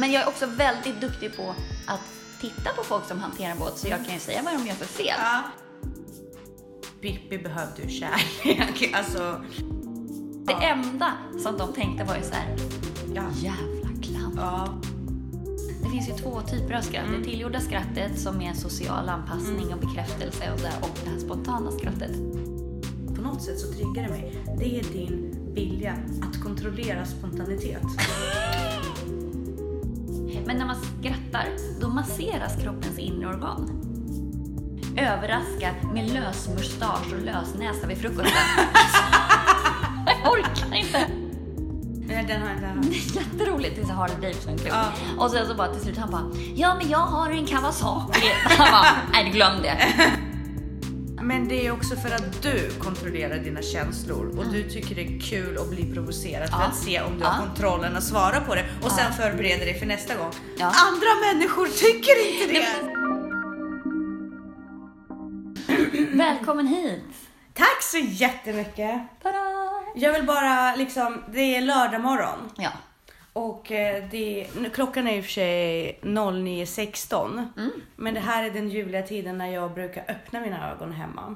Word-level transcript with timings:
Men 0.00 0.12
jag 0.12 0.22
är 0.22 0.28
också 0.28 0.46
väldigt 0.46 1.00
duktig 1.00 1.36
på 1.36 1.54
att 1.86 2.00
titta 2.40 2.70
på 2.76 2.82
folk 2.84 3.04
som 3.04 3.20
hanterar 3.20 3.54
båt 3.56 3.78
så 3.78 3.88
jag 3.88 4.04
kan 4.04 4.14
ju 4.14 4.20
säga 4.20 4.42
vad 4.42 4.54
de 4.54 4.66
gör 4.66 4.74
för 4.74 4.84
fel. 4.84 5.14
Ja. 5.18 5.42
Pippi 7.00 7.38
behövde 7.38 7.82
ju 7.82 7.88
kärlek. 7.88 8.90
Alltså, 8.94 9.44
Det 10.46 10.52
enda 10.52 11.12
som 11.42 11.58
de 11.58 11.72
tänkte 11.72 12.04
var 12.04 12.16
ju 12.16 12.22
så 12.22 12.34
här, 12.34 12.56
ja. 13.14 13.22
jävla 13.34 13.88
clown. 14.02 14.34
ja. 14.36 14.68
Det 15.82 15.90
finns 15.90 16.08
ju 16.08 16.12
två 16.12 16.40
typer 16.40 16.74
av 16.74 16.80
skratt. 16.82 17.04
Det 17.18 17.24
tillgjorda 17.24 17.60
skrattet 17.60 18.20
som 18.20 18.40
är 18.42 18.54
social 18.54 19.08
anpassning 19.08 19.74
och 19.74 19.80
bekräftelse 19.80 20.52
och, 20.52 20.60
så 20.60 20.66
här, 20.66 20.82
och 20.82 20.98
det 21.04 21.10
här 21.10 21.18
spontana 21.18 21.70
skrattet. 21.70 22.12
På 23.16 23.22
något 23.22 23.42
sätt 23.42 23.60
så 23.60 23.72
triggar 23.72 24.02
det 24.02 24.08
mig. 24.08 24.44
Det 24.58 24.78
är 24.78 24.82
din 24.92 25.30
vilja 25.54 25.92
att 26.22 26.42
kontrollera 26.42 27.04
spontanitet. 27.04 27.82
Men 30.46 30.56
när 30.56 30.66
man 30.66 30.76
skrattar, 30.76 31.46
då 31.80 31.88
masseras 31.88 32.62
kroppens 32.62 32.98
inre 32.98 33.26
organ. 33.28 33.80
Överraska 34.96 35.74
med 35.94 36.10
lös 36.10 36.48
mustasch 36.48 37.12
och 37.12 37.22
lös 37.24 37.54
näsa 37.58 37.86
vid 37.86 37.98
frukosten. 37.98 38.32
jag 40.06 40.32
orkar 40.32 40.74
inte. 40.74 41.06
Nej, 42.06 42.24
den 42.28 42.42
har 42.42 42.48
jag 42.48 42.56
inte 42.56 42.88
Det 42.90 42.96
är 42.96 43.22
jätteroligt. 43.22 43.76
Det 43.76 43.82
är 43.82 43.86
så 43.86 43.92
Harley 43.92 44.16
Davidson-klubb. 44.16 44.72
Ja. 44.72 44.84
Och 45.24 45.30
sen 45.30 45.46
så 45.46 45.54
bara 45.54 45.72
till 45.72 45.82
slut 45.82 45.96
han 45.98 46.10
bara, 46.10 46.22
ja 46.54 46.74
men 46.74 46.88
jag 46.88 46.98
har 46.98 47.30
en 47.30 47.46
Kawasaki. 47.46 48.28
Han 48.44 48.70
bara, 48.72 48.86
nej 49.12 49.30
glöm 49.30 49.62
det. 49.62 49.78
Men 51.24 51.48
det 51.48 51.66
är 51.66 51.70
också 51.72 51.96
för 51.96 52.14
att 52.14 52.42
du 52.42 52.70
kontrollerar 52.78 53.38
dina 53.38 53.62
känslor 53.62 54.38
och 54.38 54.52
du 54.52 54.70
tycker 54.70 54.94
det 54.94 55.02
är 55.02 55.20
kul 55.20 55.58
att 55.58 55.70
bli 55.70 55.94
provocerad 55.94 56.50
för 56.50 56.56
Ja. 56.58 56.64
att 56.64 56.76
se 56.76 57.00
om 57.00 57.12
du 57.18 57.20
Ja. 57.22 57.28
har 57.28 57.46
kontrollen 57.46 57.96
att 57.96 58.04
svara 58.04 58.40
på 58.40 58.54
det 58.54 58.64
och 58.82 58.92
sen 58.92 59.12
förbereder 59.12 59.64
dig 59.66 59.78
för 59.78 59.86
nästa 59.86 60.14
gång. 60.16 60.32
Andra 60.60 61.08
människor 61.32 61.66
tycker 61.66 62.26
inte 62.32 62.52
det. 62.52 62.66
Välkommen 66.16 66.66
hit. 66.66 67.04
Tack 67.54 67.82
så 67.82 67.98
jättemycket. 67.98 69.00
Tada! 69.22 69.38
Jag 69.96 70.12
vill 70.12 70.26
bara 70.26 70.76
liksom, 70.76 71.22
det 71.32 71.56
är 71.56 71.60
lördag 71.60 72.00
morgon 72.00 72.50
Ja. 72.56 72.70
Och 73.36 73.72
eh, 73.72 74.04
det, 74.10 74.46
klockan 74.74 75.08
är 75.08 75.16
i 75.16 75.20
och 75.20 75.24
för 75.24 75.32
sig 75.32 75.98
09.16 76.02 77.48
Mm. 77.56 77.70
men 77.96 78.14
det 78.14 78.20
här 78.20 78.44
är 78.44 78.50
den 78.50 78.68
ljuvliga 78.68 79.02
tiden 79.02 79.38
när 79.38 79.46
jag 79.46 79.74
brukar 79.74 80.04
öppna 80.08 80.40
mina 80.40 80.70
ögon 80.72 80.92
hemma. 80.92 81.34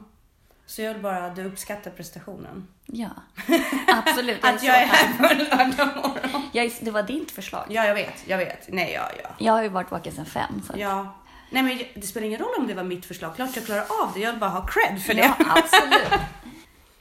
Så 0.66 0.82
jag 0.82 0.92
vill 0.94 1.02
bara 1.02 1.26
att 1.26 1.36
du 1.36 1.44
uppskattar 1.44 1.90
prestationen. 1.90 2.68
Ja, 2.86 3.08
absolut. 3.86 4.44
Att 4.44 4.62
jag 4.62 4.82
är 4.82 4.86
här 4.86 5.16
på 5.28 5.34
lördag 5.34 5.96
morgon. 5.96 6.70
Det 6.80 6.90
var 6.90 7.02
ditt 7.02 7.30
förslag. 7.30 7.64
Ja, 7.68 7.84
jag 7.84 7.94
vet, 7.94 8.14
jag 8.26 8.38
vet. 8.38 8.68
Nej, 8.68 8.92
ja, 8.92 9.10
ja. 9.22 9.28
Jag 9.38 9.52
har 9.52 9.62
ju 9.62 9.68
varit 9.68 9.90
vaken 9.90 10.12
sedan 10.12 10.26
fem. 10.26 10.62
Så. 10.66 10.72
Ja. 10.76 11.14
Nej, 11.50 11.62
men 11.62 11.78
det 11.94 12.06
spelar 12.06 12.26
ingen 12.26 12.40
roll 12.40 12.54
om 12.58 12.66
det 12.66 12.74
var 12.74 12.84
mitt 12.84 13.06
förslag. 13.06 13.36
Klart 13.36 13.56
jag 13.56 13.64
klarar 13.66 13.80
av 14.02 14.12
det. 14.14 14.20
Jag 14.20 14.30
vill 14.30 14.40
bara 14.40 14.50
ha 14.50 14.66
cred 14.66 15.02
för 15.02 15.14
det. 15.14 15.20
ja 15.20 15.34
absolut. 15.38 16.20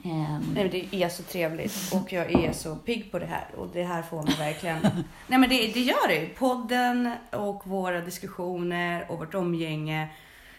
Ehm, 0.04 0.52
Nej, 0.54 0.68
det 0.90 1.02
är 1.04 1.08
så 1.08 1.22
trevligt 1.22 1.92
och 1.92 2.12
jag 2.12 2.32
är 2.44 2.52
så 2.52 2.76
pigg 2.76 3.12
på 3.12 3.18
det 3.18 3.26
här 3.26 3.46
och 3.56 3.68
det 3.72 3.82
här 3.82 4.02
får 4.02 4.22
mig 4.22 4.34
verkligen. 4.38 4.80
Nej, 5.26 5.38
men 5.38 5.48
det, 5.48 5.66
det 5.74 5.80
gör 5.80 6.08
det. 6.08 6.26
Podden 6.38 7.12
och 7.30 7.66
våra 7.66 8.00
diskussioner 8.00 9.06
och 9.08 9.18
vårt 9.18 9.34
omgänge 9.34 10.08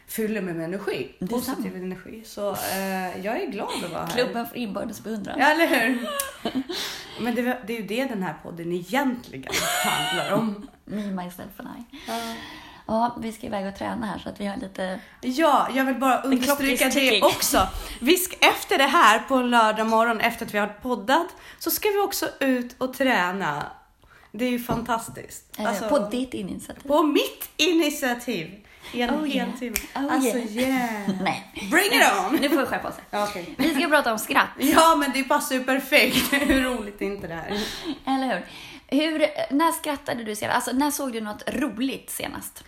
fyller 0.08 0.42
mig 0.42 0.54
med 0.54 0.66
energi. 0.66 1.12
Positiv 1.30 1.76
energi. 1.76 2.22
Så 2.26 2.52
eh, 2.52 3.26
jag 3.26 3.42
är 3.42 3.52
glad 3.52 3.70
att 3.86 3.92
vara 3.92 4.06
här. 4.06 4.12
klubben 4.12 4.48
för 4.48 4.58
inbördes 4.58 5.04
beundran. 5.04 5.40
Ja, 5.40 5.46
eller 5.52 5.68
hur? 5.68 6.08
Men 7.24 7.36
det, 7.36 7.42
det 7.68 7.74
är 7.74 7.82
ju 7.82 7.88
det 7.88 8.06
den 8.06 8.24
här 8.24 8.36
podden 8.44 8.72
egentligen 8.72 9.54
handlar 9.86 10.34
om. 10.34 10.68
Me, 10.86 11.12
myself 11.12 11.60
and 11.60 11.70
I. 11.78 12.12
Ja, 12.90 13.16
vi 13.20 13.32
ska 13.32 13.48
iväg 13.48 13.68
och 13.68 13.76
träna 13.76 14.06
här 14.06 14.20
så 14.20 14.30
att 14.30 14.42
vi 14.42 14.46
har 14.46 14.58
lite... 14.58 15.00
Ja, 15.22 15.68
jag 15.74 15.86
vill 15.86 15.96
bara 15.96 16.22
understryka 16.22 16.90
det 16.90 17.22
också. 17.22 17.68
Vi 18.00 18.18
ska, 18.18 18.36
efter 18.48 18.78
det 18.78 18.84
här 18.84 19.20
på 19.20 19.36
en 19.36 19.50
lördag 19.50 19.88
morgon 19.88 20.20
efter 20.20 20.46
att 20.46 20.54
vi 20.54 20.58
har 20.58 20.68
poddat 20.68 21.28
så 21.60 21.72
ska 21.72 21.90
vi 21.90 22.00
också 22.00 22.30
ut 22.40 22.76
och 22.78 22.94
träna. 22.94 23.66
Det 24.32 24.46
är 24.46 24.50
ju 24.50 24.60
fantastiskt. 24.60 25.46
Alltså, 25.58 25.90
på 25.90 26.00
ditt 26.00 26.34
initiativ. 26.34 26.88
på 26.88 27.04
mitt 27.04 27.50
initiativ. 27.58 28.66
I 28.94 29.02
en 29.02 29.10
Oh, 29.10 29.26
hel 29.26 29.36
yeah. 29.36 29.60
timme. 29.60 29.76
Oh, 29.96 30.14
alltså 30.14 30.38
yeah. 30.38 30.58
yeah. 30.58 31.10
Nej. 31.22 31.70
Bring 31.72 31.86
it 31.86 32.04
on! 32.20 32.36
Nu 32.42 32.50
får 32.50 32.58
vi 32.58 32.66
skärpa 32.66 32.88
oss. 32.88 32.96
Okej. 33.30 33.56
Vi 33.58 33.76
ska 33.76 33.88
prata 33.88 34.12
om 34.14 34.20
skratt, 34.20 34.50
Ja, 34.58 34.96
men 34.96 35.12
det 35.14 35.24
passar 35.24 35.56
ju 35.56 35.64
perfekt. 35.64 36.34
Hur 36.34 36.64
roligt 36.64 37.02
är 37.02 37.06
inte 37.06 37.28
det 37.28 37.34
här? 37.34 37.60
eller 38.06 38.28
hur? 38.28 38.46
hur? 38.98 39.20
När 39.50 39.72
skrattade 39.72 40.24
du 40.24 40.36
senast? 40.36 40.56
Alltså, 40.56 40.72
när 40.72 40.92
såg 40.92 41.14
du 41.14 41.22
något 41.22 41.44
roligt 41.50 42.10
senast? 42.10 42.64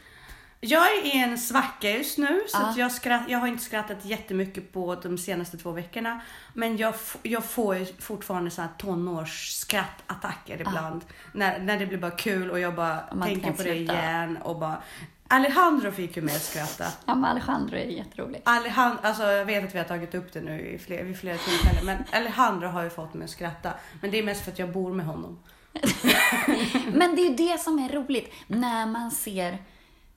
Jag 0.63 0.97
är 0.97 1.05
i 1.05 1.17
en 1.17 1.37
svacka 1.37 1.91
just 1.91 2.17
nu 2.17 2.41
så 2.47 2.57
att 2.57 2.77
jag, 2.77 2.91
skratt, 2.91 3.23
jag 3.27 3.39
har 3.39 3.47
inte 3.47 3.63
skrattat 3.63 4.05
jättemycket 4.05 4.73
på 4.73 4.95
de 4.95 5.17
senaste 5.17 5.57
två 5.57 5.71
veckorna. 5.71 6.21
Men 6.53 6.77
jag, 6.77 6.93
jag 7.23 7.45
får 7.45 8.01
fortfarande 8.01 8.51
så 8.51 8.61
här 8.61 8.69
tonårsskrattattacker 8.77 10.61
ibland. 10.61 11.01
När, 11.33 11.59
när 11.59 11.79
det 11.79 11.85
blir 11.85 11.97
bara 11.97 12.11
kul 12.11 12.51
och 12.51 12.59
jag 12.59 12.75
bara 12.75 13.01
Och 13.01 13.23
tänker 13.23 13.51
på 13.51 13.63
det 13.63 13.75
igen 13.75 14.37
och 14.37 14.59
bara 14.59 14.81
Alejandro 15.27 15.91
fick 15.91 16.15
ju 16.15 16.21
mig 16.21 16.35
att 16.35 16.41
skratta. 16.41 16.85
Ja, 17.05 17.15
men 17.15 17.25
Alejandro 17.25 17.75
är 17.75 17.85
jätterolig. 17.85 18.41
Alejandro, 18.45 18.99
alltså 19.03 19.23
jag 19.23 19.45
vet 19.45 19.63
att 19.63 19.75
vi 19.75 19.77
har 19.77 19.85
tagit 19.85 20.15
upp 20.15 20.33
det 20.33 20.41
nu 20.41 20.61
i 20.61 20.77
fler, 20.77 21.03
vid 21.03 21.19
flera 21.19 21.37
tillfällen 21.37 21.85
men 21.85 21.97
Alejandro 22.11 22.67
har 22.67 22.83
ju 22.83 22.89
fått 22.89 23.13
mig 23.13 23.25
att 23.25 23.29
skratta. 23.29 23.73
Men 24.01 24.11
det 24.11 24.19
är 24.19 24.23
mest 24.23 24.43
för 24.43 24.51
att 24.51 24.59
jag 24.59 24.71
bor 24.71 24.93
med 24.93 25.05
honom. 25.05 25.39
Men 26.93 27.15
det 27.15 27.21
är 27.21 27.29
ju 27.29 27.35
det 27.35 27.59
som 27.59 27.79
är 27.79 27.89
roligt, 27.89 28.33
när 28.47 28.85
man 28.85 29.11
ser 29.11 29.57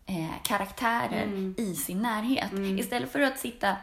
eh, 0.07 0.27
karaktärer 0.43 1.23
Mm. 1.23 1.55
i 1.59 1.75
sin 1.75 2.03
närhet. 2.03 2.53
Istället 2.79 3.13
för 3.13 3.21
att 3.21 3.39
sitta 3.39 3.77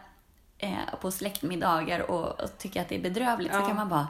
eh, 0.58 0.72
på 1.02 1.12
släktmiddagar 1.12 2.12
och, 2.12 2.40
och 2.42 2.58
tycka 2.58 2.82
att 2.82 2.90
det 2.90 2.96
är 2.96 3.02
bedrövligt 3.02 3.52
så 3.54 3.58
Ja. 3.60 3.68
kan 3.68 3.76
man 3.76 3.90
bara 3.90 4.08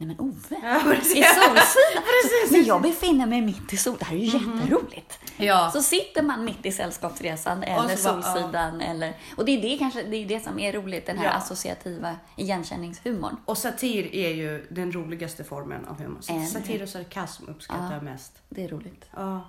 Nej 0.00 0.06
men 0.08 0.20
Ove, 0.20 0.56
Ja, 0.62 0.80
precis. 0.84 1.16
i 1.16 1.22
solsidan. 1.22 2.02
Precis. 2.22 2.50
Men 2.50 2.64
jag 2.64 2.82
befinner 2.82 3.26
mig 3.26 3.40
mitt 3.40 3.72
i 3.72 3.76
sol. 3.76 3.96
Det 3.98 4.04
här 4.04 4.16
är 4.16 4.20
ju 4.20 4.24
jätteroligt. 4.26 5.18
Ja. 5.36 5.70
Så 5.72 5.82
sitter 5.82 6.22
man 6.22 6.44
mitt 6.44 6.66
i 6.66 6.72
Sällskapsresan 6.72 7.62
eller 7.62 7.96
så 7.96 8.22
Solsidan. 8.22 8.80
Eller, 8.80 9.14
och 9.36 9.44
det 9.44 9.52
är 9.52 9.62
det 9.62 9.78
kanske 9.78 10.02
det, 10.02 10.16
är 10.16 10.26
det 10.26 10.40
som 10.44 10.58
är 10.58 10.72
roligt, 10.72 11.06
den 11.06 11.18
här 11.18 11.24
Ja. 11.24 11.30
associativa 11.30 12.16
igenkänningshumorn. 12.36 13.36
Och 13.44 13.58
satir 13.58 14.14
är 14.14 14.28
ju 14.34 14.66
den 14.70 14.92
roligaste 14.92 15.44
formen 15.44 15.84
av 15.84 15.98
humor. 16.02 16.20
Satir 16.46 16.82
och 16.82 16.88
sarkasm 16.88 17.44
uppskattar 17.48 17.84
Ja. 17.84 17.92
jag 17.94 18.02
mest. 18.02 18.32
Det 18.48 18.64
är 18.64 18.68
roligt. 18.68 19.04
Ja. 19.16 19.40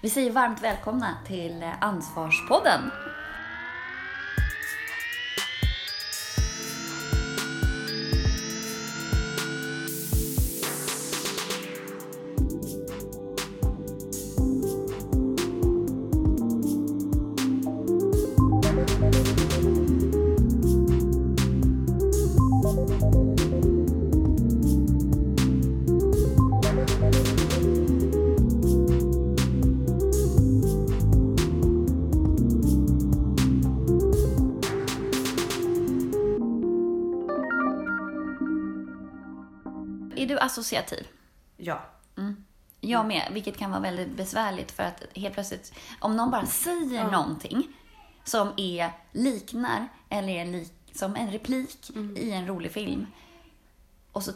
Vi 0.00 0.10
säger 0.10 0.30
varmt 0.30 0.62
välkomna 0.62 1.16
till 1.26 1.62
eh, 1.62 1.70
Ansvarspodden. 1.80 2.80
Associativ? 40.58 41.06
Ja. 41.56 41.80
Jag 42.80 43.06
med, 43.06 43.22
vilket 43.32 43.58
kan 43.58 43.70
vara 43.70 43.80
väldigt 43.80 44.08
besvärligt 44.16 44.72
för 44.72 44.82
att 44.82 45.02
helt 45.14 45.34
plötsligt, 45.34 45.72
om 46.00 46.16
någon 46.16 46.30
bara 46.30 46.46
säger 46.46 47.10
någonting 47.10 47.66
som 48.24 48.52
är, 48.56 48.90
liknar 49.12 49.88
eller 50.08 50.28
är 50.28 50.44
lik, 50.44 50.72
som 50.92 51.16
en 51.16 51.30
replik 51.30 51.90
Mm. 51.94 52.16
i 52.16 52.30
en 52.32 52.46
rolig 52.46 52.72
film 52.72 53.06
och 54.12 54.22
så 54.22 54.32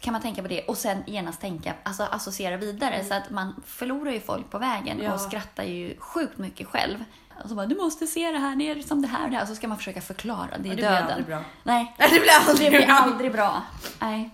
kan 0.00 0.12
man 0.12 0.22
tänka 0.22 0.42
på 0.42 0.48
det 0.48 0.62
och 0.64 0.78
sen 0.78 1.02
genast 1.06 1.40
tänka, 1.40 1.74
alltså 1.82 2.02
associera 2.02 2.56
vidare 2.56 3.04
så 3.04 3.14
att 3.14 3.30
man 3.30 3.62
förlorar 3.66 4.12
ju 4.12 4.20
folk 4.20 4.50
på 4.50 4.58
vägen 4.58 4.92
Mm. 4.96 5.04
Ja. 5.06 5.14
och 5.14 5.20
skrattar 5.20 5.64
ju 5.64 5.96
sjukt 5.98 6.38
mycket 6.38 6.66
själv. 6.66 7.04
Och 7.44 7.48
så 7.48 7.54
bara, 7.54 7.66
du 7.66 7.76
måste 7.76 8.06
se 8.06 8.30
det 8.30 8.38
här, 8.38 8.56
det 8.56 8.70
är 8.70 8.82
som 8.82 9.02
det 9.02 9.08
här 9.08 9.24
och 9.24 9.30
det 9.30 9.36
här. 9.36 9.42
Och 9.42 9.48
så 9.48 9.54
ska 9.54 9.68
man 9.68 9.76
försöka 9.78 10.00
förklara, 10.00 10.48
det 10.48 10.54
är 10.54 10.56
Ja, 10.56 10.60
det 10.70 10.74
blir 10.76 10.84
döden. 10.84 11.06
aldrig 11.08 11.26
bra. 11.26 11.42
Nej, 11.62 11.94
Det 11.98 12.08
blir 12.08 12.48
aldrig 12.48 12.72
det 12.72 12.78
blir 12.78 12.88
aldrig 12.90 13.32
bra. 13.32 13.62
Nej. 14.00 14.30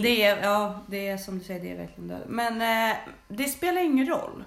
Det 0.00 0.22
är, 0.24 0.42
ja, 0.42 0.80
det 0.86 1.08
är 1.08 1.16
som 1.16 1.38
du 1.38 1.44
säger, 1.44 1.60
det 1.60 1.70
är 1.70 1.76
verkligen 1.76 2.08
döden. 2.08 2.28
Men 2.28 2.88
eh, 2.90 2.96
det 3.28 3.44
spelar 3.48 3.82
ingen 3.82 4.06
roll. 4.06 4.44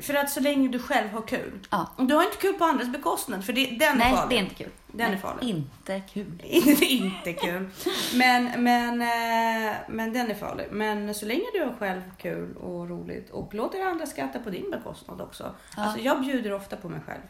För 0.00 0.14
att 0.14 0.30
så 0.30 0.40
länge 0.40 0.68
du 0.68 0.78
själv 0.78 1.08
har 1.10 1.22
kul. 1.22 1.60
Ja. 1.70 1.90
Och 1.96 2.04
Du 2.06 2.14
har 2.14 2.22
inte 2.24 2.36
kul 2.36 2.54
på 2.54 2.64
andras 2.64 2.88
bekostnad, 2.88 3.44
för 3.44 3.52
det, 3.52 3.66
den 3.66 3.82
är 3.82 3.96
Nej, 3.96 4.14
farlig. 4.16 4.30
det 4.30 4.36
är 4.40 4.42
inte 4.44 4.54
kul. 4.54 4.70
Den 4.86 5.06
är 5.06 5.10
Nej, 5.10 5.18
farlig. 5.20 5.48
Inte 5.48 6.00
kul. 6.12 6.42
Inte, 6.44 6.84
inte 6.84 7.32
kul. 7.32 7.68
Men, 8.14 8.62
men, 8.64 9.00
eh, 9.02 9.74
men 9.88 10.12
den 10.12 10.30
är 10.30 10.34
farlig. 10.34 10.66
Men 10.70 11.14
så 11.14 11.26
länge 11.26 11.44
du 11.54 11.64
har 11.64 11.72
själv 11.78 12.00
kul 12.18 12.56
och 12.56 12.88
roligt 12.90 13.30
och 13.30 13.54
låter 13.54 13.86
andra 13.86 14.06
skratta 14.06 14.38
på 14.38 14.50
din 14.50 14.70
bekostnad 14.70 15.20
också. 15.20 15.54
Ja. 15.76 15.82
Alltså 15.82 16.00
jag 16.00 16.20
bjuder 16.20 16.52
ofta 16.52 16.76
på 16.76 16.88
mig 16.88 17.00
själv. 17.06 17.22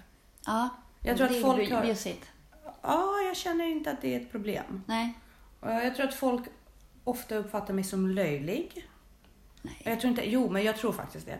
Ja. 0.47 0.69
Jag 1.01 1.17
tror 1.17 1.29
det 1.29 1.37
att 1.37 1.43
folk 1.43 1.71
är 1.71 1.75
har- 1.75 1.83
bjussigt. 1.83 2.27
Ja, 2.83 3.21
jag 3.27 3.37
känner 3.37 3.65
inte 3.65 3.91
att 3.91 4.01
det 4.03 4.15
är 4.15 4.21
ett 4.21 4.33
problem. 4.33 4.83
Nej. 4.87 5.15
Jag 5.61 5.97
tror 5.97 6.07
att 6.09 6.15
folk 6.15 6.43
ofta 7.07 7.37
uppfattar 7.37 7.75
mig 7.75 7.85
som 7.85 8.11
löjlig. 8.11 8.89
Nej. 9.63 9.77
Jag 9.85 10.01
tror 10.01 10.11
inte, 10.11 10.31
jo 10.31 10.51
men 10.51 10.65
jag 10.65 10.77
tror 10.77 10.93
faktiskt 10.93 11.27
det. 11.27 11.39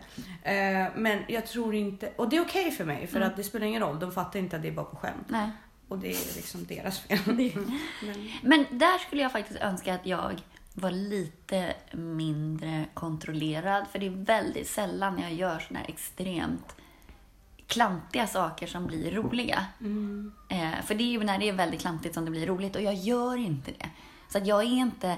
Eh, 0.51 0.87
men 0.95 1.23
jag 1.27 1.45
tror 1.47 1.75
inte, 1.75 2.11
och 2.15 2.29
det 2.29 2.37
är 2.37 2.41
okej 2.41 2.71
för 2.71 2.85
mig 2.85 3.07
för 3.07 3.17
Mm. 3.17 3.29
att 3.29 3.35
det 3.37 3.43
spelar 3.43 3.65
ingen 3.67 3.81
roll. 3.81 3.99
De 3.99 4.11
fattar 4.11 4.39
inte 4.39 4.55
att 4.55 4.61
det 4.61 4.67
är 4.67 4.71
bara 4.71 4.85
på 4.85 4.95
skämt. 4.95 5.25
Nej. 5.27 5.49
Och 5.87 5.97
det 5.99 6.07
är 6.07 6.35
liksom 6.35 6.65
deras 6.65 6.99
fel. 6.99 7.19
Men, 8.01 8.29
Men 8.41 8.65
där 8.71 8.97
skulle 8.97 9.21
jag 9.21 9.31
faktiskt 9.31 9.59
önska 9.59 9.93
att 9.95 10.05
jag 10.05 10.41
var 10.73 10.91
lite 10.91 11.73
mindre 11.93 12.85
kontrollerad. 12.93 13.85
För 13.91 13.99
det 13.99 14.05
är 14.05 14.25
väldigt 14.25 14.67
sällan 14.69 15.19
jag 15.19 15.33
gör 15.33 15.59
såna 15.59 15.79
här 15.79 15.87
extremt 15.89 16.75
klantiga 17.67 18.27
saker 18.27 18.67
som 18.67 18.87
blir 18.87 19.11
roliga. 19.11 19.65
mm, 19.79 20.31
Eh, 20.49 20.81
för 20.85 20.95
det 20.95 21.03
är 21.03 21.11
ju 21.11 21.23
när 21.23 21.39
det 21.39 21.49
är 21.49 21.53
väldigt 21.53 21.81
klantigt 21.81 22.13
som 22.15 22.25
det 22.25 22.31
blir 22.31 22.47
roligt 22.47 22.75
och 22.75 22.81
jag 22.81 22.93
gör 22.93 23.37
inte 23.37 23.71
det. 23.71 23.89
Så 24.29 24.37
att 24.37 24.47
jag 24.47 24.59
är 24.61 24.65
inte, 24.67 25.17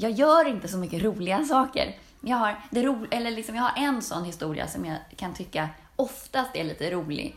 jag 0.00 0.10
gör 0.10 0.48
inte 0.48 0.68
så 0.68 0.76
mycket 0.78 1.02
roliga 1.02 1.44
saker. 1.48 1.96
Jag 2.20 2.36
har, 2.36 2.56
det 2.70 2.82
ro, 2.82 3.06
eller 3.10 3.30
liksom, 3.30 3.54
jag 3.54 3.62
har 3.62 3.72
en 3.84 4.02
sån 4.02 4.24
historia 4.24 4.66
som 4.68 4.84
jag 4.84 4.96
kan 5.16 5.34
tycka 5.34 5.68
oftast 5.96 6.50
är 6.56 6.64
lite 6.64 6.90
rolig. 6.90 7.36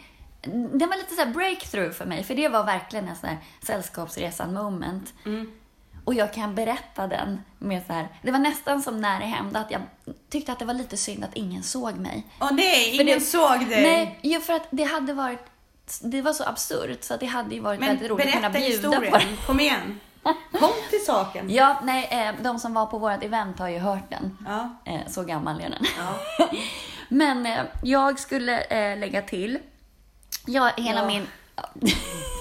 Den 0.73 0.89
var 0.89 0.97
lite 0.97 1.15
så 1.15 1.25
breakthrough 1.25 1.91
för 1.91 2.05
mig, 2.05 2.23
för 2.23 2.35
det 2.35 2.47
var 2.49 2.63
verkligen 2.63 3.07
en 3.07 3.15
sån 3.15 3.29
här 3.29 3.37
sällskapsresan 3.61 4.53
moment. 4.53 5.13
mm. 5.25 5.51
Och 6.05 6.13
jag 6.13 6.33
kan 6.33 6.55
berätta 6.55 7.07
den 7.07 7.41
med 7.59 7.81
så 7.87 7.93
här, 7.93 8.07
det 8.21 8.31
var 8.31 8.39
nästan 8.39 8.81
som 8.81 9.01
när 9.01 9.19
det 9.19 9.25
hände 9.25 9.59
att 9.59 9.71
jag 9.71 9.81
tyckte 10.29 10.51
att 10.51 10.59
det 10.59 10.65
var 10.65 10.73
lite 10.73 10.97
synd 10.97 11.23
att 11.23 11.33
ingen 11.35 11.63
såg 11.63 11.95
mig. 11.95 12.23
Åh 12.41 12.51
nej, 12.53 12.89
ingen 13.01 13.05
det- 13.19 13.25
såg 13.25 13.59
dig. 13.69 13.83
Nej, 13.83 14.19
jo, 14.21 14.41
för 14.41 14.53
att 14.53 14.67
det 14.71 14.83
hade 14.83 15.13
varit, 15.13 15.39
det 16.01 16.21
var 16.21 16.33
så 16.33 16.43
absurt 16.43 17.03
så 17.03 17.13
att 17.13 17.19
det 17.19 17.25
hade 17.25 17.55
ju 17.55 17.61
varit 17.61 17.79
men 17.79 17.89
väldigt 17.89 18.09
roligt 18.11 18.27
att 18.27 18.33
kunna 18.33 18.49
berätta 18.49 18.67
bjuda 18.67 18.91
på 18.91 18.99
det. 19.01 19.05
historien. 19.07 19.37
Kom 19.45 19.59
igen. 19.59 19.99
Kom 20.59 20.69
till 20.89 21.05
saken. 21.05 21.49
Ja, 21.49 21.79
nej, 21.83 22.07
eh, 22.11 22.43
de 22.43 22.59
som 22.59 22.73
var 22.73 22.85
på 22.85 22.97
vårt 22.97 23.23
event 23.23 23.59
har 23.59 23.67
ju 23.69 23.79
hört 23.79 24.09
den. 24.09 24.37
Ja. 24.47 24.69
Eh, 24.91 24.99
så 25.07 25.23
gammal 25.23 25.61
är 25.61 25.69
den. 25.69 25.85
Ja. 25.97 26.47
Men 27.09 27.45
eh, 27.45 27.59
jag 27.83 28.19
skulle 28.19 28.95
lägga 28.95 29.21
till, 29.21 29.59
ja, 30.47 30.71
hela 30.77 30.99
Ja. 30.99 31.07
min... 31.07 31.27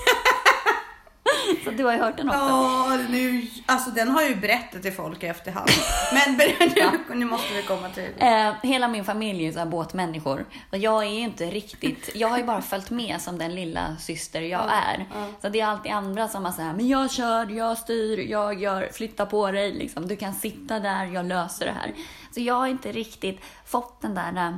så 1.64 1.70
du 1.70 1.84
har 1.84 1.92
ju 1.92 1.98
hört 1.98 2.16
den 2.16 2.28
också. 2.28 2.40
Åh, 2.40 2.96
nu, 3.10 3.42
alltså 3.66 3.90
den 3.90 4.08
har 4.08 4.20
jag 4.20 4.30
ju 4.30 4.36
berättat 4.36 4.82
till 4.82 4.92
folk 4.92 5.22
i 5.22 5.26
efterhand. 5.26 5.68
Men 6.12 6.36
nu, 7.08 7.14
nu 7.14 7.24
måste 7.24 7.54
vi 7.54 7.62
komma 7.62 7.88
till... 7.88 8.08
Eh, 8.18 8.52
hela 8.62 8.88
min 8.88 9.04
familj 9.04 9.40
är 9.42 9.46
ju 9.46 9.52
så 9.52 9.58
här 9.58 9.66
båtmänniskor. 9.66 10.44
Och 10.72 10.78
jag 10.78 11.02
är 11.04 11.08
inte 11.08 11.46
riktigt... 11.46 12.10
Jag 12.14 12.28
har 12.28 12.38
ju 12.38 12.44
bara 12.44 12.62
följt 12.62 12.90
med 12.90 13.20
som 13.20 13.38
den 13.38 13.54
lilla 13.54 13.96
syster 13.96 14.40
jag 14.40 14.60
Ja, 14.60 14.70
är. 14.70 15.06
ja. 15.14 15.26
Så 15.42 15.48
det 15.48 15.60
är 15.60 15.66
alltid 15.66 15.92
andra 15.92 16.28
som 16.28 16.44
har 16.44 16.52
så 16.52 16.62
här, 16.62 16.72
men 16.72 16.88
jag 16.88 17.10
kör, 17.10 17.50
jag 17.50 17.78
styr, 17.78 18.18
jag 18.30 18.60
gör, 18.60 18.88
flytta 18.92 19.26
på 19.26 19.50
dig, 19.50 19.72
liksom. 19.72 20.08
du 20.08 20.16
kan 20.16 20.34
sitta 20.34 20.80
där, 20.80 21.04
jag 21.04 21.24
löser 21.26 21.66
det 21.66 21.72
här. 21.72 21.92
Så 22.34 22.40
jag 22.40 22.54
har 22.54 22.66
inte 22.66 22.92
riktigt 22.92 23.40
fått 23.66 24.02
den 24.02 24.14
där... 24.14 24.36
eh, 24.36 24.52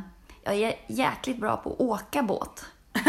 Jag 0.44 0.54
är 0.70 0.74
jäkligt 0.86 1.36
bra 1.40 1.56
på 1.56 1.72
att 1.72 1.80
åka 1.80 2.22
båt. 2.22 2.64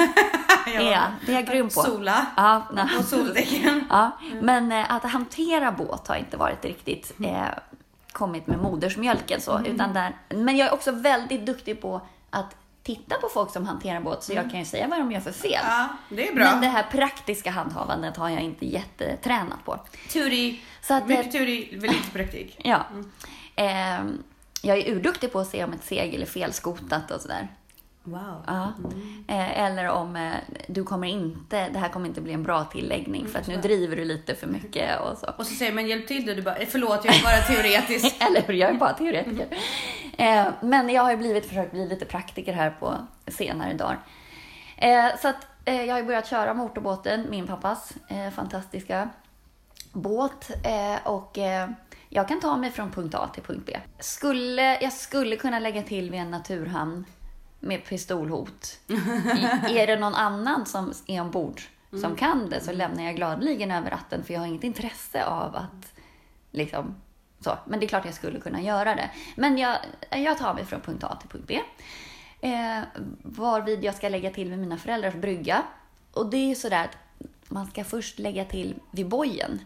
Ja. 0.65 0.79
Det 0.79 0.93
är, 0.93 1.11
det 1.25 1.31
är 1.31 1.35
jag 1.35 1.45
grym 1.45 1.65
på. 1.65 1.81
Sola. 1.81 2.25
Ja. 2.37 2.67
Och 2.99 3.05
soldäcken. 3.05 3.85
Ja, 3.89 4.11
men 4.41 4.71
eh, 4.71 4.91
att 4.91 5.03
hantera 5.03 5.71
båt 5.71 6.07
har 6.07 6.15
inte 6.15 6.37
varit 6.37 6.65
riktigt 6.65 7.13
eh, 7.25 7.41
kommit 8.11 8.47
med 8.47 8.59
modersmjölken 8.59 9.41
så. 9.41 9.61
Utan 9.65 9.93
där, 9.93 10.15
men 10.29 10.57
jag 10.57 10.67
är 10.67 10.73
också 10.73 10.91
väldigt 10.91 11.45
duktig 11.45 11.81
på 11.81 12.01
att 12.29 12.55
titta 12.83 13.15
på 13.15 13.29
folk 13.29 13.51
som 13.51 13.65
hanterar 13.65 14.01
båt 14.01 14.23
så 14.23 14.33
jag 14.33 14.51
kan 14.51 14.59
ju 14.59 14.65
säga 14.65 14.87
vad 14.87 14.99
de 14.99 15.11
gör 15.11 15.19
för 15.19 15.31
fel. 15.31 15.61
Ja, 15.63 15.87
det 16.09 16.29
är 16.29 16.35
bra. 16.35 16.43
Men 16.43 16.61
det 16.61 16.67
här 16.67 16.83
praktiska 16.83 17.51
handhavandet 17.51 18.17
har 18.17 18.29
jag 18.29 18.41
inte 18.41 18.65
jättetränat 18.65 19.65
på. 19.65 19.79
Turi. 20.09 20.61
Så 20.81 20.93
att, 20.93 21.07
Mycket 21.07 21.25
eh, 21.25 21.31
turi, 21.31 21.77
väl 21.77 21.91
lite 21.91 22.11
praktik. 22.11 22.55
ja. 22.63 22.85
Eh, 23.55 24.03
jag 24.61 24.77
är 24.77 24.91
urduktig 24.91 25.31
på 25.31 25.39
att 25.39 25.47
se 25.47 25.63
om 25.63 25.73
ett 25.73 25.83
segel 25.83 26.21
är 26.21 26.25
felskotat 26.25 27.11
och 27.11 27.21
sådär. 27.21 27.47
Wow. 28.05 28.43
Ja. 28.47 28.73
Eh, 29.27 29.59
eller 29.59 29.87
om 29.87 30.15
eh, 30.15 30.31
du 30.67 30.83
kommer 30.83 31.07
inte, 31.07 31.69
det 31.69 31.79
här 31.79 31.89
kommer 31.89 32.07
inte 32.07 32.21
bli 32.21 32.33
en 32.33 32.43
bra 32.43 32.63
tilläggning 32.63 33.27
för 33.27 33.39
att 33.39 33.47
nu 33.47 33.55
driver 33.57 33.95
du 33.95 34.05
lite 34.05 34.35
för 34.35 34.47
mycket 34.47 34.99
och 34.99 35.17
så. 35.17 35.27
Och 35.37 35.45
så 35.47 35.55
säger 35.55 35.73
man 35.73 35.87
hjälp 35.87 36.07
till 36.07 36.25
då, 36.25 36.33
du 36.33 36.41
bara, 36.41 36.55
"Eh, 36.55 36.67
förlåt 36.71 37.05
jag 37.05 37.15
är 37.15 37.23
bara 37.23 37.37
teoretisk. 37.55 38.15
Eller 38.21 38.41
hur, 38.41 38.53
jag 38.53 38.69
är 38.69 38.73
bara 38.73 38.93
teoretiker. 38.93 39.47
Eh, 40.17 40.45
men 40.61 40.89
jag 40.89 41.03
har 41.03 41.11
ju 41.11 41.17
blivit, 41.17 41.45
försökt 41.45 41.71
bli 41.71 41.87
lite 41.87 42.05
praktiker 42.05 42.53
här 42.53 42.69
på 42.79 42.97
senare 43.27 43.73
dagar. 43.73 43.99
Så 45.21 45.27
att 45.27 45.47
jag 45.65 45.93
har 45.95 46.03
börjat 46.03 46.27
köra 46.27 46.53
motorbåten, 46.53 47.25
min 47.29 47.47
pappas 47.47 47.93
fantastiska 48.35 49.09
båt. 49.91 50.51
Och 51.03 51.37
jag 52.09 52.27
kan 52.27 52.39
ta 52.39 52.57
mig 52.57 52.71
från 52.71 52.91
punkt 52.91 53.15
A 53.15 53.29
till 53.33 53.43
punkt 53.43 53.63
B. 53.65 53.79
Skulle, 53.99 54.81
jag 54.81 54.93
skulle 54.93 55.35
kunna 55.35 55.59
lägga 55.59 55.83
till 55.83 56.11
vid 56.11 56.19
en 56.19 56.31
naturhamn 56.31 57.05
med 57.63 57.85
pistolhot. 57.85 58.79
I- 59.69 59.77
är 59.79 59.87
det 59.87 59.95
någon 59.99 60.15
annan 60.15 60.65
som 60.65 60.93
är 61.07 61.21
ombord 61.21 61.61
som 62.01 62.15
kan 62.15 62.49
det 62.49 62.61
så 62.61 62.71
lämnar 62.71 63.03
jag 63.03 63.15
gladeligen 63.15 63.71
över 63.71 63.89
ratten 63.91 64.23
för 64.23 64.33
jag 64.33 64.41
har 64.41 64.47
inget 64.47 64.63
intresse 64.63 65.25
av 65.25 65.55
att 65.55 65.93
liksom 66.51 66.95
så. 67.39 67.57
Men 67.65 67.79
det 67.79 67.85
är 67.85 67.87
klart 67.87 68.05
jag 68.05 68.13
skulle 68.13 68.39
kunna 68.39 68.61
göra 68.61 68.95
det. 68.95 69.09
Men 69.35 69.57
jag, 69.57 69.77
jag 70.09 70.37
tar 70.37 70.53
mig 70.53 70.65
från 70.65 70.81
punkt 70.81 71.03
A 71.03 71.17
till 71.21 71.29
punkt 71.29 71.45
B. 71.47 71.59
Eh, 72.41 72.81
varvid 73.21 73.83
jag 73.83 73.95
ska 73.95 74.09
lägga 74.09 74.31
till 74.31 74.49
vid 74.49 74.59
mina 74.59 74.77
föräldrars 74.77 75.13
brygga. 75.13 75.63
Och 76.13 76.29
det 76.29 76.37
är 76.37 76.47
ju 76.47 76.55
sådär 76.55 76.83
att 76.83 76.97
man 77.51 77.67
ska 77.67 77.83
först 77.83 78.19
lägga 78.19 78.45
till 78.45 78.75
vid 78.91 79.07
bojen. 79.09 79.59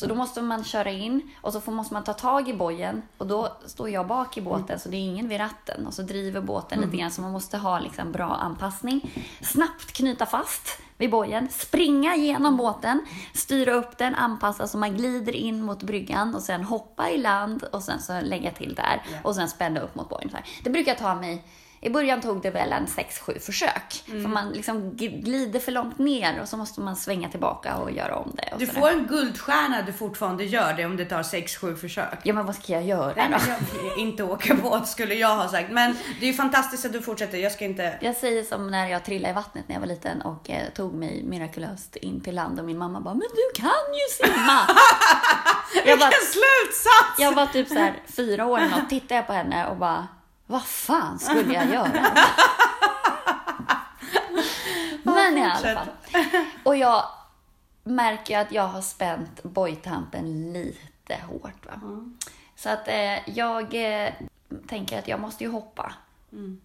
Så 0.00 0.06
då 0.06 0.14
måste 0.14 0.42
man 0.42 0.64
köra 0.64 0.90
in 0.90 1.30
och 1.40 1.52
så 1.52 1.60
får, 1.60 1.72
måste 1.72 1.94
man 1.94 2.04
ta 2.04 2.12
tag 2.12 2.48
i 2.48 2.54
bojen 2.54 3.02
och 3.18 3.26
då 3.26 3.56
står 3.66 3.90
jag 3.90 4.06
bak 4.06 4.36
i 4.36 4.40
båten 4.40 4.80
så 4.80 4.88
det 4.88 4.96
är 4.96 5.00
ingen 5.00 5.28
vid 5.28 5.40
ratten 5.40 5.86
och 5.86 5.94
så 5.94 6.02
driver 6.02 6.40
båten 6.40 6.80
lite 6.80 6.96
grann 6.96 7.10
så 7.10 7.22
man 7.22 7.32
måste 7.32 7.58
ha 7.58 7.78
liksom 7.78 8.12
bra 8.12 8.34
anpassning. 8.34 9.10
Snabbt 9.42 9.92
knyta 9.92 10.26
fast 10.26 10.78
vid 10.98 11.10
bojen, 11.10 11.48
springa 11.50 12.16
genom 12.16 12.56
båten, 12.56 13.06
styra 13.34 13.72
upp 13.72 13.98
den, 13.98 14.14
anpassa 14.14 14.66
så 14.66 14.78
man 14.78 14.96
glider 14.96 15.36
in 15.36 15.62
mot 15.62 15.82
bryggan 15.82 16.34
och 16.34 16.42
sen 16.42 16.64
hoppa 16.64 17.10
i 17.10 17.18
land 17.18 17.62
och 17.62 17.82
sen 17.82 18.00
så 18.00 18.20
lägga 18.20 18.50
till 18.50 18.74
där 18.74 19.02
och 19.24 19.34
sen 19.34 19.48
spänna 19.48 19.80
upp 19.80 19.94
mot 19.94 20.08
bojen. 20.08 20.30
Det 20.64 20.70
brukar 20.70 20.94
ta 20.94 21.14
mig 21.14 21.44
i 21.82 21.90
början 21.90 22.20
tog 22.20 22.42
det 22.42 22.50
väl 22.50 22.72
en 22.72 22.86
6-7 22.86 23.38
försök. 23.38 24.02
För 24.06 24.28
man 24.28 24.52
liksom 24.52 24.96
glider 24.96 25.60
för 25.60 25.72
långt 25.72 25.98
ner 25.98 26.40
och 26.40 26.48
så 26.48 26.56
måste 26.56 26.80
man 26.80 26.96
svänga 26.96 27.28
tillbaka 27.28 27.76
och 27.76 27.90
göra 27.90 28.16
om 28.16 28.32
det. 28.34 28.54
Du 28.58 28.66
får 28.66 28.90
en 28.90 29.06
guldstjärna 29.06 29.82
du 29.82 29.92
fortfarande 29.92 30.44
gör 30.44 30.72
det 30.74 30.84
om 30.84 30.96
det 30.96 31.04
tar 31.04 31.22
6-7 31.22 31.76
försök. 31.76 32.18
Ja, 32.22 32.34
men 32.34 32.46
vad 32.46 32.54
ska 32.54 32.72
jag 32.72 32.84
göra 32.84 33.14
Nej, 33.16 33.28
då? 33.30 33.52
jag, 33.86 33.98
inte 33.98 34.22
åka 34.22 34.54
båt 34.54 34.88
skulle 34.88 35.14
jag 35.14 35.36
ha 35.36 35.48
sagt. 35.48 35.70
Men 35.70 35.96
det 36.20 36.26
är 36.26 36.30
ju 36.30 36.34
fantastiskt 36.34 36.84
att 36.84 36.92
du 36.92 37.02
fortsätter. 37.02 37.38
Jag 37.38 37.52
ska 37.52 37.64
inte... 37.64 37.98
Jag 38.00 38.16
säger 38.16 38.42
som 38.42 38.70
när 38.70 38.88
jag 38.88 39.04
trillade 39.04 39.30
i 39.30 39.34
vattnet 39.34 39.68
när 39.68 39.76
jag 39.76 39.80
var 39.80 39.88
liten 39.88 40.22
och 40.22 40.50
eh, 40.50 40.68
tog 40.74 40.94
mig 40.94 41.22
mirakulöst 41.24 41.96
in 41.96 42.20
till 42.20 42.34
land 42.34 42.58
och 42.58 42.64
min 42.64 42.78
mamma 42.78 43.00
bara 43.00 43.14
“Men 43.14 43.28
du 43.34 43.60
kan 43.60 43.70
ju 43.70 44.26
simma!” 44.26 44.60
jag, 45.74 45.96
Vilken 45.96 46.10
slutsats! 46.10 47.18
jag 47.18 47.32
var 47.32 47.46
typ 47.46 47.68
så 47.68 47.74
här 47.74 48.02
fyra 48.16 48.46
år 48.46 48.60
och 48.82 48.90
tittade 48.90 49.14
jag 49.14 49.26
på 49.26 49.32
henne 49.32 49.66
och 49.66 49.76
bara 49.76 50.08
“Vad 50.50 50.62
fan 50.62 51.18
skulle 51.18 51.54
jag 51.54 51.70
göra?” 51.70 51.90
Men 55.02 55.38
i 55.38 55.42
alla 55.42 55.74
fall. 55.74 55.88
Och 56.62 56.76
jag 56.76 57.04
märker 57.84 58.38
att 58.38 58.52
jag 58.52 58.66
har 58.66 58.80
spänt 58.80 59.42
bojtampen 59.42 60.52
lite 60.52 61.16
hårt. 61.28 61.66
Va? 61.66 61.80
Så 62.56 62.68
att 62.68 62.88
eh, 62.88 63.28
jag 63.28 63.74
eh, 63.74 64.12
tänker 64.68 64.98
att 64.98 65.08
jag 65.08 65.20
måste 65.20 65.44
ju 65.44 65.50
hoppa. 65.50 65.92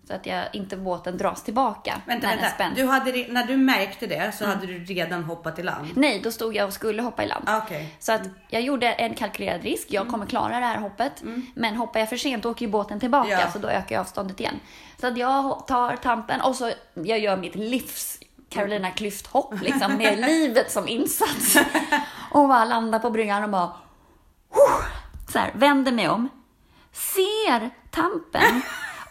Så 0.07 0.13
att 0.13 0.25
jag, 0.25 0.45
inte 0.53 0.77
båten 0.77 1.17
dras 1.17 1.43
tillbaka 1.43 2.01
Vänta, 2.05 2.27
när 2.27 2.37
vänta. 2.37 2.71
Du 2.75 2.85
hade, 2.87 3.11
när 3.29 3.47
du 3.47 3.57
märkte 3.57 4.07
det 4.07 4.35
så 4.35 4.45
hade 4.45 4.65
du 4.67 4.79
redan 4.83 5.23
hoppat 5.23 5.59
i 5.59 5.63
land? 5.63 5.87
Nej, 5.95 6.19
då 6.23 6.31
stod 6.31 6.55
jag 6.55 6.67
och 6.67 6.73
skulle 6.73 7.01
hoppa 7.01 7.23
i 7.23 7.27
land. 7.27 7.49
Okej. 7.63 7.95
Så 7.99 8.11
att 8.11 8.21
jag 8.49 8.61
gjorde 8.61 8.91
en 8.91 9.13
kalkylerad 9.13 9.61
risk. 9.63 9.87
Jag 9.89 10.07
kommer 10.07 10.25
klara 10.25 10.59
det 10.59 10.65
här 10.65 10.77
hoppet. 10.77 11.23
Men 11.53 11.75
hoppar 11.75 11.99
jag 11.99 12.09
för 12.09 12.17
sent 12.17 12.43
då 12.43 12.51
åker 12.51 12.65
ju 12.65 12.71
båten 12.71 12.99
tillbaka 12.99 13.29
Ja. 13.29 13.51
så 13.51 13.59
då 13.59 13.67
ökar 13.67 13.95
jag 13.95 14.01
avståndet 14.01 14.39
igen. 14.39 14.59
Så 15.01 15.07
att 15.07 15.17
jag 15.17 15.67
tar 15.67 15.95
tampen 15.95 16.41
och 16.41 16.55
så 16.55 16.71
jag 16.93 17.19
gör 17.19 17.37
mitt 17.37 17.55
livs 17.55 18.19
Carolina 18.49 18.89
Klüft-hopp 18.89 19.59
liksom 19.63 19.93
med 19.97 20.19
livet 20.19 20.71
som 20.71 20.87
insats. 20.87 21.57
Och 22.31 22.47
bara 22.47 22.65
landar 22.65 22.99
på 22.99 23.09
bryggan 23.09 23.43
och 23.43 23.49
bara 23.49 23.71
så 25.31 25.39
här, 25.39 25.51
vänder 25.55 25.91
mig 25.91 26.09
om. 26.09 26.29
Ser 26.91 27.69
tampen 27.91 28.61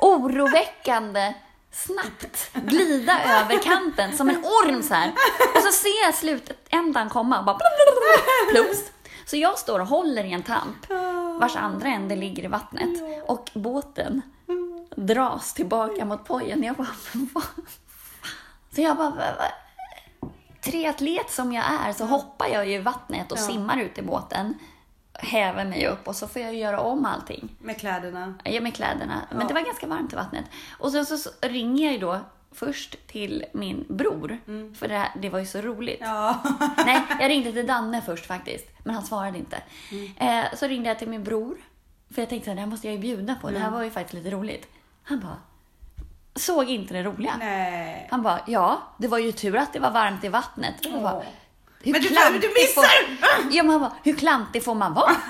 oroväckande 0.05 1.35
snabbt 1.71 2.51
glida 2.53 3.21
över 3.25 3.63
kanten 3.63 4.17
som 4.17 4.29
en 4.29 4.37
orm 4.37 4.83
så 4.83 4.95
här. 4.95 5.13
Och 5.55 5.63
så 5.63 5.73
ser 5.73 6.05
jag 6.05 6.15
slutändan 6.15 7.09
komma 7.09 7.39
och 7.39 7.45
bara 7.45 7.59
plums. 8.51 8.91
Så 9.27 9.37
jag 9.37 9.59
står 9.59 9.81
och 9.81 9.87
håller 9.87 10.25
i 10.25 10.33
en 10.33 10.43
tamp 10.43 10.91
vars 11.41 11.57
andra 11.57 11.89
ände 11.89 12.17
ligger 12.17 12.45
i 12.45 12.47
vattnet 12.47 13.03
och 13.27 13.51
båten 13.55 14.23
dras 14.97 15.55
tillbaka 15.55 16.05
mot 16.05 16.25
pojen. 16.25 16.63
Jag 16.63 16.77
bara, 16.77 16.95
vad? 17.13 17.45
Så 18.75 18.81
jag 18.81 18.97
bara, 18.97 19.35
triatlet 20.65 21.31
som 21.31 21.53
jag 21.53 21.65
är 21.87 21.93
så 21.93 22.05
hoppar 22.05 22.47
jag 22.47 22.67
ju 22.67 22.75
i 22.75 22.81
vattnet 22.81 23.33
och 23.33 23.39
simmar 23.39 23.81
ut 23.81 23.99
i 23.99 24.03
båten, 24.03 24.59
häver 25.19 25.65
mig 25.65 25.87
upp 25.87 26.09
och 26.09 26.17
så 26.17 26.29
får 26.29 26.43
jag 26.43 26.55
göra 26.55 26.81
om 26.81 27.07
allting. 27.07 27.49
Med 27.59 27.79
kläderna. 27.81 28.35
Jag 28.45 28.63
med 28.63 28.75
kläderna. 28.75 29.21
Men 29.31 29.41
Ja. 29.41 29.47
det 29.49 29.55
var 29.55 29.61
ganska 29.61 29.87
varmt 29.87 30.13
i 30.13 30.17
vattnet. 30.17 30.45
Och 30.79 30.93
så, 30.93 31.05
så, 31.05 31.17
så 31.19 31.31
ringer 31.41 31.85
jag 31.85 31.93
ju 31.93 31.99
då 31.99 32.21
först 32.53 33.07
till 33.07 33.45
min 33.53 33.85
bror. 33.89 34.39
För 34.79 34.89
det, 34.89 34.95
här, 34.99 35.09
det 35.23 35.29
var 35.31 35.39
ju 35.39 35.47
så 35.47 35.61
roligt. 35.61 36.01
Mm. 36.01 36.15
Ja. 36.15 36.41
Nej, 36.87 37.03
jag 37.21 37.29
ringde 37.31 37.53
till 37.53 37.67
Danne 37.67 38.03
först 38.07 38.27
faktiskt. 38.27 38.67
Men 38.85 38.95
han 38.95 39.05
svarade 39.05 39.39
inte. 39.39 39.63
Mm. 39.91 40.13
Eh, 40.45 40.55
så 40.57 40.67
ringde 40.67 40.89
jag 40.89 40.99
till 40.99 41.09
min 41.09 41.25
bror. 41.25 41.57
För 42.15 42.23
jag 42.23 42.29
tänkte 42.29 42.51
att 42.51 42.57
det 42.57 42.61
här 42.61 42.69
måste 42.69 42.87
jag 42.87 42.95
ju 42.95 43.01
bjuda 43.01 43.35
på. 43.35 43.47
Det 43.47 43.57
Mm. 43.57 43.63
här 43.63 43.71
var 43.71 43.83
ju 43.83 43.91
faktiskt 43.91 44.15
lite 44.15 44.31
roligt. 44.37 44.69
Han 45.03 45.21
bara, 45.21 45.37
såg 46.35 46.71
inte 46.71 46.95
det 46.95 47.03
roliga. 47.03 47.33
Nej. 47.39 48.09
Han 48.11 48.23
bara, 48.23 48.41
ja, 48.47 48.83
det 48.99 49.09
var 49.09 49.19
ju 49.19 49.33
tur 49.33 49.57
att 49.57 49.73
det 49.73 49.79
var 49.81 49.91
varmt 49.91 50.25
i 50.25 50.29
vattnet. 50.29 50.75
Jag 50.83 51.03
bara. 51.03 51.23
Hur 51.85 51.93
Men 51.93 52.03
du- 52.03 52.09
klantig 52.09 52.41
du 52.41 52.49
missar! 52.49 52.83
Får... 52.83 53.53
Ja, 53.57 53.63
men 53.63 53.71
han 53.73 53.81
bara, 53.81 53.93
hur 54.03 54.15
klantig 54.17 54.65
får 54.65 54.75
man 54.75 54.95
vara? 54.95 55.11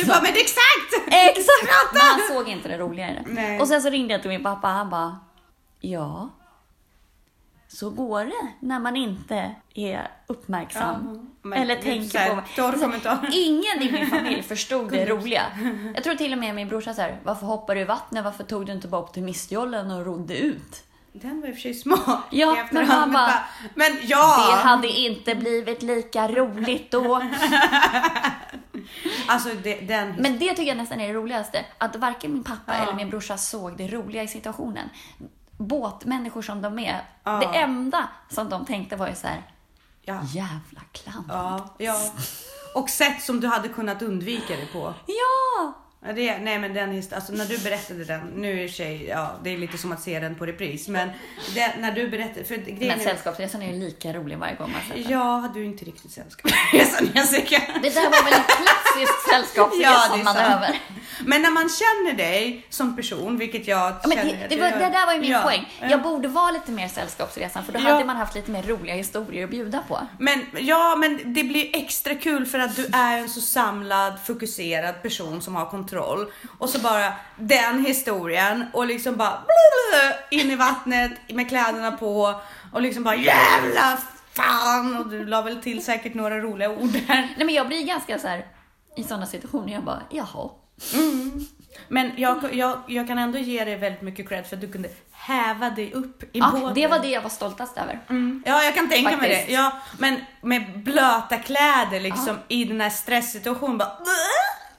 Du 0.00 0.06
bara, 0.06 0.20
men 0.22 0.30
exakt! 0.32 1.06
Exakt! 1.06 1.92
Men 1.92 2.00
han 2.02 2.20
såg 2.28 2.48
inte 2.48 2.68
det 2.68 2.78
roliga 2.78 3.10
i 3.10 3.14
det. 3.14 3.24
Nej. 3.26 3.60
Och 3.60 3.68
sen 3.68 3.82
så 3.82 3.90
ringde 3.90 4.14
jag 4.14 4.22
till 4.22 4.30
min 4.30 4.42
pappa 4.42 4.68
han 4.68 4.90
bara, 4.90 5.18
ja, 5.80 6.28
så 7.68 7.90
går 7.90 8.24
det 8.24 8.66
när 8.66 8.78
man 8.80 8.96
inte 8.96 9.54
är 9.74 10.10
uppmärksam. 10.26 11.28
Ja, 11.44 11.54
Eller 11.54 11.76
tänker 11.76 12.18
här, 12.18 12.34
på... 12.36 12.42
torr 12.56 12.72
kommentar. 12.72 13.28
Ingen 13.32 13.82
i 13.82 13.92
min 13.92 14.06
familj 14.06 14.42
förstod 14.42 14.90
det 14.90 15.06
roliga. 15.06 15.42
Jag 15.94 16.04
tror 16.04 16.14
till 16.14 16.32
och 16.32 16.38
med 16.38 16.54
min 16.54 16.68
brorsa 16.68 16.94
så 16.94 17.02
här, 17.02 17.20
varför 17.24 17.46
hoppar 17.46 17.74
du 17.74 17.80
i 17.80 17.84
vattnet? 17.84 18.24
Varför 18.24 18.44
tog 18.44 18.66
du 18.66 18.72
inte 18.72 18.88
bara 18.88 19.02
upp 19.02 19.12
till 19.12 19.22
Mistjollen 19.22 19.90
och 19.90 20.04
rodde 20.06 20.38
ut? 20.38 20.84
Den 21.22 21.40
var 21.40 21.48
i 21.48 21.50
och 21.50 21.54
för 21.54 21.62
sig 21.62 21.74
smart 21.74 22.20
Ja, 22.30 22.56
i 22.56 22.60
efterhand, 22.60 22.88
men 22.88 22.90
han 22.90 23.12
bara, 23.12 23.42
Men 23.74 23.98
ja! 24.02 24.46
Det 24.50 24.68
hade 24.68 24.88
inte 24.88 25.34
blivit 25.34 25.82
lika 25.82 26.28
roligt 26.28 26.90
då. 26.90 27.22
Alltså 29.28 29.48
det, 29.62 29.74
den... 29.74 30.14
Men 30.18 30.38
det 30.38 30.48
tycker 30.48 30.62
jag 30.62 30.76
nästan 30.76 31.00
är 31.00 31.08
det 31.08 31.14
roligaste. 31.14 31.64
Att 31.78 31.96
varken 31.96 32.32
min 32.32 32.44
pappa 32.44 32.62
Ja. 32.66 32.74
eller 32.74 32.94
min 32.94 33.10
brorsa 33.10 33.36
såg 33.36 33.76
det 33.76 33.88
roliga 33.88 34.22
i 34.22 34.28
situationen. 34.28 34.88
Båtmänniskor 35.56 36.42
som 36.42 36.62
de 36.62 36.78
är. 36.78 37.02
Ja. 37.24 37.32
Det 37.40 37.58
enda 37.58 38.08
som 38.28 38.48
de 38.48 38.64
tänkte 38.66 38.96
var 38.96 39.08
ju 39.08 39.14
så 39.14 39.26
här. 39.26 39.42
Ja. 40.02 40.20
Jävla 40.34 40.80
klant. 40.92 41.26
Ja, 41.28 41.74
ja. 41.78 42.12
Och 42.74 42.90
sätt 42.90 43.22
som 43.22 43.40
du 43.40 43.48
hade 43.48 43.68
kunnat 43.68 44.02
undvika 44.02 44.56
det 44.56 44.66
på. 44.72 44.94
Ja! 45.06 45.72
Ja, 46.06 46.12
det, 46.12 46.38
nej 46.38 46.58
men 46.58 46.74
den 46.74 47.02
alltså 47.14 47.32
när 47.32 47.44
du 47.44 47.58
berättade 47.58 48.04
den, 48.04 48.20
nu 48.20 48.64
är 48.64 48.68
sig, 48.68 49.06
ja 49.06 49.40
det 49.44 49.50
är 49.54 49.58
lite 49.58 49.78
som 49.78 49.92
att 49.92 50.02
se 50.02 50.20
den 50.20 50.34
på 50.34 50.46
repris, 50.46 50.88
men 50.88 51.08
det, 51.54 51.74
när 51.78 51.92
du 51.92 52.08
berättade, 52.08 52.44
för 52.44 52.54
grejen 52.56 52.78
Men 52.88 53.00
är- 53.00 53.04
Sällskapsresan 53.04 53.62
är 53.62 53.72
ju 53.72 53.80
lika 53.80 54.12
rolig 54.12 54.38
varje 54.38 54.54
gång 54.54 54.72
man 54.72 54.80
ser 54.88 55.02
den. 55.02 55.12
Ja, 55.12 55.50
du 55.54 55.60
är 55.60 55.64
inte 55.64 55.84
riktigt 55.84 56.10
sällskapsresan 56.10 57.08
Jessica. 57.14 57.62
Det 57.82 57.90
där 57.94 58.04
var 58.10 58.24
väl 58.24 58.32
en 58.32 58.42
klassisk 58.44 59.12
Ja, 59.30 59.32
sällskapsresan-manöver. 59.32 60.78
Men 61.26 61.42
när 61.42 61.50
man 61.50 61.68
känner 61.68 62.16
dig 62.18 62.66
som 62.70 62.96
person, 62.96 63.38
vilket 63.38 63.66
jag 63.68 63.92
Ja, 64.04 64.10
känner 64.10 64.24
det, 64.24 64.46
det, 64.56 64.60
var, 64.60 64.70
det 64.70 64.78
där 64.78 65.06
var 65.06 65.12
ju 65.14 65.20
min 65.20 65.30
Ja, 65.30 65.40
poäng. 65.42 65.68
ja. 65.80 65.86
Jag 65.90 66.02
borde 66.02 66.28
vara 66.28 66.50
lite 66.50 66.70
mer 66.70 66.88
Sällskapsresan 66.88 67.64
för 67.64 67.72
då 67.72 67.78
Ja. 67.78 67.92
hade 67.92 68.04
man 68.04 68.16
haft 68.16 68.34
lite 68.34 68.50
mer 68.50 68.62
roliga 68.62 68.94
historier 68.94 69.44
att 69.44 69.50
bjuda 69.50 69.82
på. 69.88 70.00
Men 70.18 70.46
ja, 70.58 70.96
men 70.96 71.34
det 71.34 71.42
blir 71.44 71.76
extra 71.76 72.14
kul 72.14 72.46
för 72.46 72.58
att 72.58 72.76
du 72.76 72.86
är 72.92 73.18
en 73.18 73.28
så 73.28 73.40
samlad, 73.40 74.14
fokuserad 74.26 75.02
person 75.02 75.42
som 75.42 75.54
har 75.56 75.66
kontroll. 75.88 76.32
Och 76.58 76.68
så 76.68 76.78
bara 76.78 77.12
den 77.36 77.84
historien 77.84 78.64
och 78.72 78.86
liksom 78.86 79.16
bara 79.16 79.38
in 80.30 80.50
i 80.50 80.56
vattnet 80.56 81.12
med 81.28 81.48
kläderna 81.48 81.92
på 81.92 82.40
och 82.72 82.82
liksom 82.82 83.04
bara 83.04 83.16
jävla 83.16 83.98
fan 84.32 84.96
och 84.96 85.08
du 85.08 85.26
la 85.26 85.42
väl 85.42 85.62
till 85.62 85.84
säkert 85.84 86.14
några 86.14 86.38
roliga 86.38 86.70
ord 86.70 86.90
där. 86.92 87.06
Nej 87.36 87.46
men 87.46 87.54
jag 87.54 87.66
blir 87.68 87.84
ganska 87.86 88.18
så 88.18 88.28
här 88.28 88.46
i 88.96 89.02
sådana 89.04 89.26
situationer, 89.26 89.72
jag 89.72 89.82
bara 89.84 90.02
jaha. 90.10 90.50
Men 91.88 92.12
jag, 92.16 92.54
jag, 92.54 92.78
jag 92.86 93.06
kan 93.06 93.18
ändå 93.18 93.38
ge 93.38 93.64
dig 93.64 93.76
väldigt 93.76 94.02
mycket 94.02 94.28
cred 94.28 94.46
för 94.46 94.56
att 94.56 94.60
du 94.60 94.72
kunde 94.72 94.88
häva 95.12 95.70
dig 95.70 95.92
upp 95.92 96.22
i 96.22 96.28
Ja, 96.38 96.50
båten. 96.52 96.74
det 96.74 96.86
var 96.86 96.98
det 96.98 97.08
jag 97.08 97.22
var 97.22 97.30
stoltast 97.30 97.78
över. 97.78 98.00
Mm. 98.08 98.42
Ja, 98.46 98.62
jag 98.64 98.74
kan 98.74 98.88
tänka 98.90 99.10
mig 99.10 99.18
Faktiskt. 99.18 99.46
det. 99.46 99.52
Ja, 99.52 99.72
men 99.98 100.20
med 100.42 100.78
blöta 100.84 101.36
kläder 101.36 102.00
liksom 102.00 102.36
i 102.48 102.64
den 102.64 102.80
här 102.80 102.90
stresssituationen 102.90 103.78
bara 103.78 103.92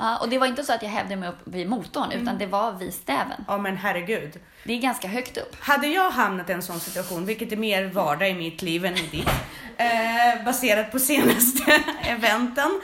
Ja, 0.02 0.18
och 0.18 0.30
det 0.30 0.38
var 0.38 0.48
inte 0.48 0.64
så 0.64 0.74
att 0.74 0.82
jag 0.84 0.90
hävde 0.90 1.16
mig 1.16 1.30
upp 1.30 1.40
vid 1.44 1.70
motorn, 1.70 2.12
utan 2.12 2.38
det 2.38 2.46
var 2.46 2.72
vid 2.72 2.94
stäven. 2.94 3.46
Ja 3.48 3.58
men 3.58 3.78
herregud. 3.78 4.40
Det 4.64 4.74
är 4.74 4.78
ganska 4.78 5.08
högt 5.08 5.38
upp. 5.38 5.56
Hade 5.60 5.88
jag 5.88 6.12
hamnat 6.12 6.50
i 6.50 6.54
en 6.54 6.62
sån 6.62 6.80
situation, 6.80 7.26
vilket 7.26 7.52
är 7.52 7.58
mer 7.58 7.86
vardag 7.86 8.30
i 8.30 8.34
mitt 8.34 8.62
liv 8.62 8.86
än 8.86 8.98
i 8.98 9.08
ditt, 9.08 9.28
eh, 9.78 10.46
baserat 10.46 10.92
på 10.92 11.00
senaste 11.00 11.72
eventen, 12.02 12.82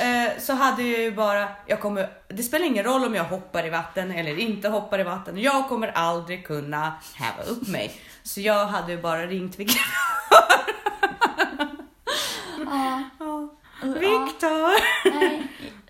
eh, 0.00 0.40
så 0.40 0.52
hade 0.52 0.82
jag 0.82 1.00
ju 1.00 1.12
bara, 1.12 1.48
jag 1.66 1.80
kommer, 1.80 2.08
det 2.28 2.42
spelar 2.42 2.66
ingen 2.66 2.84
roll 2.84 3.04
om 3.04 3.14
jag 3.14 3.24
hoppar 3.24 3.66
i 3.66 3.70
vatten 3.70 4.10
eller 4.10 4.38
inte 4.38 4.68
hoppar 4.68 4.98
i 4.98 5.02
vatten, 5.02 5.38
jag 5.38 5.68
kommer 5.68 5.88
aldrig 5.88 6.46
kunna 6.46 6.92
häva 7.14 7.42
upp 7.42 7.68
mig. 7.68 8.00
Så 8.22 8.40
jag 8.40 8.66
hade 8.66 8.92
ju 8.92 9.02
bara 9.02 9.26
ringt 9.26 9.58
Viktor. 9.58 9.86
Ja, 12.70 13.48
Viktor! 13.82 14.70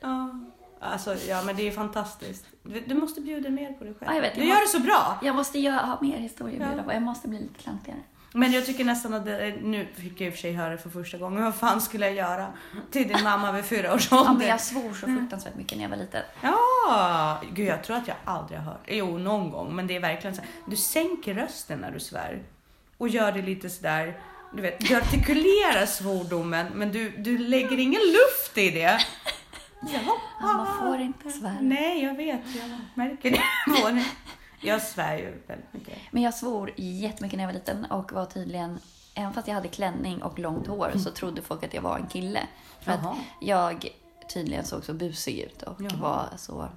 Ja. 0.01 0.48
Alltså, 0.81 1.17
ja 1.29 1.43
men 1.43 1.57
det 1.57 1.69
är 1.69 1.73
fantastiskt. 1.73 2.45
Du, 2.63 2.81
du 2.81 2.95
måste 2.95 3.21
bjuda 3.21 3.51
mer 3.51 3.73
på 3.73 3.85
dig 3.85 3.95
själv. 3.95 4.11
Ja, 4.11 4.15
jag 4.15 4.23
vet, 4.23 4.35
du 4.35 4.41
jag 4.41 4.49
gör 4.49 4.55
måste- 4.61 4.79
det 4.79 4.83
så 4.83 4.87
bra. 4.87 5.19
Jag 5.23 5.35
måste 5.37 5.59
ju 5.59 5.71
ha 5.71 5.99
mer 6.01 6.19
historier 6.19 6.57
att 6.61 6.61
Ja. 6.63 6.69
bjuda 6.69 6.83
på. 6.83 6.93
Jag 6.93 7.03
måste 7.03 7.29
bli 7.29 7.41
lite 7.41 7.63
klantigare. 7.63 7.99
Men 8.33 8.53
jag 8.53 8.67
tycker 8.67 8.85
nästan 8.85 9.15
att 9.15 9.25
det, 9.25 9.55
nu 9.63 9.87
fick 9.95 10.21
jag 10.21 10.27
i 10.27 10.31
och 10.31 10.35
för 10.35 10.41
sig 10.41 10.53
höra 10.53 10.71
det 10.71 10.79
för 10.79 10.91
första 10.91 11.19
gången. 11.19 11.45
Vad 11.45 11.55
fan 11.55 11.81
skulle 11.81 12.07
jag 12.07 12.15
göra 12.15 12.47
till 12.91 13.09
din 13.09 13.23
mamma 13.25 13.53
vid 13.53 13.65
fyra 13.65 13.95
års 13.95 14.09
Ja, 14.11 14.21
ålder? 14.21 14.35
men 14.35 14.47
jag 14.47 14.61
svor 14.61 14.95
så 14.95 15.07
fruktansvärt 15.07 15.55
mycket 15.57 15.79
när 15.79 15.85
jag 15.85 15.91
var 15.91 15.97
liten. 15.97 16.23
Ja, 16.43 17.41
gud 17.53 17.69
jag 17.69 17.85
tror 17.85 17.97
att 17.97 18.09
jag 18.09 18.17
aldrig 18.25 18.59
har 18.59 18.65
hört. 18.73 18.85
Jo, 18.89 19.19
någon 19.19 19.51
gång, 19.51 19.77
men 19.77 19.87
det 19.87 19.97
är 19.97 20.01
verkligen 20.01 20.37
så. 20.37 20.43
Du 20.67 20.77
sänker 20.77 21.35
rösten 21.35 21.79
när 21.79 21.91
du 21.91 22.01
svär 22.01 22.43
och 22.99 23.09
gör 23.09 23.33
det 23.33 23.43
lite 23.43 23.71
sådär. 23.71 24.21
Du 24.55 24.63
vet, 24.63 24.81
du 24.81 24.97
artikulerar 24.97 25.87
svordomen, 25.87 26.67
men 26.75 26.93
du, 26.93 27.11
du 27.11 27.39
lägger 27.39 27.79
ingen 27.79 28.01
luft 28.03 28.59
i 28.59 28.71
det. 28.71 28.99
Ja, 29.81 30.01
Ja, 30.41 30.47
man 30.47 30.79
får 30.79 31.01
inte 31.01 31.31
svära. 31.31 31.57
Nej, 31.61 32.05
jag 32.05 32.15
vet. 32.15 32.41
Jag 32.55 32.71
märker 32.95 33.31
det. 33.31 34.05
Jag 34.61 34.83
svär 34.83 35.17
ju 35.19 35.43
väldigt 35.47 35.73
mycket. 35.73 35.99
Men 36.11 36.23
jag 36.23 36.35
svor 36.35 36.73
jättemycket 36.77 37.37
när 37.37 37.45
jag 37.45 37.49
var 37.49 37.55
liten 37.55 37.85
och 37.85 38.13
var 38.13 38.25
tydligen, 38.27 38.79
även 39.15 39.33
fast 39.33 39.49
jag 39.49 39.55
hade 39.55 39.69
klänning 39.69 40.23
och 40.23 40.39
långt 40.39 40.67
hår, 40.67 40.93
så 40.97 41.11
trodde 41.11 41.43
folk 41.43 41.63
att 41.65 41.75
jag 41.75 41.83
var 41.83 41.99
en 41.99 42.07
kille. 42.07 42.41
För 42.81 42.93
att 42.93 43.01
Jaha. 43.03 43.17
jag 43.41 43.87
tydligen 44.35 44.65
såg 44.65 44.85
så 44.85 44.95
busig 44.95 45.39
ut 45.39 45.63
och 45.63 45.81
Jaha. 45.83 45.97
var 46.01 46.29
så... 46.37 46.69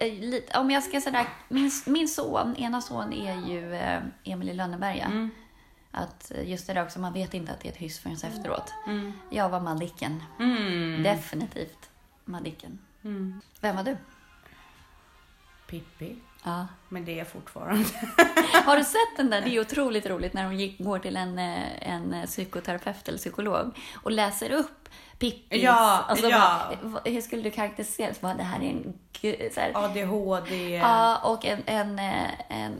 Eh, 0.00 0.60
om 0.60 0.70
jag 0.70 0.82
ska 0.82 1.00
säga 1.00 1.26
min, 1.48 1.70
min 1.86 2.08
son, 2.08 2.56
ena 2.56 2.80
son 2.80 3.12
är 3.12 3.48
ju 3.48 3.74
eh, 3.74 4.00
Emil 4.24 4.48
i 4.48 4.54
Lönneberga. 4.54 5.04
Mm. 5.04 5.30
Att 5.90 6.30
eh, 6.34 6.48
just 6.48 6.66
det 6.66 6.74
där 6.74 6.82
också, 6.82 7.00
man 7.00 7.12
vet 7.12 7.34
inte 7.34 7.52
att 7.52 7.60
det 7.60 7.68
är 7.68 7.72
ett 7.72 7.78
hyss 7.78 7.98
förrän 7.98 8.14
efteråt. 8.14 8.72
Mm. 8.86 9.12
Jag 9.30 9.48
var 9.48 9.60
Madicken. 9.60 10.22
Mm. 10.38 11.02
Definitivt 11.02 11.89
Madicken. 12.24 12.78
Mm. 13.04 13.40
Vem 13.60 13.76
var 13.76 13.82
du? 13.84 13.96
Pippi. 15.66 16.16
Ja. 16.44 16.66
Men 16.88 17.04
det 17.04 17.12
är 17.12 17.18
jag 17.18 17.28
fortfarande. 17.28 17.84
Har 18.64 18.76
du 18.76 18.84
sett 18.84 19.16
den 19.16 19.30
där? 19.30 19.40
Det 19.40 19.56
är 19.56 19.60
otroligt 19.60 20.06
roligt 20.06 20.32
när 20.34 20.44
de 20.44 20.54
gick, 20.56 20.78
går 20.78 20.98
till 20.98 21.16
en, 21.16 21.38
eh, 21.38 21.88
en 21.92 22.26
psykoterapeut 22.26 23.08
eller 23.08 23.18
psykolog 23.18 23.78
och 24.02 24.10
läser 24.10 24.50
upp 24.52 24.88
Pippis... 25.18 25.62
Ja, 25.62 26.04
alltså, 26.08 26.28
ja. 26.28 26.72
Hur 27.04 27.20
skulle 27.20 27.42
du 27.42 27.50
karaktärisera 27.50 28.08
det? 28.08 28.20
Bara, 28.20 28.34
Det 28.34 28.42
här 28.42 28.60
är 28.60 28.70
en... 28.70 28.94
Så 29.54 29.60
här, 29.60 29.72
ADHD. 29.74 30.76
Ja, 30.76 31.18
och 31.18 31.44
en, 31.44 31.62
en, 31.66 31.98
eh, 31.98 32.30
en 32.48 32.76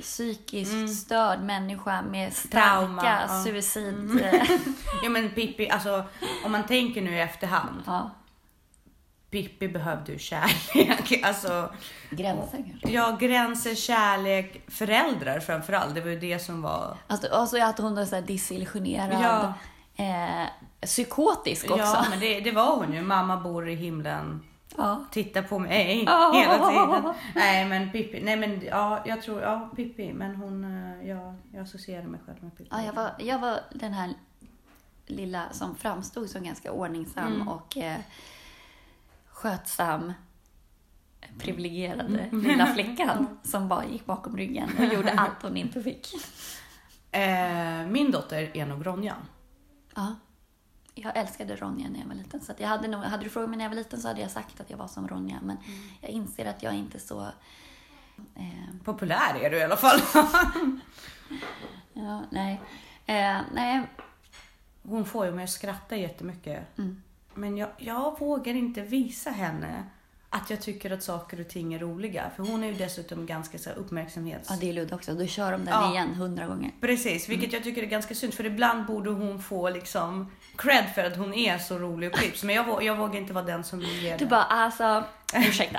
psykiskt 0.00 0.94
störd 1.00 1.40
människa 1.40 2.02
med 2.02 2.32
starka 2.32 2.70
Mm. 2.72 2.98
Trauma, 2.98 3.04
ja. 3.28 3.44
suicid... 3.44 4.20
eh, 4.24 4.42
Ja 5.02 5.08
men 5.08 5.30
Pippi, 5.30 5.70
alltså 5.70 6.04
om 6.44 6.52
man 6.52 6.66
tänker 6.66 7.02
nu 7.02 7.10
i 7.14 7.20
efterhand. 7.20 7.82
ja, 7.86 8.10
Pippi 9.30 9.68
behövde 9.68 10.12
ju 10.12 10.18
kärlek. 10.18 11.20
Alltså, 11.24 11.70
gränser 12.10 12.64
kanske. 12.70 12.90
ja, 12.90 13.16
gränser, 13.20 13.74
kärlek, 13.74 14.62
föräldrar 14.70 15.40
framförallt. 15.40 15.94
Det 15.94 16.00
var 16.00 16.10
ju 16.10 16.18
det 16.20 16.38
som 16.38 16.62
var... 16.62 16.96
Alltså, 17.06 17.40
och 17.40 17.48
så 17.48 17.64
att 17.64 17.78
hon 17.78 17.98
är 17.98 18.04
så 18.04 18.14
här 18.14 18.22
desillusionerad. 18.22 19.22
Ja. 19.22 19.54
Eh, 20.04 20.48
psykotisk 20.86 21.70
också. 21.70 21.78
Ja, 21.84 22.04
men 22.10 22.20
det, 22.20 22.40
det 22.40 22.50
var 22.52 22.76
hon 22.76 22.92
ju. 22.92 23.02
Mamma 23.02 23.36
bor 23.36 23.68
i 23.68 23.74
himlen. 23.74 24.42
Ja. 24.76 25.04
Titta 25.10 25.42
på 25.42 25.58
mig 25.58 26.04
Ja. 26.06 26.32
hela 26.34 26.70
tiden. 26.70 27.14
Nej 27.34 27.64
men 27.64 27.90
Pippi, 27.92 28.20
nej 28.22 28.36
men 28.36 28.62
ja, 28.66 29.02
jag 29.06 29.22
tror, 29.22 29.42
ja 29.42 29.70
Pippi, 29.76 30.12
men 30.12 30.36
hon, 30.36 30.64
eh, 30.64 31.08
ja, 31.08 31.34
jag 31.52 31.62
associerar 31.62 32.02
mig 32.02 32.20
själv 32.26 32.38
med 32.40 32.56
Pippi. 32.56 32.68
Ja, 32.72 32.82
jag, 32.84 32.92
var, 32.92 33.10
jag 33.18 33.38
var 33.38 33.60
den 33.74 33.92
här 33.92 34.14
lilla 35.06 35.42
som 35.52 35.74
framstod 35.76 36.30
som 36.30 36.44
ganska 36.44 36.72
ordningsam 36.72 37.26
Mm. 37.34 37.48
och 37.48 37.76
eh, 37.76 37.96
skötsam, 39.40 40.12
privilegierade 41.38 42.18
Mm. 42.18 42.40
lilla 42.40 42.66
flickan 42.74 43.38
som 43.42 43.68
bara 43.68 43.84
gick 43.84 44.06
bakom 44.06 44.36
ryggen 44.36 44.70
och 44.78 44.84
gjorde 44.84 45.12
allt 45.16 45.42
hon 45.42 45.56
inte 45.56 45.82
fick. 45.82 46.08
Eh, 47.12 47.86
min 47.86 48.10
dotter 48.10 48.50
är 48.56 48.66
nog 48.66 48.86
Ronja. 48.86 49.16
Ja. 49.94 50.14
Jag 50.94 51.16
älskade 51.16 51.56
Ronja 51.56 51.88
när 51.88 52.00
jag 52.00 52.06
var 52.06 52.14
liten. 52.14 52.40
Så 52.40 52.52
jag 52.58 52.68
hade, 52.68 52.88
nog, 52.88 53.02
hade 53.04 53.24
du 53.24 53.30
frågat 53.30 53.50
mig 53.50 53.56
när 53.56 53.64
jag 53.64 53.70
var 53.70 53.76
liten 53.76 54.00
så 54.00 54.08
hade 54.08 54.20
jag 54.20 54.30
sagt 54.30 54.60
att 54.60 54.70
jag 54.70 54.76
var 54.78 54.88
som 54.88 55.08
Ronja. 55.08 55.38
Men 55.42 55.56
Mm. 55.56 55.80
jag 56.00 56.10
inser 56.10 56.46
att 56.46 56.62
jag 56.62 56.74
inte 56.74 56.98
är 56.98 57.00
så... 57.00 57.20
Eh, 58.36 58.74
Populär 58.84 59.34
är 59.40 59.50
du 59.50 59.56
i 59.56 59.62
alla 59.64 59.76
fall. 59.76 60.00
ja, 61.92 62.22
nej. 62.30 62.60
Eh, 63.06 63.40
nej. 63.54 63.86
Hon 64.82 65.04
får 65.04 65.26
ju 65.26 65.32
mig 65.32 65.44
att 65.44 65.50
skratta 65.50 65.96
jättemycket. 65.96 66.78
Mm. 66.78 67.02
Men 67.40 67.56
jag, 67.56 67.68
jag 67.78 68.18
vågar 68.20 68.54
inte 68.54 68.80
visa 68.80 69.30
henne 69.30 69.82
att 70.32 70.50
jag 70.50 70.60
tycker 70.60 70.90
att 70.90 71.02
saker 71.02 71.40
och 71.40 71.48
ting 71.48 71.74
är 71.74 71.78
roliga. 71.78 72.30
För 72.36 72.42
hon 72.42 72.64
är 72.64 72.68
ju 72.68 72.74
dessutom 72.74 73.26
ganska 73.26 73.58
så 73.58 73.70
uppmärksamhets... 73.70 74.50
Ja, 74.50 74.56
det 74.60 74.68
är 74.68 74.72
Ludde 74.72 74.94
också. 74.94 75.14
Då 75.14 75.26
kör 75.26 75.52
de 75.52 75.64
den 75.64 75.74
Ja. 75.74 75.90
igen 75.92 76.14
hundra 76.14 76.46
gånger. 76.46 76.70
Precis, 76.80 77.28
vilket 77.28 77.44
Mm. 77.48 77.54
jag 77.54 77.64
tycker 77.64 77.82
är 77.82 77.86
ganska 77.86 78.14
synd 78.14 78.34
för 78.34 78.46
ibland 78.46 78.86
borde 78.86 79.10
hon 79.10 79.42
få 79.42 79.70
liksom 79.70 80.30
cred 80.56 80.84
för 80.94 81.04
att 81.04 81.16
hon 81.16 81.34
är 81.34 81.58
så 81.58 81.78
rolig 81.78 82.10
och 82.12 82.18
klipps. 82.18 82.42
Men 82.42 82.54
jag, 82.54 82.82
jag 82.82 82.96
vågar 82.96 83.16
inte 83.20 83.32
vara 83.32 83.44
den 83.44 83.64
som 83.64 83.80
ger 83.80 84.18
Du 84.18 84.24
det. 84.24 84.30
bara, 84.30 84.42
alltså, 84.44 85.04
ursäkta. 85.34 85.78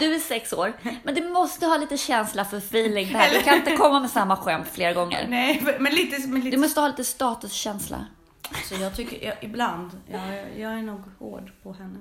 Du 0.00 0.14
är 0.14 0.18
sex 0.18 0.52
år, 0.52 0.72
men 1.02 1.14
du 1.14 1.28
måste 1.28 1.66
ha 1.66 1.76
lite 1.76 1.96
känsla 1.96 2.44
för 2.44 2.56
feeling 2.56 3.06
här. 3.06 3.30
Du 3.34 3.40
kan 3.42 3.54
inte 3.56 3.76
komma 3.76 4.00
med 4.00 4.10
samma 4.10 4.36
skämt 4.36 4.68
flera 4.72 4.92
gånger. 4.92 5.26
Nej, 5.28 5.62
men 5.80 5.94
lite... 5.94 6.28
Men 6.28 6.40
Du 6.40 6.44
lite 6.44 6.56
måste 6.56 6.80
ha 6.80 6.88
lite 6.88 7.04
statuskänsla. 7.04 8.06
Så 8.64 8.74
jag 8.74 8.96
tycker, 8.96 9.26
jag, 9.26 9.34
ibland, 9.40 9.90
ja, 10.06 10.34
jag, 10.34 10.58
jag 10.58 10.72
är 10.72 10.82
nog 10.82 11.00
hård 11.18 11.52
på 11.62 11.72
henne. 11.72 11.98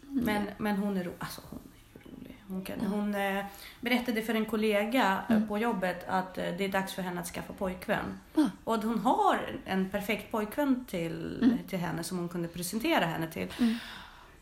Men, 0.00 0.48
men 0.58 0.76
hon 0.76 0.96
är 0.96 1.04
rolig. 1.04 1.16
Alltså 1.18 1.40
hon 1.50 1.60
är 1.94 2.08
rolig. 2.08 2.36
Hon, 2.48 2.64
kan, 2.64 2.80
hon 2.80 3.14
eh, 3.14 3.44
berättade 3.80 4.22
för 4.22 4.34
en 4.34 4.44
kollega 4.44 5.18
eh, 5.28 5.40
på 5.40 5.58
jobbet 5.58 6.08
att 6.08 6.38
eh, 6.38 6.44
det 6.58 6.64
är 6.64 6.68
dags 6.68 6.92
för 6.94 7.02
henne 7.02 7.20
att 7.20 7.26
skaffa 7.26 7.52
pojkvän. 7.52 8.20
Ja. 8.34 8.50
Och 8.64 8.74
att 8.74 8.84
hon 8.84 8.98
har 8.98 9.60
en 9.64 9.90
perfekt 9.90 10.30
pojkvän 10.30 10.84
till, 10.84 11.58
till 11.68 11.78
henne 11.78 12.04
som 12.04 12.18
hon 12.18 12.28
kunde 12.28 12.48
presentera 12.48 13.06
henne 13.06 13.30
till. 13.30 13.48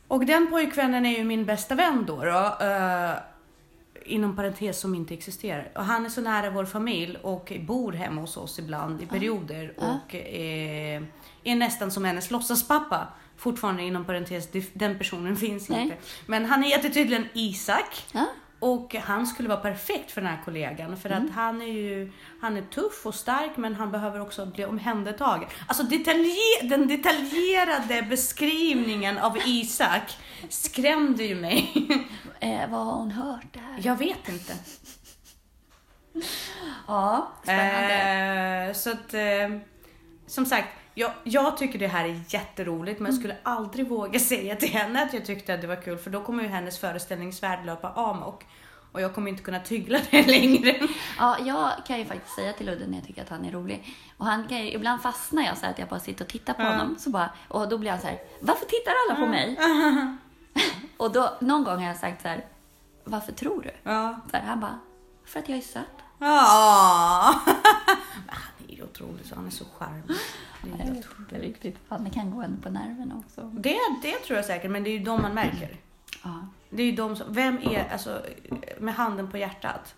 Och 0.09 0.27
den 0.27 0.51
pojkvännen 0.51 1.07
är 1.07 1.19
ju 1.19 1.25
min 1.25 1.45
bästa 1.45 1.75
vän 1.75 2.05
då. 2.07 2.25
då 2.25 2.65
eh, 2.67 3.17
inom 4.07 4.37
parentes 4.37 4.81
som 4.81 4.95
inte 4.95 5.15
existerar. 5.15 5.73
Och 5.75 5.85
han 5.85 6.05
är 6.05 6.09
så 6.09 6.21
nära 6.21 6.51
vår 6.51 6.65
familj 6.65 7.17
och 7.23 7.53
bor 7.61 7.93
hemma 7.93 8.21
hos 8.21 8.37
oss 8.37 8.59
ibland 8.59 9.03
i 9.03 9.07
perioder. 9.07 9.75
Och 9.77 10.15
eh, 10.15 11.03
är 11.45 11.55
nästan 11.55 11.91
som 11.91 12.05
hennes 12.05 12.31
låtsaspappa. 12.31 13.09
Fortfarande 13.37 13.83
inom 13.83 14.05
parentes, 14.05 14.49
den 14.73 14.99
personen 14.99 15.37
finns 15.47 15.69
Nej. 15.69 15.83
inte. 15.83 15.97
Men 16.27 16.45
han 16.45 16.63
heter 16.63 16.89
tydligen 16.89 17.29
Isak. 17.35 18.05
Ja. 18.13 18.27
Och 18.59 18.95
han 18.95 19.27
skulle 19.27 19.49
vara 19.49 19.61
perfekt 19.61 20.11
för 20.11 20.21
den 20.21 20.31
här 20.31 20.43
kollegan 20.45 20.97
för 20.97 21.11
att 21.11 21.31
han 21.35 21.63
är 21.63 21.67
ju 21.67 22.13
han 22.41 22.57
är 22.57 22.63
tuff 22.63 23.07
och 23.07 23.15
stark 23.15 23.57
men 23.57 23.75
han 23.75 23.91
behöver 23.91 24.21
också 24.21 24.47
bli 24.47 24.65
omhändertagen. 24.65 25.49
Alltså 25.67 25.83
detalje, 25.83 26.63
den 26.63 26.89
detaljerade 26.89 28.07
beskrivningen 28.11 29.19
av 29.19 29.39
Isak 29.47 30.17
skrämde 30.49 31.25
ju 31.25 31.35
mig. 31.35 31.73
Eh, 32.41 32.71
vad 32.71 32.85
har 32.87 32.93
hon 32.93 33.11
hört 33.11 33.53
där? 33.53 33.79
Jag 33.83 33.97
vet 33.97 34.29
inte. 34.29 34.53
Ja, 36.87 37.29
spännande. 37.43 38.67
Eh, 38.69 38.75
så 38.75 38.91
att 38.91 39.15
eh, 39.15 39.59
som 40.27 40.47
sagt, 40.47 40.69
jag, 40.95 41.13
jag 41.25 41.57
tycker 41.57 41.79
det 41.79 41.87
här 41.87 42.05
är 42.05 42.21
jätteroligt 42.29 43.01
men 43.01 43.13
jag 43.13 43.19
skulle 43.21 43.37
aldrig 43.43 43.89
våga 43.89 44.19
säga 44.19 44.57
till 44.57 44.73
henne 44.73 45.03
att 45.03 45.15
jag 45.15 45.25
tyckte 45.27 45.55
att 45.55 45.61
det 45.61 45.67
var 45.67 45.83
kul 45.83 45.99
för 45.99 46.11
då 46.11 46.21
kommer 46.23 46.43
ju 46.43 46.49
hennes 46.49 46.79
föreställningsvärld 46.79 47.67
löpa 47.67 47.89
amok. 47.93 48.45
Och 48.93 49.01
jag 49.03 49.15
kommer 49.15 49.31
inte 49.31 49.43
kunna 49.43 49.61
tygla 49.61 49.99
det 50.11 50.27
längre. 50.27 50.81
Ja, 51.19 51.37
jag 51.45 51.71
kan 51.87 51.99
ju 51.99 52.05
faktiskt 52.05 52.35
säga 52.35 52.53
till 52.53 52.67
Ludde 52.67 52.87
när 52.87 52.99
jag 52.99 53.07
tycker 53.07 53.23
att 53.23 53.29
han 53.29 53.45
är 53.45 53.51
rolig. 53.53 53.97
Och 54.17 54.27
han 54.27 54.49
kan 54.49 54.59
ju, 54.59 54.73
ibland 54.73 55.03
fastnar 55.03 55.43
jag 55.43 55.57
så 55.59 55.67
att 55.67 55.79
jag 55.79 55.89
bara 55.89 56.01
sitter 56.01 56.25
och 56.25 56.31
tittar 56.31 56.53
på 56.55 56.63
Ja. 56.63 56.69
honom. 56.69 56.97
Så 56.99 57.11
bara, 57.11 57.31
och 57.49 57.69
då 57.69 57.79
blir 57.79 57.91
han 57.91 58.01
så 58.01 58.07
här, 58.07 58.19
varför 58.41 58.65
tittar 58.67 58.93
alla 59.09 59.21
på 59.21 59.27
mig? 59.27 59.57
och 60.97 61.13
då, 61.13 61.37
någon 61.41 61.65
gång 61.65 61.77
har 61.77 61.87
jag 61.87 61.97
sagt 61.97 62.23
så 62.23 62.29
här, 62.29 62.45
varför 63.05 63.33
tror 63.33 63.63
du? 63.63 63.91
Ja. 63.91 64.21
Så 64.31 64.37
här, 64.37 64.45
han 64.47 64.61
bara, 64.61 64.79
för 65.25 65.41
att 65.41 65.49
jag 65.49 65.59
är 65.59 65.63
söt. 65.63 65.85
Ja. 66.19 67.41
Han 68.27 68.69
är 68.69 68.75
ju 68.75 68.83
otrolig 68.83 69.27
så 69.27 69.35
han 69.35 69.47
är 69.47 69.51
så 69.51 69.65
charmig. 69.79 70.03
Det, 70.63 70.83
är 70.83 70.97
inte 71.19 71.39
riktigt. 71.39 71.79
Ja, 71.89 71.99
det 71.99 72.11
kan 72.11 72.31
gå 72.31 72.43
en 72.43 72.61
på 72.63 72.71
nerverna 72.71 73.23
också. 73.27 73.43
det, 73.43 73.79
det 74.03 74.13
tror 74.13 74.37
jag 74.37 74.45
säkert 74.45 74.71
men 74.71 74.85
det 74.85 74.91
är 74.91 74.99
ju 74.99 75.05
de 75.05 75.23
man 75.23 75.35
märker. 75.35 75.77
Ja. 76.25 76.47
Det 76.71 76.83
är 76.83 76.87
ju 76.87 76.93
de 76.93 77.17
som, 77.17 77.33
vem 77.33 77.59
är, 77.59 77.89
alltså 77.93 78.23
med 78.79 78.95
handen 78.95 79.31
på 79.31 79.39
hjärtat. 79.39 79.95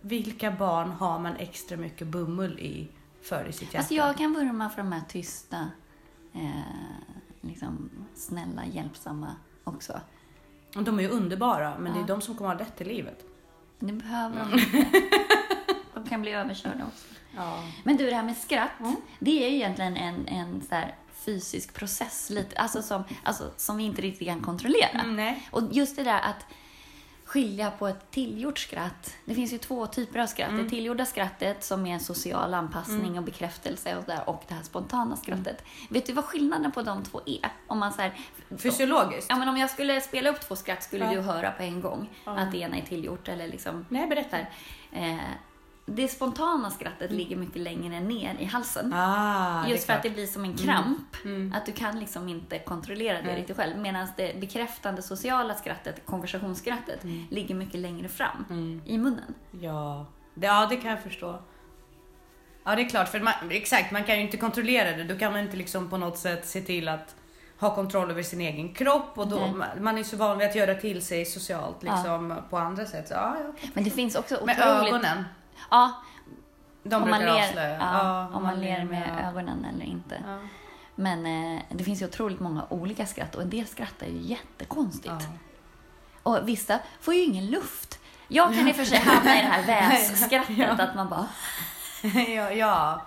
Vilka 0.00 0.50
barn 0.50 0.90
har 0.90 1.18
man 1.18 1.36
extra 1.36 1.76
mycket 1.76 2.06
bummel 2.06 2.58
i 2.58 2.88
för 3.22 3.48
i 3.48 3.52
sitt 3.52 3.62
hjärta? 3.62 3.78
Alltså 3.78 3.94
jag 3.94 4.16
kan 4.16 4.34
vurma 4.34 4.70
för 4.70 4.82
de 4.82 4.92
här 4.92 5.02
tysta, 5.08 5.70
eh, 6.34 6.50
liksom 7.40 7.90
snälla, 8.14 8.66
hjälpsamma 8.66 9.36
också. 9.68 10.00
Och 10.76 10.82
De 10.82 10.98
är 10.98 11.02
ju 11.02 11.08
underbara 11.08 11.78
men 11.78 11.92
det 11.92 11.98
är 11.98 12.00
Ja. 12.00 12.06
de 12.06 12.20
som 12.20 12.34
kommer 12.34 12.50
ha 12.54 12.60
rätt 12.60 12.80
i 12.80 12.84
livet. 12.84 13.24
Det 13.78 13.92
behöver 13.92 14.40
Mm. 14.40 14.50
de 14.50 14.76
inte. 14.78 15.02
De 15.94 16.08
kan 16.08 16.22
bli 16.22 16.32
överkörda 16.32 16.84
också. 16.86 17.06
Ja. 17.36 17.64
Men 17.84 17.96
du, 17.96 18.06
det 18.06 18.14
här 18.14 18.22
med 18.22 18.36
skratt, 18.36 18.80
Mm. 18.80 18.96
det 19.18 19.44
är 19.44 19.48
ju 19.50 19.56
egentligen 19.56 19.96
en, 19.96 20.28
en 20.28 20.62
så 20.68 20.74
här 20.74 20.94
fysisk 21.12 21.74
process, 21.74 22.30
lite, 22.30 22.56
alltså, 22.56 22.82
som, 22.82 23.04
alltså, 23.22 23.50
som 23.56 23.76
vi 23.76 23.84
inte 23.84 24.02
riktigt 24.02 24.28
kan 24.28 24.40
kontrollera. 24.40 25.00
Mm, 25.00 25.16
nej. 25.16 25.48
Och 25.50 25.62
just 25.72 25.96
det 25.96 26.02
där 26.02 26.20
att 26.20 26.46
skilja 27.28 27.70
på 27.70 27.88
ett 27.88 28.10
tillgjort 28.10 28.58
skratt. 28.58 29.14
Det 29.24 29.34
finns 29.34 29.52
ju 29.52 29.58
två 29.58 29.86
typer 29.86 30.18
av 30.18 30.26
skratt. 30.26 30.48
Mm. 30.50 30.64
Det 30.64 30.70
tillgjorda 30.70 31.04
skrattet 31.04 31.64
som 31.64 31.86
är 31.86 31.98
social 31.98 32.54
anpassning 32.54 33.18
och 33.18 33.24
bekräftelse 33.24 33.96
och, 33.96 34.04
där, 34.04 34.28
och 34.28 34.42
det 34.48 34.54
här 34.54 34.62
spontana 34.62 35.16
skrattet. 35.16 35.62
Vet 35.90 36.06
du 36.06 36.12
vad 36.12 36.24
skillnaden 36.24 36.72
på 36.72 36.82
de 36.82 37.04
två 37.04 37.20
är? 37.26 37.50
Om 37.66 37.78
man 37.78 37.92
så 37.92 38.02
här, 38.02 38.12
Fysiologiskt? 38.58 39.26
ja, 39.30 39.36
men 39.36 39.48
om 39.48 39.56
jag 39.56 39.70
skulle 39.70 40.00
spela 40.00 40.30
upp 40.30 40.40
två 40.40 40.56
skratt 40.56 40.82
skulle 40.82 41.04
Ja. 41.04 41.10
du 41.10 41.20
höra 41.20 41.50
på 41.50 41.62
en 41.62 41.80
gång 41.80 42.10
att 42.24 42.52
det 42.52 42.58
ena 42.58 42.76
är 42.76 42.82
tillgjort 42.82 43.28
eller 43.28 43.48
liksom 43.48 43.86
Nej, 43.88 44.06
berätta. 44.06 44.38
Eh, 44.92 45.16
det 45.88 46.08
spontana 46.08 46.70
skrattet 46.70 47.10
ligger 47.12 47.36
mycket 47.36 47.62
längre 47.62 48.00
ner 48.00 48.34
i 48.38 48.44
halsen. 48.44 48.92
Ah, 48.94 49.66
Just 49.68 49.86
för 49.86 49.92
att 49.92 50.02
det 50.02 50.10
blir 50.10 50.26
som 50.26 50.44
en 50.44 50.56
kramp. 50.56 51.24
Mm. 51.24 51.52
Att 51.56 51.66
du 51.66 51.72
kan 51.72 51.98
liksom 52.00 52.28
inte 52.28 52.58
kontrollera 52.58 53.22
det 53.22 53.36
riktigt 53.36 53.56
själv. 53.56 53.78
Medan 53.78 54.08
det 54.16 54.40
bekräftande 54.40 55.02
sociala 55.02 55.54
skrattet, 55.54 56.06
konversationsskrattet, 56.06 57.00
ligger 57.30 57.54
mycket 57.54 57.80
längre 57.80 58.08
fram 58.08 58.44
Mm. 58.50 58.82
i 58.84 58.98
munnen. 58.98 59.34
Ja. 59.60 60.06
Det, 60.34 60.46
ja, 60.46 60.66
det 60.70 60.76
kan 60.76 60.90
jag 60.90 61.02
förstå. 61.02 61.38
Ja, 62.64 62.76
det 62.76 62.82
är 62.82 62.88
klart. 62.88 63.08
För 63.08 63.20
man, 63.20 63.32
exakt, 63.50 63.92
man 63.92 64.04
kan 64.04 64.16
ju 64.16 64.22
inte 64.22 64.36
kontrollera 64.36 64.96
det. 64.96 65.04
Då 65.04 65.18
kan 65.18 65.32
man 65.32 65.40
inte 65.40 65.56
liksom 65.56 65.90
på 65.90 65.96
något 65.96 66.18
sätt 66.18 66.46
se 66.46 66.60
till 66.60 66.88
att 66.88 67.14
ha 67.60 67.74
kontroll 67.74 68.10
över 68.10 68.22
sin 68.22 68.40
egen 68.40 68.74
kropp 68.74 69.18
och 69.18 69.28
då, 69.28 69.36
Nej. 69.36 69.80
man, 69.80 69.98
är 69.98 70.02
så 70.02 70.16
van 70.16 70.38
vid 70.38 70.48
att 70.48 70.54
göra 70.54 70.74
till 70.74 71.02
sig 71.02 71.24
socialt 71.24 71.76
Ja. 71.80 71.94
liksom 71.94 72.36
på 72.50 72.58
andra 72.58 72.86
sätt. 72.86 73.08
Så, 73.08 73.14
ja, 73.14 73.36
ja. 73.44 73.68
Men 73.74 73.84
det 73.84 73.90
finns 73.90 74.14
också 74.16 74.38
Med 74.44 74.58
otroligt... 74.58 74.94
ögonen. 74.94 75.24
Ja, 75.70 75.92
De 76.82 77.02
om 77.02 77.10
man, 77.10 77.20
ler, 77.20 77.28
avslöja. 77.48 77.76
ja, 77.80 78.28
om 78.34 78.42
man 78.42 78.60
ler 78.60 78.78
ja. 78.78 78.84
med 78.84 79.28
ögonen 79.28 79.64
eller 79.74 79.84
inte. 79.84 80.22
Ja. 80.26 80.38
Men 80.94 81.26
eh, 81.56 81.62
det 81.70 81.84
finns 81.84 82.02
ju 82.02 82.06
otroligt 82.06 82.40
många 82.40 82.66
olika 82.68 83.06
skratt 83.06 83.34
och 83.34 83.42
en 83.42 83.50
del 83.50 83.66
skrattar 83.66 84.06
ju 84.06 84.18
jättekonstigt. 84.22 85.06
Ja. 85.06 85.32
Och 86.22 86.48
vissa 86.48 86.78
får 87.00 87.14
ju 87.14 87.22
ingen 87.22 87.46
luft. 87.46 87.98
Jag 88.28 88.54
kan 88.54 88.68
i 88.68 88.72
och 88.72 88.76
för 88.76 88.84
sig 88.84 88.98
hamna 88.98 89.38
i 89.38 89.42
det 89.42 89.46
här 89.72 89.90
vässkrattet, 89.90 90.58
Ja. 90.58 90.66
att 90.66 90.94
man 90.94 91.08
bara... 91.08 91.26
ja, 92.28 92.50
ja. 92.52 93.02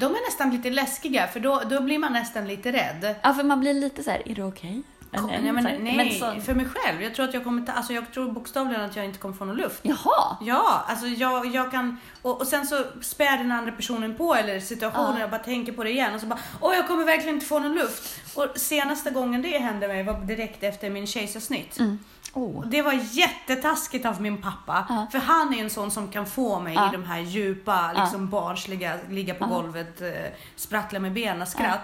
De 0.00 0.06
är 0.06 0.26
nästan 0.26 0.50
lite 0.50 0.70
läskiga 0.70 1.26
för 1.26 1.40
då, 1.40 1.62
då 1.70 1.80
blir 1.80 1.98
man 1.98 2.12
nästan 2.12 2.46
lite 2.48 2.72
rädd. 2.72 3.14
Ja, 3.22 3.34
för 3.34 3.42
man 3.42 3.60
blir 3.60 3.74
lite 3.74 4.02
så 4.02 4.10
här, 4.10 4.28
är 4.28 4.34
det 4.34 4.42
okej? 4.44 4.82
Eller- 5.18 5.42
Nej, 5.42 5.52
men, 5.52 5.64
nej 5.64 5.96
men 5.96 6.10
så- 6.36 6.40
för 6.40 6.54
mig 6.54 6.66
själv. 6.74 7.02
Jag 7.02 7.14
tror 7.14 7.28
att 7.28 7.34
jag 7.34 7.44
kommer 7.44 7.62
ta, 7.66 7.72
alltså 7.72 7.92
jag 7.92 8.12
tror 8.12 8.32
bokstavligen 8.32 8.80
att 8.84 8.96
jag 8.96 9.04
inte 9.04 9.18
kommer 9.18 9.34
få 9.34 9.44
någon 9.44 9.56
luft. 9.56 9.80
Jaha! 9.82 10.36
Ja, 10.40 10.84
alltså 10.88 11.06
jag, 11.06 11.46
jag 11.46 11.70
kan 11.70 11.96
och, 12.22 12.40
och 12.40 12.46
sen 12.46 12.66
så 12.66 12.84
spär 13.02 13.38
den 13.38 13.52
andra 13.52 13.72
personen 13.72 14.14
på 14.16 14.34
eller 14.34 14.60
situationen 14.60 15.14
Ja. 15.14 15.20
jag 15.20 15.30
bara 15.30 15.42
tänker 15.42 15.72
på 15.72 15.84
det 15.84 15.90
igen 15.90 16.14
och 16.14 16.20
så 16.20 16.26
bara 16.26 16.38
åh 16.60 16.74
jag 16.74 16.86
kommer 16.88 17.04
verkligen 17.04 17.34
inte 17.34 17.46
få 17.46 17.58
någon 17.58 17.74
luft. 17.74 18.20
Och 18.34 18.46
senaste 18.56 19.10
gången 19.10 19.42
det 19.42 19.58
hände 19.58 19.88
mig 19.88 20.02
var 20.04 20.20
direkt 20.20 20.62
efter 20.62 20.90
min 20.90 21.06
kejsarsnitt. 21.06 21.78
Mm. 21.78 21.98
Oh. 22.32 22.66
Det 22.66 22.82
var 22.82 22.92
jättetaskigt 23.10 24.06
av 24.06 24.20
min 24.22 24.42
pappa. 24.42 24.86
Ja. 24.88 25.06
För 25.12 25.18
han 25.18 25.54
är 25.54 25.58
en 25.64 25.70
sån 25.70 25.90
som 25.90 26.08
kan 26.08 26.26
få 26.26 26.60
mig 26.60 26.74
Ja. 26.74 26.88
i 26.88 26.92
de 26.92 27.04
här 27.04 27.20
djupa, 27.20 27.92
liksom 27.96 28.28
barnsliga, 28.28 28.94
ligga 29.10 29.34
på 29.34 29.46
golvet, 29.46 30.00
eh, 30.00 30.08
sprattla 30.56 30.98
med 30.98 31.12
benen, 31.12 31.46
skratt. 31.46 31.80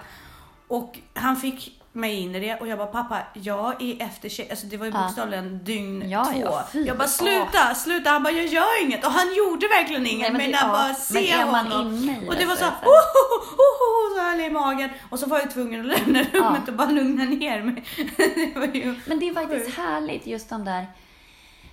Och 0.67 0.99
han 1.13 1.35
fick 1.35 1.81
mig 1.95 2.13
in 2.19 2.35
i 2.35 2.39
det 2.39 2.55
och 2.55 2.67
jag 2.67 2.77
bara 2.77 2.87
pappa, 2.87 3.19
jag 3.33 3.81
är 3.81 4.01
efter. 4.01 4.49
Alltså 4.51 4.67
det 4.67 4.77
var 4.77 4.85
ju 4.85 4.91
Ja. 4.91 5.01
bokstavligen 5.03 5.63
dygn 5.63 6.09
Ja, 6.09 6.25
två. 6.25 6.39
ja, 6.39 6.67
fy. 6.71 6.83
jag 6.83 6.97
bara 6.97 7.07
sluta, 7.07 7.75
sluta. 7.75 8.09
Han 8.09 8.23
bara 8.23 8.33
jag 8.33 8.45
gör 8.45 8.83
inget 8.85 9.05
och 9.05 9.11
han 9.11 9.33
gjorde 9.35 9.67
verkligen 9.67 10.07
inget. 10.07 10.19
Nej, 10.21 10.31
men 10.31 10.41
men, 10.41 10.51
det- 10.51 10.57
jag 10.57 10.67
ja, 10.67 10.71
bara 10.71 10.87
men 10.87 10.95
se 10.95 11.31
är 11.31 11.45
man 11.45 11.71
honom. 11.71 11.93
i 12.09 12.29
och 12.29 12.33
det 12.33 12.39
det 12.39 12.45
var 12.45 12.55
så 12.55 12.59
så, 12.59 12.65
är 12.65 12.69
oh, 12.69 12.73
det 12.73 12.79
så 12.79 12.85
här- 12.85 12.87
oh, 12.87 13.53
oh, 13.59 14.11
oh, 14.11 14.17
så 14.17 14.21
här 14.21 14.39
i 14.39 14.49
magen. 14.49 14.89
Och 15.09 15.19
så 15.19 15.25
var 15.27 15.39
jag 15.39 15.51
tvungen 15.51 15.79
att 15.91 15.99
lämna 15.99 16.23
rummet 16.23 16.67
och 16.67 16.73
bara 16.73 16.89
lugna 16.91 17.23
ner 17.23 17.61
mig. 17.63 17.83
det 18.17 18.59
var 18.59 18.65
ju... 18.75 18.95
Men 19.05 19.19
det 19.19 19.29
är 19.29 19.33
faktiskt 19.33 19.77
härligt 19.77 20.27
just 20.27 20.49
de 20.49 20.65
där... 20.65 20.87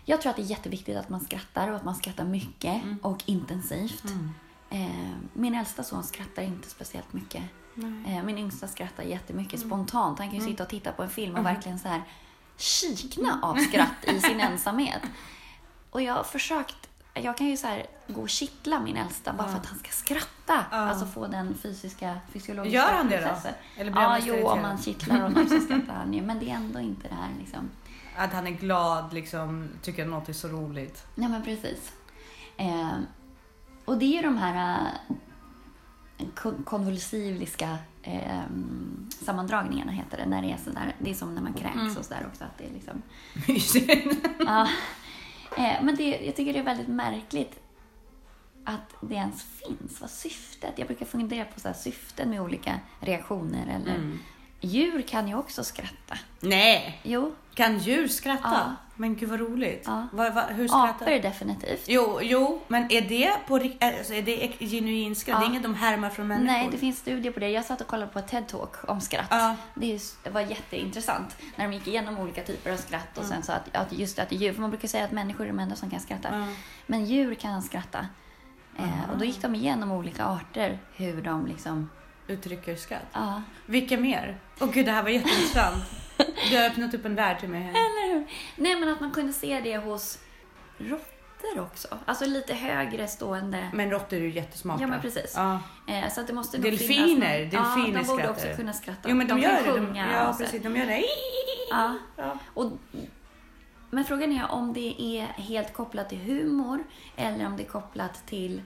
Jag 0.04 0.20
tror 0.20 0.30
att 0.30 0.36
det 0.36 0.42
är 0.42 0.46
jätteviktigt 0.50 0.96
att 0.96 1.08
man 1.08 1.20
skrattar 1.20 1.68
och 1.68 1.76
att 1.76 1.84
man 1.84 1.94
skrattar 1.94 2.24
mycket 2.24 2.82
Mm. 2.82 2.98
och 3.02 3.18
intensivt. 3.26 4.04
Eh, 4.70 4.78
min 5.32 5.54
äldsta 5.54 5.82
son 5.82 6.02
skrattar 6.04 6.42
inte 6.42 6.70
speciellt 6.70 7.12
mycket. 7.12 7.42
Eh, 8.06 8.22
min 8.24 8.38
yngsta 8.38 8.68
skrattar 8.68 9.02
jättemycket 9.02 9.54
Mm. 9.62 9.68
spontant. 9.68 10.18
Han 10.18 10.28
kan 10.30 10.38
ju 10.38 10.44
sitta 10.44 10.62
och 10.62 10.68
titta 10.68 10.92
på 10.92 11.02
en 11.02 11.10
film 11.10 11.36
och 11.36 11.46
verkligen 11.46 11.78
så 11.78 11.88
här 11.88 12.02
kikna 12.56 13.28
Mm. 13.32 13.44
av 13.44 13.54
skratt 13.56 14.04
i 14.04 14.20
sin 14.20 14.40
ensamhet. 14.50 15.02
Och 15.90 16.02
jag 16.02 16.14
har 16.14 16.24
försökt, 16.24 16.88
jag 17.14 17.36
kan 17.36 17.46
ju 17.46 17.56
så 17.56 17.66
här 17.66 17.86
gå 18.08 18.20
och 18.22 18.28
kittla 18.28 18.80
min 18.80 18.96
äldsta 18.96 19.32
bara 19.32 19.48
för 19.48 19.56
att 19.58 19.66
han 19.66 19.78
ska 19.78 19.88
skratta. 19.90 20.64
Ja. 20.70 20.76
Alltså 20.76 21.06
få 21.06 21.26
den 21.26 21.54
fysiska, 21.62 22.20
fysiologiska 22.32 22.76
Gör 22.78 22.92
han 22.92 23.08
det 23.08 23.16
då? 23.20 23.22
processen. 23.28 23.54
Eller 23.76 23.90
blir 23.92 24.02
Ja, 24.02 24.18
jo, 24.24 24.46
om 24.48 24.62
man 24.62 24.78
kittlar 24.78 25.20
honom 25.20 25.48
så 25.48 25.60
skrattar 25.64 25.94
han 25.94 26.12
ju. 26.14 26.22
Men 26.22 26.38
det 26.38 26.50
är 26.50 26.54
ändå 26.54 26.80
inte 26.80 27.08
det 27.08 27.14
här 27.14 27.28
liksom. 27.38 27.70
Att 28.16 28.32
han 28.32 28.46
är 28.46 28.50
glad, 28.50 29.12
liksom, 29.12 29.68
tycker 29.82 30.02
att 30.02 30.08
något 30.10 30.28
är 30.28 30.32
så 30.32 30.48
roligt. 30.48 31.04
Nej 31.14 31.28
men 31.28 31.42
precis. 31.44 31.92
Eh, 32.56 32.90
och 33.84 33.98
det 33.98 34.04
är 34.04 34.16
ju 34.16 34.22
de 34.22 34.36
här 34.36 34.86
konvulsiviska 36.64 37.78
eh, 38.02 38.42
sammandragningarna 39.08 39.92
heter 39.92 40.16
det. 40.18 40.26
När 40.26 40.42
det 40.42 40.52
är 40.52 40.56
sådär. 40.56 40.94
Det 40.98 41.10
är 41.10 41.14
som 41.14 41.34
när 41.34 41.42
man 41.42 41.52
kräks 41.52 41.74
Mm. 41.74 41.96
och 41.96 42.04
sådär 42.04 42.26
också. 42.32 42.44
Att 42.44 42.58
det 42.58 42.64
är 42.64 42.70
liksom, 42.72 43.02
ja. 44.46 44.68
eh, 45.56 45.82
men 45.82 45.96
det, 45.96 46.18
jag 46.26 46.36
tycker 46.36 46.52
det 46.52 46.58
är 46.58 46.62
väldigt 46.64 46.88
märkligt 46.88 47.60
att 48.64 48.94
det 49.00 49.14
ens 49.14 49.42
finns. 49.44 50.00
Vad 50.00 50.10
syftet? 50.10 50.72
Jag 50.76 50.86
brukar 50.86 51.06
fundera 51.06 51.44
på 51.44 51.60
så 51.60 51.72
syften 51.74 52.30
med 52.30 52.40
olika 52.40 52.80
reaktioner. 53.00 53.66
Eller, 53.76 53.94
Mm. 53.96 54.18
Djur 54.62 55.02
kan 55.02 55.28
ju 55.28 55.34
också 55.34 55.64
skratta. 55.64 56.18
Nej, 56.40 57.00
Jo, 57.02 57.34
kan 57.54 57.78
djur 57.78 58.08
skratta? 58.08 58.48
Ja. 58.52 58.76
Men 59.00 59.16
gud 59.16 59.28
vad 59.28 59.40
roligt. 59.40 59.82
Ja. 59.86 60.06
Va, 60.12 60.30
va, 60.30 60.44
hur 60.48 60.68
skrattar 60.68 61.06
apor 61.06 61.22
definitivt. 61.22 61.84
Jo, 61.88 62.18
jo, 62.22 62.60
men 62.68 62.92
är 62.92 63.00
det 63.00 63.32
på 63.46 63.58
rik- 63.58 63.84
alltså, 63.84 64.14
är 64.14 64.22
det 64.22 64.52
genuin 64.60 65.14
skratt? 65.16 65.40
Det 65.40 65.44
är 65.44 65.46
Ja. 65.46 65.50
inget 65.50 65.62
de 65.62 65.74
härmar 65.74 66.10
från 66.10 66.26
människor? 66.26 66.46
Nej, 66.52 66.68
det 66.72 66.78
finns 66.78 66.98
studier 66.98 67.32
på 67.32 67.40
det. 67.40 67.48
Jag 67.48 67.64
satt 67.64 67.80
och 67.80 67.86
kollade 67.86 68.12
på 68.12 68.18
ett 68.18 68.30
TED-talk 68.32 68.84
om 68.88 69.00
skratt. 69.00 69.26
Ja. 69.30 69.56
Det 69.74 69.98
var 70.32 70.40
jätteintressant 70.40 71.36
när 71.56 71.68
de 71.68 71.74
gick 71.74 71.86
igenom 71.88 72.18
olika 72.18 72.42
typer 72.42 72.72
av 72.72 72.76
skratt 72.76 73.18
och 73.18 73.24
sen 73.24 73.42
sa 73.42 73.52
att, 73.52 73.76
att 73.76 73.92
just 73.92 74.18
att 74.18 74.32
djur, 74.32 74.52
för 74.52 74.60
man 74.60 74.70
brukar 74.70 74.88
säga 74.88 75.04
att 75.04 75.12
människor 75.12 75.44
är 75.44 75.48
de 75.48 75.58
enda 75.58 75.76
som 75.76 75.90
kan 75.90 76.00
skratta, 76.00 76.28
Ja. 76.32 76.46
men 76.86 77.04
djur 77.04 77.34
kan 77.34 77.62
skratta. 77.62 78.06
Eh, 78.78 79.10
och 79.12 79.18
då 79.18 79.24
gick 79.24 79.42
de 79.42 79.54
igenom 79.54 79.92
olika 79.92 80.24
arter, 80.24 80.78
hur 80.96 81.22
de 81.22 81.46
liksom, 81.46 81.90
Uttrycker 82.26 82.76
skratt. 82.76 83.02
ja. 83.12 83.42
Vilka 83.66 83.96
mer? 83.96 84.36
Åh 84.60 84.68
gud, 84.72 84.86
det 84.86 84.92
här 84.92 85.02
var 85.02 85.10
jätteintressant. 85.10 85.84
Du 86.50 86.56
har 86.58 86.64
öppnat 86.66 86.94
upp 86.94 87.04
en 87.04 87.14
värld 87.14 87.40
till 87.40 87.48
mig 87.48 87.60
här. 87.62 87.72
Nej, 88.56 88.80
men 88.80 88.88
att 88.88 89.00
man 89.00 89.10
kunde 89.10 89.32
se 89.32 89.60
det 89.60 89.76
hos 89.76 90.18
råttor 90.78 91.60
också. 91.60 91.98
Alltså 92.04 92.24
lite 92.26 92.54
högre 92.54 93.08
stående. 93.08 93.70
Men 93.72 93.90
råttor 93.90 94.16
är 94.18 94.22
ju 94.22 94.30
jättesmarta. 94.30 94.82
Ja, 94.82 94.86
men 94.88 95.00
precis. 95.00 95.32
Ja. 95.36 95.60
Eh, 95.88 96.08
så 96.10 96.20
att 96.20 96.26
det 96.26 96.32
måste 96.32 96.58
nog 96.58 96.64
Delfiner, 96.64 97.06
finnas 97.06 97.52
någon- 97.52 97.84
delfiner 97.84 97.98
ja, 98.00 98.04
de 98.06 98.06
borde 98.06 98.28
också 98.30 98.46
kunna 98.56 98.72
skratta. 98.72 99.08
Jo, 99.08 99.14
men 99.16 99.26
de, 99.28 99.32
kan 99.32 99.40
gör 99.42 99.62
det. 99.62 99.66
De, 99.80 99.86
sjunga 99.86 100.12
ja, 100.12 100.28
och 100.28 100.34
så. 100.34 100.42
precis. 100.42 100.62
De 100.62 100.76
gör 100.76 100.86
det. 100.86 101.04
Ja. 101.70 101.94
Ja. 102.16 102.38
Och, 102.54 102.72
men 103.90 104.04
frågan 104.04 104.32
är 104.32 104.50
om 104.50 104.72
det 104.72 105.02
är 105.02 105.26
helt 105.26 105.72
kopplat 105.72 106.08
till 106.08 106.18
humor 106.18 106.84
eller 107.16 107.46
om 107.46 107.56
det 107.56 107.62
är 107.62 107.68
kopplat 107.68 108.26
till... 108.26 108.62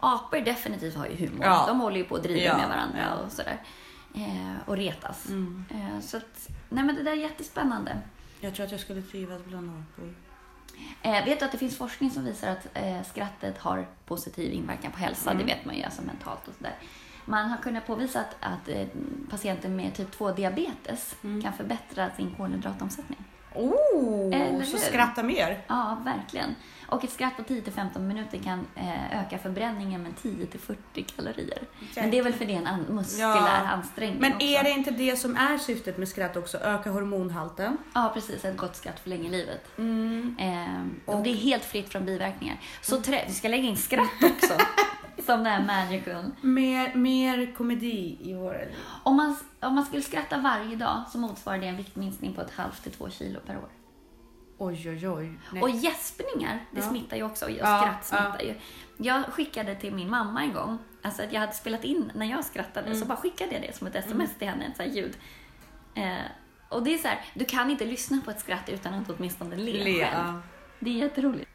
Apor 0.00 0.40
definitivt 0.40 0.96
har 0.96 1.06
ju 1.06 1.16
humor. 1.26 1.44
Ja. 1.44 1.64
De 1.68 1.80
håller 1.80 1.96
ju 1.96 2.04
på 2.04 2.14
och 2.14 2.22
driver 2.22 2.46
Ja, 2.46 2.56
med 2.56 2.68
varandra 2.68 2.98
ja. 3.10 3.14
och 3.24 3.32
sådär. 3.32 3.62
Eh, 4.14 4.68
och 4.68 4.76
retas. 4.76 5.28
Mm. 5.28 5.64
Eh, 5.70 6.00
så 6.00 6.16
att, 6.16 6.48
nej 6.68 6.84
men 6.84 6.94
det 6.96 7.02
där 7.02 7.12
är 7.12 7.16
jättespännande. 7.16 7.98
Jag 8.44 8.54
tror 8.54 8.66
att 8.66 8.72
jag 8.72 8.80
skulle 8.80 9.02
trivas 9.02 9.44
bland 9.44 9.70
apor. 9.70 10.14
Eh, 11.02 11.24
vet 11.24 11.38
du 11.38 11.44
att 11.44 11.52
det 11.52 11.58
finns 11.58 11.78
forskning 11.78 12.10
som 12.10 12.24
visar 12.24 12.48
att 12.50 12.66
eh, 12.74 13.02
skrattet 13.02 13.58
har 13.58 13.86
positiv 14.06 14.52
inverkan 14.52 14.92
på 14.92 14.98
hälsa? 14.98 15.30
Mm. 15.30 15.46
Det 15.46 15.54
vet 15.54 15.64
man 15.64 15.76
ju 15.76 15.82
alltså 15.82 16.02
mentalt 16.02 16.48
och 16.48 16.54
sådär. 16.54 16.74
Man 17.24 17.50
har 17.50 17.56
kunnat 17.56 17.86
påvisa 17.86 18.20
att, 18.20 18.36
att 18.40 18.68
eh, 18.68 18.86
patienter 19.30 19.68
med 19.68 19.94
typ 19.94 20.18
2-diabetes 20.18 21.14
Mm. 21.24 21.42
kan 21.42 21.52
förbättra 21.52 22.10
sin 22.10 22.34
kolhydratomsättning. 22.36 23.24
Oh, 23.54 24.34
Eller 24.34 24.64
så 24.64 24.70
hur? 24.76 24.78
skratta 24.78 25.22
mer. 25.22 25.64
Ja, 25.66 25.98
verkligen. 26.04 26.54
Och 26.86 27.04
ett 27.04 27.10
skratt 27.12 27.36
på 27.36 27.42
10-15 27.42 27.98
minuter 27.98 28.38
kan 28.38 28.66
eh, 28.74 29.20
öka 29.20 29.38
förbränningen 29.38 30.02
med 30.02 30.12
10-40 30.22 30.76
kalorier. 31.16 31.58
Men 31.96 32.10
det 32.10 32.18
är 32.18 32.22
väl 32.22 32.32
för 32.32 32.44
det 32.44 32.52
en 32.54 32.66
an- 32.66 32.86
muskulär 32.88 33.28
Ja. 33.36 33.68
ansträngning 33.68 34.20
Men 34.20 34.32
också. 34.32 34.46
är 34.46 34.62
det 34.64 34.70
inte 34.70 34.90
det 34.90 35.16
som 35.16 35.36
är 35.36 35.58
syftet 35.58 35.98
med 35.98 36.08
skratt 36.08 36.36
också? 36.36 36.58
Öka 36.58 36.90
hormonhalten? 36.90 37.76
Ja, 37.94 38.10
precis. 38.14 38.44
Ett 38.44 38.56
gott 38.56 38.76
skratt 38.76 39.00
förlänger 39.00 39.30
livet. 39.30 39.78
Mm. 39.78 40.36
Eh, 40.40 41.14
och... 41.14 41.22
Det 41.22 41.30
är 41.30 41.34
helt 41.34 41.64
fritt 41.64 41.88
från 41.92 42.04
biverkningar. 42.04 42.60
Så 42.82 42.96
trä- 42.96 43.24
vi 43.26 43.32
ska 43.34 43.48
lägga 43.48 43.64
in 43.68 43.76
skratt 43.76 44.10
också. 44.22 44.54
som 45.26 45.44
det 45.44 45.50
här 45.50 45.64
magicun. 45.66 46.32
Mer, 46.40 46.94
mer 46.94 47.54
komedi 47.56 48.16
i 48.20 48.34
våra 48.34 48.58
liv. 48.58 48.74
Om 49.02 49.16
man, 49.16 49.36
om 49.60 49.74
man 49.74 49.84
skulle 49.86 50.02
skratta 50.02 50.38
varje 50.38 50.76
dag 50.76 51.02
så 51.12 51.18
motsvarar 51.18 51.58
det 51.58 51.66
en 51.66 51.76
viktminskning 51.76 52.34
på 52.34 52.40
ett 52.40 52.50
halvt 52.54 52.82
till 52.82 52.92
två 52.92 53.10
kilo 53.10 53.40
per 53.46 53.56
år. 53.56 53.68
Oj, 54.58 54.88
oj, 54.90 55.08
oj. 55.08 55.38
Nej. 55.52 55.62
Och 55.62 55.70
gäspningar, 55.70 56.58
det 56.70 56.80
Ja. 56.80 56.88
smittar 56.88 57.16
ju 57.16 57.22
också. 57.22 57.44
Och 57.44 57.50
Ja, 57.50 57.80
skratt 57.80 58.04
smittar 58.04 58.40
ju. 58.42 58.54
Jag 58.96 59.24
skickade 59.24 59.74
till 59.74 59.94
min 59.94 60.10
mamma 60.10 60.42
en 60.42 60.52
gång, 60.52 60.78
alltså 61.02 61.22
att 61.22 61.32
jag 61.32 61.40
hade 61.40 61.52
spelat 61.52 61.84
in 61.84 62.12
när 62.14 62.26
jag 62.26 62.44
skrattade, 62.44 62.86
Mm. 62.86 62.98
så 63.00 63.06
bara 63.06 63.16
skickade 63.16 63.52
jag 63.52 63.62
det 63.62 63.76
som 63.76 63.86
ett 63.86 63.94
sms 63.96 64.30
till 64.38 64.48
henne, 64.48 64.64
ett 64.66 64.76
så 64.76 64.82
här 64.82 64.90
ljud. 64.90 65.16
Eh, 65.94 66.14
och 66.68 66.82
det 66.82 66.94
är 66.94 66.98
så 66.98 67.08
här, 67.08 67.20
du 67.34 67.44
kan 67.44 67.70
inte 67.70 67.84
lyssna 67.84 68.20
på 68.24 68.30
ett 68.30 68.40
skratt 68.40 68.68
utan 68.68 68.94
att 68.94 69.10
åtminstone 69.10 69.56
le, 69.56 69.72
Le, 69.84 70.04
själv. 70.04 70.14
ja. 70.26 70.40
Det 70.80 70.90
är 70.90 70.94
jätteroligt. 70.94 71.50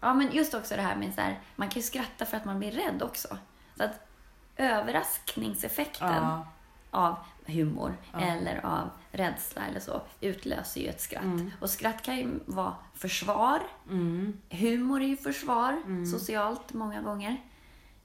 Ja, 0.00 0.14
men 0.14 0.32
just 0.32 0.54
också 0.54 0.76
det 0.76 0.82
här 0.82 0.96
med 0.96 1.14
så 1.14 1.20
här, 1.20 1.40
man 1.56 1.68
kan 1.68 1.80
ju 1.80 1.86
skratta 1.86 2.24
för 2.24 2.36
att 2.36 2.44
man 2.44 2.58
blir 2.58 2.70
rädd 2.70 3.02
också. 3.02 3.38
Så 3.76 3.84
att 3.84 4.08
överraskningseffekten 4.56 6.08
Ja. 6.14 6.46
Av 6.92 7.16
humor 7.46 7.96
Ja. 8.12 8.20
eller 8.20 8.66
av 8.66 8.90
rädsla 9.10 9.66
eller 9.66 9.80
så 9.80 10.02
utlöser 10.20 10.80
ju 10.80 10.86
ett 10.86 11.00
skratt. 11.00 11.22
Mm. 11.22 11.50
Och 11.60 11.70
skratt 11.70 12.02
kan 12.02 12.16
ju 12.16 12.28
vara 12.46 12.74
försvar. 12.94 13.62
Mm. 13.90 14.40
Humor 14.50 15.02
är 15.02 15.06
ju 15.06 15.16
försvar 15.16 15.82
socialt 16.06 16.72
många 16.72 17.02
gånger. 17.02 17.42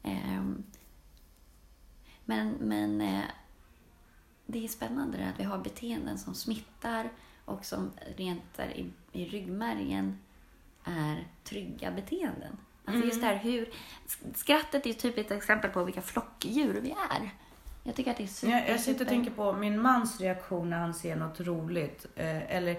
Ehm, 0.03 0.63
men 2.25 2.49
men 2.49 3.01
eh, 3.01 3.23
det 4.45 4.63
är 4.63 4.67
spännande 4.67 5.29
att 5.33 5.39
vi 5.39 5.43
har 5.43 5.57
beteenden 5.57 6.17
som 6.17 6.33
smittar 6.33 7.09
och 7.45 7.65
som 7.65 7.91
rent 8.15 8.53
där 8.55 8.77
i, 8.77 8.91
i 9.11 9.25
ryggmärgen 9.25 10.19
är 10.83 11.27
trygga 11.43 11.91
beteenden. 11.91 12.57
Alltså 12.85 13.05
just 13.05 13.21
det 13.21 13.27
här 13.27 13.35
hur... 13.35 13.69
Skrattet 14.35 14.85
är 14.85 14.87
ju 14.87 14.93
typ 14.93 15.17
ett 15.17 15.31
exempel 15.31 15.71
på 15.71 15.83
vilka 15.83 16.01
flockdjur 16.01 16.81
vi 16.81 16.95
är. 17.11 17.31
Jag 17.87 17.95
tycker 17.95 18.11
att 18.11 18.17
det 18.17 18.23
är 18.23 18.27
super, 18.27 18.53
Jag, 18.53 18.69
jag 18.69 18.79
sitter 18.79 19.01
och 19.01 19.07
tänker 19.09 19.31
på 19.31 19.53
min 19.53 19.81
mans 19.81 20.19
reaktion 20.21 20.69
när 20.69 20.77
han 20.77 20.93
ser 20.93 21.15
något 21.15 21.39
roligt. 21.39 22.05
Eh, 22.15 22.55
eller, 22.55 22.77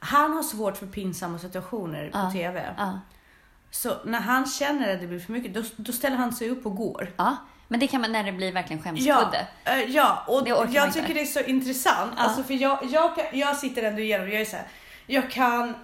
han 0.00 0.32
har 0.32 0.42
svårt 0.42 0.76
för 0.76 0.86
pinsamma 0.86 1.38
situationer 1.38 2.10
på 2.10 2.18
Ja. 2.18 2.30
TV. 2.32 2.74
Ja, 2.78 3.00
Så 3.70 3.92
när 4.04 4.20
han 4.20 4.46
känner 4.46 4.94
att 4.94 5.00
det 5.00 5.06
blir 5.06 5.20
för 5.20 5.32
mycket, 5.32 5.54
då, 5.54 5.62
då 5.76 5.92
ställer 5.92 6.16
han 6.16 6.32
sig 6.32 6.50
upp 6.50 6.66
och 6.66 6.76
går. 6.76 7.12
ja. 7.16 7.36
Men 7.70 7.80
det 7.80 7.86
kan 7.86 8.00
man 8.00 8.12
när 8.12 8.22
det 8.24 8.32
blir 8.32 8.52
verkligen 8.52 8.82
Ja, 8.96 9.16
skämskudde. 9.16 9.46
eh, 9.64 9.80
ja, 9.90 10.24
och 10.26 10.48
jag 10.48 10.66
inte. 10.86 10.92
tycker 11.00 11.14
det 11.14 11.20
är 11.20 11.24
så 11.24 11.40
intressant. 11.40 12.12
Ja. 12.16 12.22
Alltså, 12.22 12.42
för 12.42 12.54
jag, 12.54 12.78
jag, 12.90 13.16
kan, 13.16 13.24
jag 13.38 13.56
sitter 13.56 13.82
ändå 13.82 14.00
igenom 14.02 14.30
jag 14.30 14.40
är 14.40 14.44
så 14.44 14.56
här, 14.56 14.66
jag 15.06 15.30
kan 15.30 15.74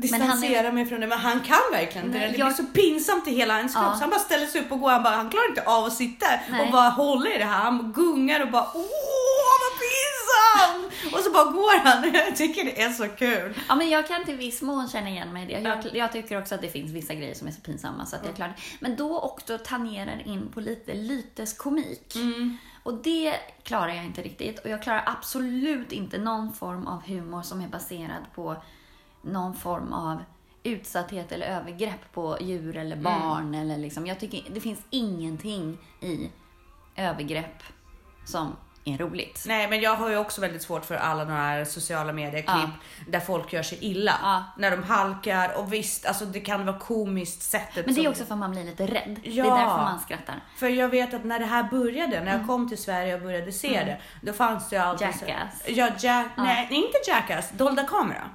distansera 0.00 0.72
mig 0.72 0.86
från 0.86 1.00
det, 1.00 1.06
men 1.06 1.18
han 1.18 1.40
kan 1.40 1.58
verkligen 1.72 2.06
inte 2.06 2.18
det. 2.18 2.26
Det 2.26 2.32
blir 2.32 2.50
så 2.50 2.64
pinsamt 2.64 3.28
i 3.28 3.34
hela 3.34 3.54
hans 3.54 3.74
kropp. 3.74 3.84
Ja. 3.86 3.94
Så 3.94 4.00
han 4.00 4.10
bara 4.10 4.20
ställer 4.20 4.46
sig 4.46 4.60
upp 4.60 4.72
och 4.72 4.80
går. 4.80 4.90
Han, 4.90 5.02
bara, 5.02 5.14
han 5.14 5.30
klarar 5.30 5.48
inte 5.48 5.62
av 5.64 5.84
att 5.84 5.92
sitta 5.92 6.26
Nej. 6.50 6.66
och 6.66 6.72
bara 6.72 6.88
hålla 6.88 7.30
i 7.30 7.38
det 7.38 7.44
här. 7.44 7.60
Han 7.62 7.92
gungar 7.92 8.40
och 8.40 8.50
bara 8.50 8.66
åh 8.74 9.50
vad 9.62 9.72
pinsamt! 9.80 11.14
Och 11.14 11.20
så 11.20 11.30
bara 11.30 11.44
går 11.44 11.84
han. 11.84 12.14
Jag 12.14 12.36
tycker 12.36 12.64
det 12.64 12.82
är 12.82 12.90
så 12.90 13.08
kul. 13.08 13.60
Ja, 13.68 13.74
men 13.74 13.90
jag 13.90 14.08
kan 14.08 14.24
till 14.24 14.36
viss 14.36 14.62
mån 14.62 14.88
känna 14.88 15.08
igen 15.08 15.32
mig 15.32 15.44
i 15.44 15.46
det. 15.46 15.60
Jag, 15.60 15.96
jag 15.96 16.12
tycker 16.12 16.38
också 16.38 16.54
att 16.54 16.62
det 16.62 16.68
finns 16.68 16.92
vissa 16.92 17.14
grejer 17.14 17.34
som 17.34 17.48
är 17.48 17.52
så 17.52 17.60
pinsamma 17.60 18.06
så 18.06 18.16
att 18.16 18.26
jag 18.26 18.36
klarar 18.36 18.50
det. 18.50 18.62
Men 18.80 18.96
då 18.96 19.20
också 19.20 19.58
tangerar 19.58 20.22
in 20.26 20.48
på 20.54 20.60
lite 20.60 20.94
lyteskomik. 20.94 22.14
Mm. 22.14 22.56
Och 22.82 22.94
det 22.94 23.34
klarar 23.62 23.88
jag 23.88 24.04
inte 24.04 24.22
riktigt. 24.22 24.58
Och 24.58 24.70
jag 24.70 24.82
klarar 24.82 25.02
absolut 25.06 25.92
inte 25.92 26.18
någon 26.18 26.52
form 26.52 26.86
av 26.86 27.02
humor 27.06 27.42
som 27.42 27.60
är 27.60 27.68
baserad 27.68 28.24
på 28.34 28.56
någon 29.22 29.54
form 29.54 29.92
av 29.92 30.22
utsatthet 30.62 31.32
eller 31.32 31.46
övergrepp 31.46 32.12
på 32.12 32.36
djur 32.40 32.76
eller 32.76 32.96
barn. 32.96 33.54
Eller 33.54 33.78
liksom. 33.78 34.06
Jag 34.06 34.20
tycker 34.20 34.54
det 34.54 34.60
finns 34.60 34.80
ingenting 34.90 35.78
i 36.00 36.30
övergrepp 36.96 37.62
som 38.24 38.56
är 38.84 38.98
roligt. 38.98 39.44
Nej, 39.46 39.68
men 39.68 39.80
jag 39.80 39.96
har 39.96 40.08
ju 40.10 40.16
också 40.16 40.40
väldigt 40.40 40.62
svårt 40.62 40.84
för 40.84 40.94
alla 40.94 41.24
de 41.24 41.32
här 41.32 41.64
sociala 41.64 42.12
medieklipp 42.12 42.70
där 43.08 43.20
folk 43.20 43.52
gör 43.52 43.62
sig 43.62 43.78
illa. 43.80 44.14
Ja. 44.22 44.44
När 44.58 44.70
de 44.70 44.82
halkar 44.82 45.58
och 45.58 45.72
visst, 45.72 46.06
alltså 46.06 46.24
det 46.24 46.40
kan 46.40 46.66
vara 46.66 46.78
komiskt 46.78 47.42
sättet. 47.42 47.86
Men 47.86 47.94
det 47.94 48.04
är 48.04 48.08
också 48.08 48.24
för 48.24 48.32
att 48.34 48.38
man 48.38 48.50
blir 48.50 48.64
lite 48.64 48.86
rädd. 48.86 49.20
Det 49.24 49.30
Ja. 49.30 49.44
är 49.44 49.58
därför 49.64 49.76
man 49.82 50.00
skrattar. 50.00 50.34
För 50.56 50.68
jag 50.68 50.88
vet 50.88 51.14
att 51.14 51.24
när 51.24 51.38
det 51.38 51.44
här 51.46 51.62
började, 51.62 52.16
Mm. 52.16 52.24
när 52.24 52.38
jag 52.38 52.46
kom 52.46 52.68
till 52.68 52.78
Sverige 52.78 53.14
och 53.14 53.20
började 53.20 53.52
se 53.52 53.84
det, 53.84 54.00
då 54.22 54.32
fanns 54.32 54.68
det 54.68 54.76
ju 54.76 54.82
alltid 54.82 55.08
så- 55.14 55.24
Jackass. 55.26 55.62
Ja, 55.66 55.88
Jack, 55.98 56.26
nej, 56.36 56.68
inte 56.70 56.98
Jackass, 57.10 57.50
Dolda 57.50 57.82
kamera. 57.82 58.30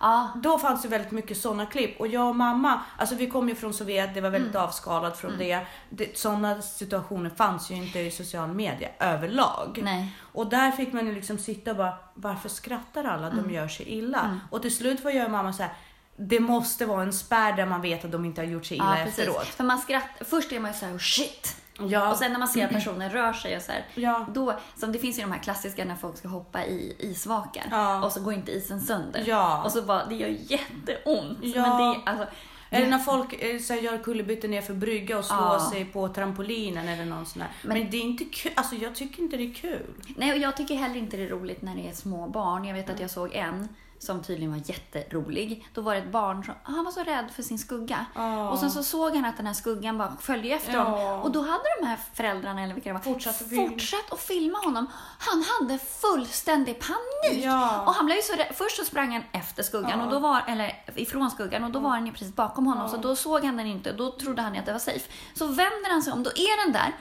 Ja, 0.00 0.30
Då 0.42 0.58
fanns 0.58 0.82
det 0.82 0.88
väldigt 0.88 1.10
mycket 1.10 1.36
sådana 1.38 1.66
klipp 1.66 2.00
och 2.00 2.06
jag 2.06 2.28
och 2.28 2.36
mamma, 2.36 2.80
alltså 2.98 3.14
vi 3.14 3.26
kom 3.30 3.48
ju 3.48 3.54
från 3.54 3.74
Sovjet, 3.74 4.14
det 4.14 4.20
var 4.20 4.30
väldigt 4.30 4.54
Mm. 4.54 4.62
avskalat 4.68 5.18
från 5.18 5.38
det. 5.38 5.66
det. 5.90 6.18
Sådana 6.18 6.62
situationer 6.62 7.30
fanns 7.30 7.70
ju 7.70 7.74
inte 7.74 7.98
i 8.00 8.10
social 8.10 8.48
media 8.48 8.88
överlag. 8.98 9.80
Nej. 9.82 10.16
Och 10.32 10.46
där 10.50 10.70
fick 10.70 10.92
man 10.92 11.06
ju 11.06 11.14
liksom 11.14 11.38
sitta 11.38 11.70
och 11.70 11.76
bara, 11.76 11.94
varför 12.14 12.48
skrattar 12.48 13.04
alla? 13.04 13.26
Mm. 13.30 13.42
De 13.48 13.54
gör 13.54 13.68
sig 13.68 13.86
illa. 13.88 14.40
Och 14.50 14.62
till 14.62 14.76
slut 14.76 15.04
var 15.04 15.10
jag 15.10 15.24
och 15.24 15.30
mamma 15.30 15.52
så 15.52 15.62
här, 15.62 15.72
det 16.16 16.40
måste 16.40 16.86
vara 16.86 17.02
en 17.02 17.12
spärr 17.12 17.52
där 17.52 17.66
man 17.66 17.80
vet 17.82 18.04
att 18.04 18.12
de 18.12 18.24
inte 18.24 18.40
har 18.40 18.46
gjort 18.46 18.66
sig 18.66 18.76
illa 18.76 18.96
precis. 19.04 19.18
efteråt. 19.18 19.46
För 19.46 19.64
man 19.64 19.78
skrattar, 19.78 20.24
först 20.24 20.52
är 20.52 20.60
man 20.60 20.72
ju 20.72 20.78
såhär 20.78 20.92
oh 20.94 20.98
shit. 20.98 21.56
Ja. 21.78 22.10
Och 22.10 22.16
sen 22.16 22.32
när 22.32 22.38
man 22.38 22.48
ser 22.48 22.64
att 22.64 22.70
personen 22.72 23.10
rör 23.10 23.32
sig 23.32 23.56
och 23.56 23.62
så 23.62 23.72
här, 23.72 23.84
Ja. 23.94 24.26
då, 24.34 24.54
som 24.76 24.92
det 24.92 24.98
finns 24.98 25.18
ju 25.18 25.22
de 25.22 25.32
här 25.32 25.38
klassiska 25.42 25.84
när 25.84 25.94
folk 25.96 26.16
ska 26.16 26.28
hoppa 26.28 26.64
i 26.64 26.96
isvakar 26.98 27.64
Ja. 27.70 28.04
och 28.04 28.12
så 28.12 28.20
går 28.20 28.32
inte 28.34 28.52
isen 28.52 28.80
sönder. 28.80 29.24
Ja. 29.26 29.62
Och 29.64 29.72
så 29.72 29.82
bara, 29.82 30.04
det 30.06 30.14
gör 30.14 30.28
jätteont. 30.28 31.38
Ja. 31.42 31.62
Men 31.62 31.92
det, 31.94 32.10
alltså, 32.10 32.26
Eller 32.70 32.86
när 32.88 32.98
folk 32.98 33.42
eh, 33.42 33.58
så 33.60 33.72
här, 33.72 33.80
gör 33.80 33.98
kullerbyttor 33.98 34.48
ner 34.48 34.62
för 34.62 34.74
brygga 34.74 35.18
och 35.18 35.24
slår 35.24 35.38
Ja. 35.40 35.68
sig 35.72 35.84
på 35.84 36.08
trampolinen 36.08 36.88
eller 36.88 37.04
någon 37.04 37.26
sån 37.26 37.40
där. 37.40 37.48
Men, 37.62 37.90
det 37.90 37.96
är 37.96 38.00
inte 38.02 38.24
kul. 38.24 38.52
Alltså 38.54 38.74
jag 38.74 38.94
tycker 38.94 39.22
inte 39.22 39.36
det 39.36 39.50
är 39.50 39.54
kul. 39.54 39.86
Nej, 40.16 40.32
och 40.32 40.38
jag 40.38 40.56
tycker 40.56 40.74
heller 40.74 40.96
inte 40.96 41.16
det 41.16 41.22
är 41.24 41.28
roligt 41.28 41.62
när 41.62 41.74
det 41.76 41.88
är 41.88 41.92
små 41.92 42.26
barn. 42.28 42.64
Jag 42.64 42.74
vet 42.74 42.90
att 42.90 43.00
jag 43.00 43.10
såg 43.10 43.34
en 43.34 43.68
som 43.98 44.22
tydligen 44.22 44.50
var 44.50 44.62
jätterolig. 44.64 45.68
Då 45.74 45.80
var 45.80 45.94
det 45.94 46.00
ett 46.00 46.12
barn 46.12 46.44
som 46.44 46.54
han 46.62 46.84
var 46.84 46.92
så 46.92 47.02
rädd 47.02 47.30
för 47.34 47.42
sin 47.42 47.58
skugga. 47.58 48.06
Ja. 48.14 48.50
Och 48.50 48.58
sen 48.58 48.70
så 48.70 48.82
såg 48.82 49.14
han 49.14 49.24
att 49.24 49.36
den 49.36 49.46
här 49.46 49.54
skuggan 49.54 49.98
bara 49.98 50.16
följde 50.20 50.48
efter 50.48 50.78
honom. 50.78 51.00
Ja. 51.00 51.20
Och 51.20 51.30
då 51.30 51.40
hade 51.40 51.64
de 51.80 51.86
här 51.86 51.98
föräldrarna, 52.14 52.62
eller 52.62 52.74
vilka 52.74 52.88
det 52.88 52.94
var, 52.94 53.00
Fortsatt 53.00 53.42
fortsatt 53.56 54.12
att 54.12 54.20
filma 54.20 54.58
honom. 54.58 54.86
Han 55.18 55.44
hade 55.60 55.78
fullständig 55.78 56.80
panik. 56.80 57.44
Ja. 57.44 57.82
Och 57.86 57.94
han 57.94 58.06
blev 58.06 58.16
ju 58.16 58.22
så 58.22 58.32
rädd. 58.32 58.52
Först 58.54 58.76
så 58.76 58.84
sprang 58.84 59.12
han 59.12 59.22
efter 59.32 59.62
skuggan, 59.62 60.00
och 60.00 60.10
då 60.10 60.18
var, 60.18 60.42
eller 60.48 60.84
ifrån 60.94 61.30
skuggan, 61.30 61.64
och 61.64 61.70
då 61.70 61.78
var 61.78 61.96
den 61.96 62.06
ju 62.06 62.12
precis 62.12 62.34
bakom 62.34 62.66
honom. 62.66 62.88
Så 62.88 62.96
då 62.96 63.16
såg 63.16 63.44
han 63.44 63.56
den 63.56 63.66
inte, 63.66 63.90
och 63.90 63.96
då 63.96 64.10
trodde 64.10 64.42
han 64.42 64.54
ju 64.54 64.60
att 64.60 64.66
det 64.66 64.72
var 64.72 64.78
safe. 64.78 65.10
Så 65.34 65.46
vänder 65.46 65.90
han 65.90 66.02
sig 66.02 66.12
om, 66.12 66.22
då 66.22 66.30
är 66.30 66.64
den 66.64 66.72
där. 66.72 66.96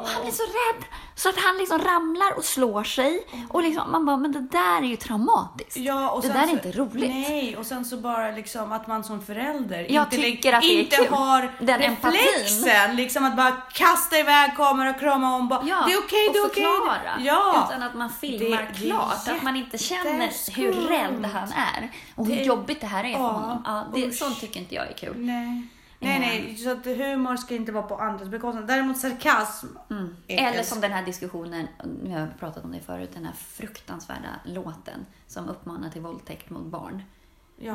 Och 0.00 0.08
han 0.08 0.22
blir 0.22 0.32
så 0.32 0.42
rädd 0.42 0.84
så 1.14 1.28
att 1.28 1.38
han 1.38 1.56
liksom 1.58 1.78
ramlar 1.78 2.36
och 2.36 2.44
slår 2.44 2.84
sig. 2.84 3.26
Och 3.48 3.62
liksom, 3.62 3.90
man 3.92 4.06
bara, 4.06 4.16
men 4.16 4.32
det 4.32 4.40
där 4.40 4.78
är 4.78 4.86
ju 4.86 4.96
traumatiskt. 4.96 5.76
Ja, 5.76 6.10
där 6.36 6.42
är 6.42 6.46
så, 6.46 6.52
inte 6.52 6.72
roligt. 6.72 7.10
Nej, 7.10 7.56
och 7.56 7.66
sen 7.66 7.84
så 7.84 7.96
bara 7.96 8.30
liksom 8.30 8.72
att 8.72 8.86
man 8.86 9.04
som 9.04 9.22
förälder 9.22 9.86
Jag 9.90 10.02
inte, 10.04 10.16
det 10.60 10.66
inte 10.66 10.96
kul. 10.96 11.06
har 11.08 11.52
Den 11.60 11.78
reflexen. 11.80 12.96
Liksom 12.96 13.24
att 13.24 13.36
bara 13.36 13.50
kasta 13.72 14.18
iväg 14.18 14.56
kameran 14.56 14.94
och 14.94 15.00
krama 15.00 15.36
om. 15.36 15.48
Bara, 15.48 15.62
Ja, 15.68 15.84
det 15.86 15.92
är 15.92 15.98
okej, 15.98 16.28
det 16.32 16.38
är 16.38 16.46
okej. 16.46 16.64
förklara. 16.64 17.18
Ja. 17.20 17.68
Utan 17.70 17.82
att 17.82 17.94
man 17.94 18.10
filmar 18.10 18.56
Det- 18.56 18.68
det 18.80 18.86
klart. 18.88 19.28
Att 19.28 19.42
man 19.42 19.56
inte 19.56 19.78
känner 19.78 20.52
hur 20.56 20.72
rädd 20.72 21.30
han 21.32 21.48
är. 21.52 21.90
Och 22.14 22.26
hur 22.26 22.36
Det- 22.36 22.42
jobbigt 22.42 22.80
det 22.80 22.86
här 22.86 23.04
är 23.04 23.12
för 23.12 23.20
Ja, 23.20 23.28
honom. 23.28 23.62
Ja, 23.64 23.84
det, 23.94 24.06
usch. 24.06 24.14
sånt 24.14 24.40
tycker 24.40 24.60
inte 24.60 24.74
jag 24.74 24.86
är 24.86 24.92
kul. 24.92 25.14
Nej. 25.16 25.62
Nej, 25.98 26.20
nej, 26.20 26.56
så 26.56 26.70
att 26.70 26.84
humor 26.84 27.36
ska 27.36 27.54
inte 27.54 27.72
vara 27.72 27.86
på 27.86 27.96
andras 27.96 28.28
bekostnad. 28.28 28.66
Däremot 28.66 28.98
sarkasm. 28.98 29.66
är 30.26 30.52
Eller 30.52 30.62
som 30.62 30.80
den 30.80 30.92
här 30.92 31.04
diskussionen, 31.04 31.68
nu 32.02 32.10
har 32.10 32.20
jag 32.20 32.38
pratat 32.38 32.64
om 32.64 32.72
det 32.72 32.80
förut, 32.80 33.10
den 33.14 33.24
här 33.24 33.32
fruktansvärda 33.32 34.28
låten 34.44 35.06
som 35.26 35.48
uppmanar 35.48 35.90
till 35.90 36.02
våldtäkt 36.02 36.50
mot 36.50 36.64
barn. 36.64 37.02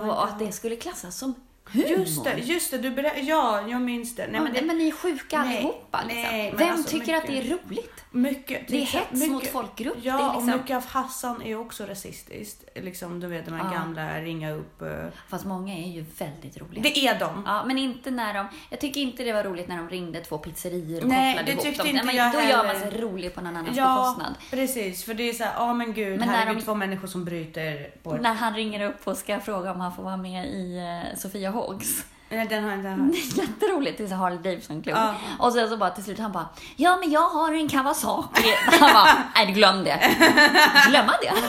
Och 0.02 0.24
att 0.24 0.40
det 0.40 0.52
skulle 0.52 0.76
klassas 0.76 1.18
som 1.18 1.34
humor. 1.66 1.90
Just 1.90 2.24
det, 2.24 2.38
just 2.38 2.72
det. 2.72 2.78
Du 2.78 2.90
berä- 2.90 3.20
ja, 3.22 3.62
jag 3.68 3.82
minns 3.82 4.16
det. 4.16 4.28
Nej, 4.28 4.36
Ja, 4.36 4.42
men 4.44 4.54
det 4.54 4.62
men 4.62 4.78
ni 4.78 4.88
är 4.88 4.92
sjuka 4.92 5.44
Nej, 5.44 5.58
allihopa. 5.58 6.00
Liksom. 6.08 6.22
nej, 6.32 6.54
Vem 6.58 6.72
alltså 6.72 6.90
tycker 7.00 7.16
att 7.16 7.28
det 7.28 7.38
är 7.38 7.44
mycket- 7.44 7.66
roligt? 7.70 8.04
mycket. 8.12 8.68
Det 8.68 8.76
är 8.76 8.80
liksom, 8.80 9.00
hets 9.12 9.28
mot 9.28 9.48
folkgrupp. 9.48 9.98
Ja, 10.02 10.18
det 10.18 10.24
är 10.24 10.28
och 10.30 10.34
liksom, 10.44 10.60
mycket 10.62 10.76
av 10.78 10.86
Hassan 10.86 11.42
är 11.42 11.60
också 11.60 11.86
rasistiskt. 11.86 12.64
Liksom, 12.76 13.20
du 13.20 13.28
vet 13.28 13.46
de 13.46 13.54
här 13.54 13.66
Ja. 13.74 13.80
gamla 13.80 14.20
ringa 14.22 14.52
upp. 14.52 14.82
eh, 14.82 14.88
Fast 15.30 15.46
många 15.46 15.74
är 15.78 15.88
ju 15.92 16.06
väldigt 16.18 16.58
roliga. 16.58 16.84
Det 16.84 17.00
är 17.08 17.20
de. 17.20 17.44
Ja, 17.46 17.64
men 17.66 17.78
inte 17.78 18.12
när 18.12 18.34
de... 18.34 18.48
Jag 18.70 18.80
tycker 18.80 19.02
inte 19.02 19.24
det 19.24 19.34
var 19.34 19.44
roligt 19.44 19.68
när 19.68 19.78
de 19.78 19.90
ringde 19.90 20.20
två 20.20 20.38
pizzerior 20.38 21.02
och 21.02 21.08
Nej, 21.10 21.34
kopplade 21.38 21.52
ihop 21.68 21.78
dem. 21.78 21.88
inte 21.88 22.04
men 22.06 22.16
jag 22.16 22.34
Då 22.34 22.40
gör 22.42 22.66
man 22.66 22.80
sig 22.80 23.02
rolig 23.02 23.36
på 23.36 23.42
någon 23.42 23.58
annans 23.58 23.78
Ja, 23.78 23.96
bekostnad. 23.96 24.36
precis. 24.52 25.04
För 25.04 25.14
det 25.14 25.30
är 25.30 25.34
så 25.34 25.44
här, 25.44 25.54
ja 25.58 25.74
men 25.74 25.94
gud, 25.94 26.20
Men 26.20 26.30
här 26.30 26.48
är 26.52 26.56
de- 26.56 26.62
två 26.62 26.76
människor 26.76 27.08
som 27.08 27.26
bryter 27.26 27.92
på 28.04 28.14
När 28.14 28.34
han 28.34 28.56
ringer 28.56 28.86
upp 28.90 29.08
och 29.08 29.18
ska 29.18 29.40
fråga 29.40 29.72
om 29.72 29.80
han 29.80 29.96
får 29.96 30.04
vara 30.04 30.18
med 30.18 30.46
i 30.48 30.78
uh, 31.12 31.18
Sofia 31.20 31.51
Hawks. 31.52 32.04
Nej, 32.30 32.48
den 32.48 32.64
har 32.64 32.70
jag 32.72 32.80
inte 32.80 32.90
Det 32.90 32.96
hört. 32.96 33.38
är 33.38 33.42
jätteroligt. 33.42 33.98
Det 33.98 34.04
är 34.04 34.08
så 34.08 34.16
Harley 34.16 34.38
Davidson-klubb. 34.40 34.96
Ja. 34.98 35.14
Och 35.40 35.54
sen 35.54 35.70
så 35.70 35.78
bara 35.78 35.90
till 35.90 36.04
slut 36.04 36.20
han 36.20 36.32
bara, 36.32 36.50
ja 36.76 36.98
men 36.98 37.12
jag 37.12 37.30
har 37.30 37.54
en 37.54 37.70
Kawasaki. 37.70 38.54
Han 38.80 38.94
bara, 38.94 39.24
nej 39.36 39.46
glöm 39.52 39.84
det. 39.84 40.00
Glömma 40.90 41.14
det. 41.22 41.30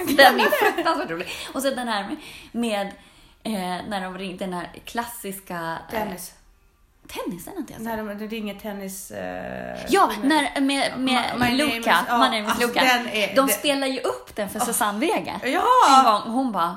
Alltså, 0.00 0.16
den 0.16 0.40
är 0.40 0.44
fruktansvärt 0.72 1.10
rolig. 1.10 1.28
Och 1.54 1.62
sen 1.62 1.76
den 1.76 1.88
här 1.88 2.08
med, 2.08 2.16
med 2.52 2.86
eh, 3.42 3.84
när 3.88 4.00
de 4.02 4.18
ringde 4.18 4.44
den 4.44 4.54
här 4.54 4.70
klassiska... 4.84 5.78
Eh, 5.92 5.98
Tennis. 5.98 6.32
Tennisen 7.08 7.52
inte 7.56 7.72
jag 7.72 7.82
sett. 7.82 7.88
När 7.88 7.96
de, 7.96 8.18
det 8.18 8.26
ringer 8.26 8.54
tennis... 8.54 9.10
eh, 9.10 9.78
Ja, 9.88 10.10
när, 10.22 10.60
med, 10.60 10.92
med 10.98 10.98
My- 10.98 11.14
my 11.38 11.38
name 11.38 11.52
Luca, 11.76 11.76
is- 11.90 11.96
ja, 12.08 12.18
My 12.18 12.24
name 12.24 12.40
is 12.40 12.48
alltså, 12.48 12.66
Luca. 12.66 12.80
den 12.84 13.08
är- 13.08 13.28
de 13.28 13.34
den- 13.34 13.48
spelar 13.48 13.86
ju 13.86 14.00
upp 14.00 14.36
den 14.36 14.48
för 14.48 14.60
Susanne 14.60 14.98
Vega. 14.98 15.40
En 15.42 15.52
Ja! 15.52 15.62
gång, 16.04 16.32
hon 16.34 16.52
bara, 16.52 16.76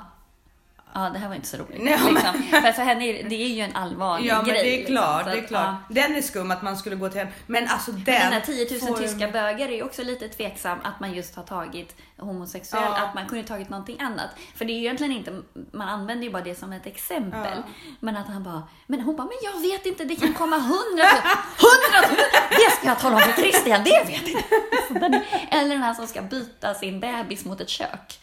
ja 0.94 1.10
det 1.10 1.20
här 1.20 1.28
var 1.28 1.36
inte 1.36 1.48
så 1.48 1.58
roligt. 1.58 1.84
Nej, 1.84 1.98
men- 2.04 2.14
liksom. 2.14 2.34
För 2.62 2.72
för 2.72 2.84
henne 2.84 3.06
är 3.06 3.30
det 3.30 3.36
är 3.44 3.48
ju 3.48 3.62
en 3.62 3.76
allvarlig 3.76 4.28
Ja, 4.30 4.36
men 4.36 4.46
grej. 4.46 4.64
det 4.64 4.82
är 4.84 4.86
klart. 4.86 5.26
liksom. 5.26 5.32
Det 5.34 5.38
är 5.38 5.44
att, 5.44 5.48
klart. 5.48 5.76
ja. 5.90 5.96
Den 5.96 6.16
är 6.16 6.22
skum 6.22 6.52
att 6.52 6.62
man 6.62 6.78
skulle 6.78 6.96
gå 6.96 7.10
till 7.10 7.20
henne. 7.20 7.32
Men 7.48 7.68
alltså 7.68 7.92
den... 7.92 8.04
Den 8.04 8.16
här 8.34 8.40
10 8.42 8.70
000 8.72 8.80
får- 8.80 8.98
tyska 8.98 9.28
bögar 9.28 9.70
är 9.70 9.76
ju 9.76 9.84
också 9.84 10.04
lite 10.04 10.28
tveksam 10.30 10.78
att 10.84 11.00
man 11.00 11.14
just 11.14 11.36
har 11.36 11.44
tagit 11.44 11.96
homosexuell, 12.18 12.84
Ja. 12.86 12.98
att 13.08 13.16
man 13.16 13.28
kunde 13.28 13.44
tagit 13.44 13.70
någonting 13.70 14.02
annat. 14.02 14.30
För 14.56 14.66
det 14.66 14.72
är 14.74 14.76
ju 14.76 14.80
egentligen 14.82 15.12
inte, 15.14 15.42
man 15.72 15.90
använder 15.90 16.24
ju 16.24 16.32
bara 16.32 16.44
det 16.44 16.56
som 16.60 16.74
ett 16.74 16.86
exempel. 16.86 17.42
Ja. 17.56 17.64
Men 18.00 18.18
att 18.18 18.28
han 18.28 18.44
bara, 18.44 18.64
men 18.88 19.00
hon 19.02 19.16
bara, 19.16 19.28
men 19.28 19.38
jag 19.54 19.62
vet 19.72 19.86
inte, 19.86 20.04
det 20.04 20.16
kan 20.16 20.34
komma 20.34 20.58
hundratusen, 20.58 21.22
hundratusen, 21.58 22.26
det 22.50 22.72
ska 22.78 22.88
jag 22.88 23.00
tala 23.00 23.16
om 23.16 23.22
för 23.22 23.42
Christian, 23.42 23.84
det 23.84 24.04
vet 24.08 24.28
jag 24.28 25.04
är, 25.04 25.22
Eller 25.52 25.70
den 25.70 25.84
här 25.84 25.94
som 25.94 26.08
ska 26.08 26.22
byta 26.22 26.74
sin 26.74 27.00
bebis 27.00 27.46
mot 27.46 27.62
ett 27.62 27.70
kök. 27.70 28.20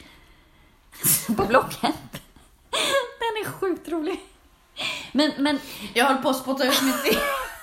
På 1.36 1.44
Blocket. 1.44 1.94
Den 3.18 3.44
är 3.44 3.50
sjukt 3.52 3.88
rolig. 3.88 4.20
Men, 5.12 5.32
men 5.38 5.60
Jag 5.94 6.04
höll 6.04 6.22
på 6.22 6.28
att 6.28 6.36
spotta 6.36 6.64
ut 6.64 6.82
mitt... 6.82 7.18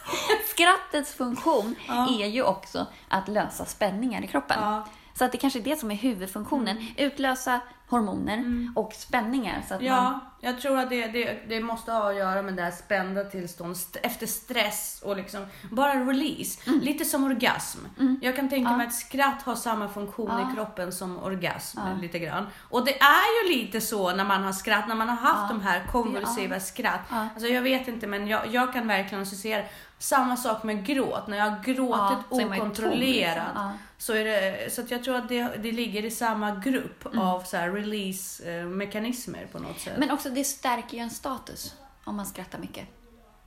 Skrattets 0.49 1.13
funktion 1.13 1.75
Ja. 1.87 2.09
är 2.19 2.27
ju 2.27 2.43
också 2.43 2.85
att 3.09 3.27
lösa 3.27 3.65
spänningar 3.65 4.23
i 4.23 4.27
kroppen. 4.27 4.57
Ja. 4.61 4.87
Så 5.17 5.25
att 5.25 5.31
det 5.31 5.37
kanske 5.37 5.59
är 5.59 5.63
det 5.63 5.75
som 5.79 5.91
är 5.91 5.95
huvudfunktionen. 5.95 6.77
Utlösa 6.97 7.59
hormoner 7.87 8.43
och 8.75 8.93
spänningar. 8.93 9.61
Så 9.67 9.73
att 9.73 9.79
man, 9.81 9.87
Ja, 9.87 10.19
jag 10.41 10.61
tror 10.61 10.79
att 10.79 10.89
det, 10.89 11.07
det, 11.07 11.39
det 11.49 11.59
måste 11.59 11.91
ha 11.91 12.09
att 12.09 12.15
göra 12.15 12.41
med 12.41 12.53
det 12.55 12.61
här 12.61 12.71
spända 12.71 13.23
tillstånd 13.23 13.71
st- 13.71 13.99
efter 14.03 14.27
stress 14.27 15.01
och 15.05 15.17
liksom 15.17 15.45
bara 15.71 15.93
release. 15.93 16.61
Mm. 16.69 16.79
Lite 16.79 17.05
som 17.05 17.23
orgasm. 17.23 17.79
Jag 18.21 18.35
kan 18.35 18.49
tänka 18.49 18.71
mig 18.77 18.87
att 18.87 18.93
skratt 18.93 19.41
har 19.41 19.55
samma 19.55 19.87
funktion 19.89 20.51
i 20.51 20.55
kroppen 20.55 20.91
som 20.91 21.19
orgasm 21.23 21.79
lite 22.01 22.19
grann. 22.19 22.47
Och 22.69 22.85
det 22.85 22.99
är 22.99 23.47
ju 23.49 23.55
lite 23.57 23.81
så 23.81 24.13
när 24.15 24.25
man 24.25 24.43
har 24.43 24.53
skratt, 24.53 24.87
när 24.87 24.95
man 24.95 25.09
har 25.09 25.15
haft 25.15 25.49
de 25.49 25.61
här 25.61 25.83
konvulsiva 25.91 26.59
skratt. 26.59 27.01
Ja. 27.09 27.27
Alltså 27.33 27.47
jag 27.49 27.61
vet 27.61 27.87
inte 27.87 28.07
men 28.07 28.27
jag, 28.27 28.41
jag 28.51 28.73
kan 28.73 28.87
verkligen 28.87 29.21
associera 29.21 29.63
samma 30.05 30.37
sak 30.37 30.63
med 30.63 30.85
gråt. 30.85 31.27
När 31.27 31.37
jag 31.37 31.45
har 31.45 31.63
gråtit 31.63 31.77
Ja, 31.87 32.23
så 32.29 32.45
okontrollerat. 32.45 33.47
Ja. 33.55 33.71
så, 33.97 34.13
är 34.13 34.25
det, 34.25 34.73
så 34.73 34.81
jag 34.89 35.03
tror 35.03 35.15
att 35.15 35.29
det, 35.29 35.43
det 35.63 35.71
ligger 35.71 36.05
i 36.05 36.11
samma 36.11 36.51
grupp 36.55 37.05
Mm. 37.05 37.19
av 37.19 37.41
så 37.41 37.57
release-mekanismer 37.57 39.47
på 39.51 39.59
något 39.59 39.79
sätt. 39.79 39.93
Men 39.97 40.11
också 40.11 40.29
det 40.29 40.43
stärker 40.43 40.97
ju 40.97 41.03
en 41.03 41.09
status 41.09 41.75
om 42.03 42.15
man 42.15 42.25
skrattar 42.25 42.59
mycket. 42.59 42.87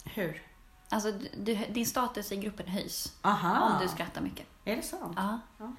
Hur? 0.05 0.42
Alltså 0.90 1.12
du, 1.37 1.55
din 1.55 1.87
status 1.87 2.33
i 2.33 2.37
gruppen 2.37 2.68
höjs 2.68 3.12
Aha. 3.23 3.61
om 3.61 3.73
du 3.83 3.88
skrattar 3.88 4.21
mycket. 4.21 4.47
Är 4.64 4.77
det 4.77 4.83
sant? 4.83 5.12
Ja. 5.16 5.40
Ja. 5.59 5.73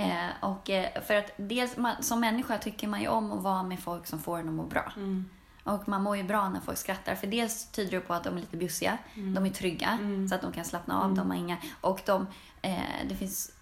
Eh, 0.00 0.30
och 0.50 0.70
eh, 0.70 1.02
för 1.06 1.14
att 1.14 1.30
dels 1.36 1.76
man, 1.76 2.02
som 2.02 2.20
människa 2.20 2.58
tycker 2.58 2.88
man 2.88 3.00
ju 3.00 3.08
om 3.08 3.32
att 3.32 3.42
vara 3.42 3.62
med 3.62 3.80
folk 3.80 4.06
som 4.06 4.18
får 4.18 4.38
en 4.38 4.48
att 4.48 4.54
må 4.54 4.62
bra. 4.62 4.92
Mm. 4.96 5.30
Och 5.66 5.88
man 5.88 6.02
mår 6.02 6.16
ju 6.16 6.22
bra 6.22 6.48
när 6.48 6.60
folk 6.60 6.78
skrattar. 6.78 7.14
För 7.14 7.26
dels 7.26 7.64
tyder 7.70 7.90
det 7.90 8.00
på 8.00 8.14
att 8.14 8.24
de 8.24 8.36
är 8.36 8.40
lite 8.40 8.56
bjussiga. 8.56 8.98
Mm. 9.14 9.34
De 9.34 9.46
är 9.46 9.50
trygga. 9.50 9.98
Så 10.28 10.34
att 10.34 10.42
de 10.42 10.52
kan 10.52 10.64
slappna 10.64 11.02
av. 11.02 11.14
De 11.14 11.30
har 11.30 11.36
inga... 11.36 11.56
Och 11.80 12.00
de... 12.06 12.26
Eh, 12.62 12.80
det 13.08 13.14
finns... 13.14 13.52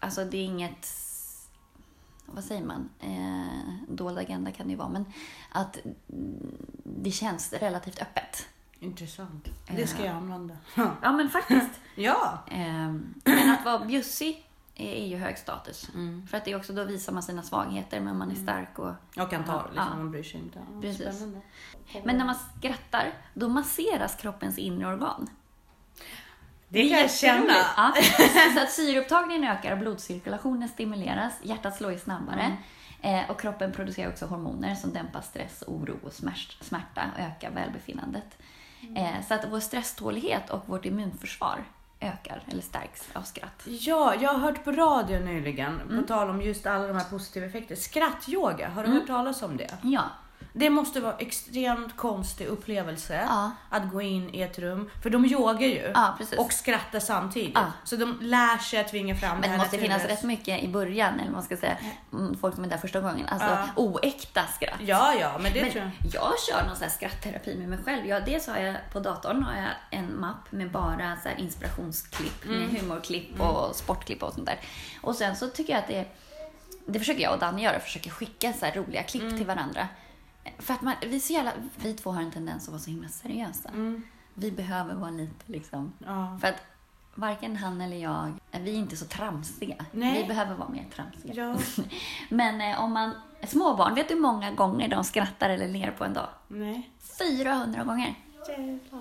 Alltså 0.00 0.24
det 0.24 0.36
är 0.36 0.44
inget... 0.44 0.88
Vad 2.26 2.44
säger 2.44 2.64
man? 2.64 2.88
Eh, 3.00 3.74
dold 3.88 4.18
agenda 4.18 4.50
kan 4.50 4.66
det 4.66 4.70
ju 4.70 4.76
vara. 4.76 4.88
Men 4.88 5.04
att 5.52 5.76
mm, 5.76 6.56
det 6.84 7.10
känns 7.10 7.52
relativt 7.52 8.02
öppet. 8.02 8.48
Intressant. 8.80 9.48
Det 9.76 9.86
ska 9.86 10.04
jag 10.04 10.14
använda. 10.14 10.56
Ja 11.02 11.12
men 11.12 11.30
faktiskt. 11.30 11.80
ja. 11.94 12.38
Eh, 12.50 12.92
men 13.24 13.50
att 13.50 13.64
vara 13.64 13.84
bjussig 13.84 14.51
är 14.74 15.06
ju 15.06 15.16
hög 15.16 15.38
status. 15.38 15.90
För 16.30 16.36
att 16.36 16.44
det 16.44 16.52
är 16.52 16.56
också 16.56 16.72
då 16.72 16.84
visar 16.84 17.12
man 17.12 17.22
sina 17.22 17.42
svagheter, 17.42 18.00
men 18.00 18.18
man 18.18 18.30
är 18.30 18.34
stark 18.34 18.78
och... 18.78 18.92
Och 19.22 19.30
kan 19.30 19.44
ta 19.44 19.62
liksom, 19.66 19.88
ja. 19.90 19.96
man 19.96 20.10
bryr 20.10 20.22
sig 20.22 20.40
inte. 20.40 20.58
Precis. 20.80 21.16
Spännande. 21.16 21.40
Men 22.04 22.18
när 22.18 22.24
man 22.24 22.36
skrattar, 22.58 23.12
då 23.34 23.48
masseras 23.48 24.14
kroppens 24.14 24.58
inre 24.58 24.86
organ. 24.86 25.30
Det 26.68 26.88
kan 26.88 26.98
jag 26.98 27.10
känna. 27.10 27.54
Ja, 27.76 27.94
så 28.54 28.62
att 28.62 28.70
syreupptagningen 28.70 29.44
ökar 29.44 29.76
blodcirkulationen 29.76 30.68
stimuleras, 30.68 31.32
hjärtat 31.42 31.76
slår 31.76 31.92
ju 31.92 31.98
snabbare. 31.98 32.56
Eh, 33.02 33.30
och 33.30 33.40
kroppen 33.40 33.72
producerar 33.72 34.10
också 34.10 34.26
hormoner 34.26 34.74
som 34.74 34.92
dämpar 34.92 35.20
stress, 35.20 35.64
oro 35.66 35.98
och 36.02 36.12
smärt- 36.12 36.56
smärta 36.60 37.02
och 37.14 37.20
ökar 37.20 37.50
välbefinnandet. 37.50 38.38
Eh, 38.96 39.26
så 39.28 39.34
att 39.34 39.44
vår 39.50 39.60
stresstålighet 39.60 40.50
och 40.50 40.68
vårt 40.68 40.84
immunförsvar 40.84 41.64
ökar 42.02 42.42
eller 42.50 42.62
stärks 42.62 43.08
av 43.12 43.22
skratt. 43.22 43.62
Ja, 43.64 44.14
jag 44.20 44.30
har 44.30 44.38
hört 44.38 44.64
på 44.64 44.72
radio 44.72 45.18
nyligen, 45.18 45.80
på 46.00 46.02
tal 46.08 46.30
om 46.30 46.42
just 46.42 46.66
alla 46.66 46.86
de 46.86 46.96
här 46.96 47.10
positiva 47.10 47.46
effekterna. 47.46 47.80
Skrattyoga, 47.80 48.68
har 48.68 48.84
du 48.84 48.90
hört 48.90 49.06
talas 49.06 49.42
om 49.42 49.56
det? 49.56 49.78
Ja, 49.82 50.04
Det 50.54 50.70
måste 50.70 51.00
vara 51.00 51.16
extremt 51.16 51.96
konstig 51.96 52.46
upplevelse 52.46 53.24
Ja. 53.28 53.50
att 53.70 53.90
gå 53.92 54.02
in 54.02 54.34
i 54.34 54.40
ett 54.42 54.58
rum, 54.58 54.90
för 55.02 55.10
de 55.10 55.24
yogar 55.24 55.66
ju 55.66 55.92
Ja, 55.94 56.18
och 56.38 56.52
skrattar 56.52 57.00
samtidigt. 57.00 57.52
Ja. 57.54 57.72
Så 57.84 57.96
de 57.96 58.18
lär 58.20 58.58
sig 58.58 58.80
att 58.80 58.88
tvinga 58.88 59.16
fram 59.16 59.30
men 59.32 59.42
det 59.42 59.48
här 59.48 59.58
måste 59.58 59.78
finnas 59.78 60.04
rätt 60.04 60.22
mycket 60.22 60.62
i 60.62 60.68
början, 60.68 61.20
eller 61.20 61.30
man 61.30 61.42
ska 61.42 61.56
säga, 61.56 61.76
mm, 62.12 62.38
folk 62.38 62.54
som 62.54 62.64
är 62.64 62.68
där 62.68 62.76
första 62.78 63.00
gången. 63.00 63.26
Alltså 63.26 63.58
oäkta 63.76 64.42
skratt. 64.56 64.80
Ja, 64.80 65.14
ja, 65.20 65.38
men 65.40 65.52
det 65.52 65.62
Men 65.62 65.70
tror 65.72 65.84
jag. 65.84 66.14
jag 66.14 66.32
kör 66.48 66.66
någon 66.66 66.76
sån 66.76 66.90
skrattterapi 66.90 67.56
med 67.58 67.68
mig 67.68 67.78
själv. 67.84 68.06
Jag, 68.06 68.24
dels 68.24 68.46
har 68.46 68.56
jag 68.56 68.76
på 68.92 69.00
datorn 69.00 69.42
har 69.42 69.54
jag 69.56 69.70
en 70.00 70.20
mapp 70.20 70.52
med 70.52 70.70
bara 70.70 71.16
så 71.22 71.28
inspirationsklipp, 71.42 72.44
med 72.44 72.68
humorklipp 72.80 73.40
och 73.40 73.76
sportklipp 73.76 74.22
och 74.22 74.32
sånt 74.34 74.46
där. 74.46 74.60
Och 75.00 75.14
sen 75.14 75.36
så 75.36 75.48
tycker 75.48 75.72
jag 75.72 75.80
att 75.82 75.88
det 75.88 76.06
det 76.86 76.98
försöker 76.98 77.22
jag 77.22 77.32
och 77.32 77.38
Danny 77.38 77.62
göra, 77.62 77.80
försöker 77.80 78.10
skicka 78.10 78.52
så 78.52 78.66
här 78.66 78.72
roliga 78.72 79.02
klipp 79.02 79.36
till 79.36 79.46
varandra. 79.46 79.88
För 80.58 80.74
att 80.74 80.82
man, 80.82 80.94
vi, 81.02 81.20
så 81.20 81.32
jävla, 81.32 81.52
vi 81.76 81.94
två 81.94 82.10
har 82.10 82.22
en 82.22 82.30
tendens 82.30 82.64
att 82.64 82.72
vara 82.72 82.80
så 82.80 82.90
himla 82.90 83.08
seriösa. 83.08 83.70
Vi 84.34 84.50
behöver 84.52 84.94
vara 84.94 85.10
lite 85.10 85.52
liksom... 85.52 85.92
Ja. 85.98 86.38
För 86.40 86.48
att 86.48 86.62
varken 87.14 87.56
han 87.56 87.80
eller 87.80 87.96
jag, 87.96 88.32
vi 88.50 88.70
är 88.70 88.78
inte 88.78 88.96
så 88.96 89.04
tramsiga. 89.04 89.84
Nej. 89.92 90.22
Vi 90.22 90.28
behöver 90.28 90.54
vara 90.54 90.68
mer 90.68 90.84
tramsiga. 90.94 91.34
Ja. 91.34 91.56
Men 92.28 92.60
eh, 92.60 92.82
om 92.84 92.92
man... 92.92 93.10
Små 93.46 93.76
barn, 93.76 93.94
vet 93.94 94.08
du 94.08 94.14
hur 94.14 94.20
många 94.20 94.50
gånger 94.50 94.88
de 94.88 95.04
skrattar 95.04 95.50
eller 95.50 95.68
ler 95.68 95.90
på 95.90 96.04
en 96.04 96.12
dag? 96.12 96.28
Nej. 96.48 96.90
400 97.18 97.84
gånger. 97.84 98.14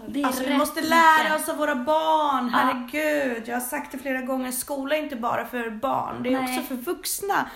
Det 0.08 0.22
är 0.22 0.26
Alltså 0.26 0.44
vi 0.44 0.58
måste 0.58 0.82
lära 0.82 1.36
oss 1.36 1.50
av 1.50 1.58
våra 1.58 1.76
barn, 1.76 2.50
Ja. 2.54 2.58
herregud. 2.58 3.48
Jag 3.48 3.56
har 3.56 3.62
sagt 3.62 3.92
det 3.92 3.98
flera 3.98 4.22
gånger, 4.22 4.52
skola 4.52 4.96
är 4.96 5.04
inte 5.04 5.16
bara 5.16 5.46
för 5.46 5.70
barn, 5.70 6.24
det 6.24 6.34
är 6.34 6.42
Nej. 6.42 6.60
också 6.60 6.68
för 6.68 6.76
vuxna. 6.76 7.50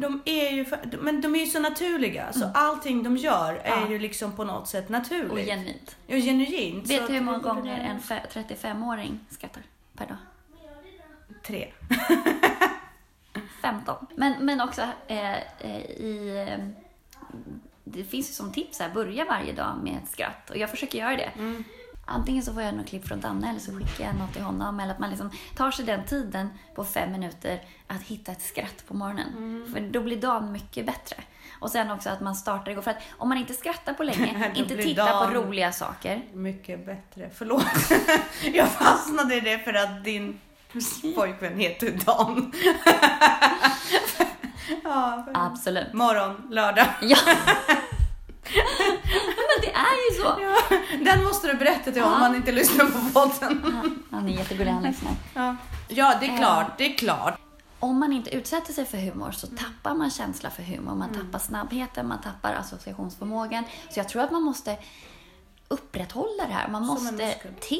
De 0.00 0.22
är 0.24 0.50
ju, 0.50 0.64
för, 0.64 0.78
men 1.00 1.20
de 1.20 1.34
är 1.34 1.40
ju 1.40 1.46
så 1.46 1.58
naturliga, 1.60 2.32
så 2.32 2.50
allting 2.54 3.02
de 3.02 3.16
gör 3.16 3.54
är 3.54 3.72
Mm. 3.72 3.84
Ja. 3.84 3.90
ju 3.90 3.98
liksom 3.98 4.32
på 4.32 4.44
något 4.44 4.68
sätt 4.68 4.88
naturligt. 4.88 5.32
Och 5.32 5.38
genuint. 5.38 5.96
Ja, 6.06 6.16
genuint. 6.16 6.86
Vet 6.90 7.06
du 7.06 7.12
hur 7.12 7.20
många 7.20 7.38
gånger 7.38 7.78
en 7.80 7.96
oss. 7.96 8.02
fe- 8.10 8.28
35-åring 8.32 9.20
skrattar 9.30 9.62
per 9.96 10.06
dag? 10.06 10.16
Tre. 11.46 11.72
15. 13.62 14.06
Men, 14.16 14.44
men 14.44 14.60
också 14.60 14.82
eh, 15.06 15.32
eh, 15.58 15.80
i... 15.80 16.46
Eh, 16.48 16.64
det 17.84 18.04
finns 18.04 18.28
ju 18.30 18.32
som 18.32 18.52
tips 18.52 18.80
här, 18.80 18.88
börja 18.94 19.24
varje 19.24 19.52
dag 19.52 19.78
med 19.82 19.96
ett 20.02 20.10
skratt. 20.10 20.50
Och 20.50 20.56
jag 20.56 20.70
försöker 20.70 20.98
göra 20.98 21.16
det. 21.16 21.30
Mm. 21.36 21.64
Antingen 22.08 22.42
så 22.42 22.52
får 22.52 22.62
jag 22.62 22.74
något 22.74 22.86
klipp 22.86 23.08
från 23.08 23.20
Danne 23.20 23.50
eller 23.50 23.60
så 23.60 23.72
skickar 23.72 24.04
jag 24.04 24.14
något 24.14 24.32
till 24.32 24.42
honom. 24.42 24.80
Eller 24.80 24.92
att 24.92 24.98
man 24.98 25.10
liksom 25.10 25.30
tar 25.56 25.70
sig 25.70 25.84
den 25.84 26.04
tiden 26.04 26.48
på 26.74 26.84
fem 26.84 27.12
minuter 27.12 27.62
att 27.86 28.02
hitta 28.02 28.32
ett 28.32 28.42
skratt 28.42 28.84
på 28.88 28.94
morgonen. 28.94 29.36
Mm. 29.36 29.72
För 29.72 29.80
då 29.80 30.00
blir 30.00 30.20
dagen 30.20 30.52
mycket 30.52 30.86
bättre. 30.86 31.16
Och 31.60 31.70
sen 31.70 31.90
också 31.90 32.10
att 32.10 32.20
man 32.20 32.34
startar 32.34 32.72
igång. 32.72 32.82
För 32.82 32.90
att 32.90 33.02
om 33.18 33.28
man 33.28 33.38
inte 33.38 33.54
skrattar 33.54 33.94
på 33.94 34.02
länge, 34.02 34.52
inte 34.54 34.76
tittar 34.76 35.26
på 35.26 35.34
roliga 35.34 35.72
saker. 35.72 36.22
Mycket 36.32 36.86
bättre. 36.86 37.30
Förlåt. 37.34 37.64
Jag 38.52 38.68
fastnade 38.68 39.34
i 39.34 39.40
det 39.40 39.58
för 39.58 39.74
att 39.74 40.04
din 40.04 40.40
pojkvän 41.14 41.58
heter 41.58 41.90
Dan. 42.06 42.52
ja. 44.84 45.26
Absolut. 45.34 45.92
Morgon, 45.92 46.46
lördag. 46.50 46.86
Ja. 47.00 47.18
men 49.36 49.60
det 49.62 49.70
är 49.70 50.10
ju 50.10 50.22
så. 50.22 50.36
Ja, 50.40 50.57
den 51.08 51.24
måste 51.24 51.46
du 51.46 51.54
berätta 51.54 51.92
till 51.92 52.02
honom 52.02 52.16
om 52.16 52.22
han 52.22 52.34
inte 52.36 52.52
lyssnar 52.52 52.84
på 52.84 53.12
podden. 53.12 53.60
Han, 53.64 54.02
han 54.10 54.28
är 54.28 54.32
jättegullig, 54.32 54.70
han 54.70 54.82
lyssnar. 54.82 55.12
Ja, 55.34 55.56
ja 55.88 56.14
det 56.20 56.26
är 56.26 56.36
klart. 56.36 56.78
Det 56.78 56.94
är 56.94 56.98
klart. 56.98 57.40
Om 57.80 57.98
man 57.98 58.12
inte 58.12 58.34
utsätter 58.36 58.72
sig 58.72 58.84
för 58.84 58.98
humor 58.98 59.30
så 59.30 59.46
tappar 59.46 59.94
man 59.94 60.10
känsla 60.10 60.50
för 60.50 60.62
humor. 60.62 60.94
Man 60.94 61.14
tappar 61.14 61.38
snabbheten, 61.38 62.08
man 62.08 62.20
tappar 62.20 62.54
associationsförmågan. 62.54 63.64
Så 63.90 64.00
jag 64.00 64.08
tror 64.08 64.22
att 64.22 64.30
man 64.30 64.42
måste 64.42 64.76
upprätthålla 65.68 66.46
det 66.46 66.52
här. 66.52 66.68
Man 66.68 66.86
måste... 66.86 67.34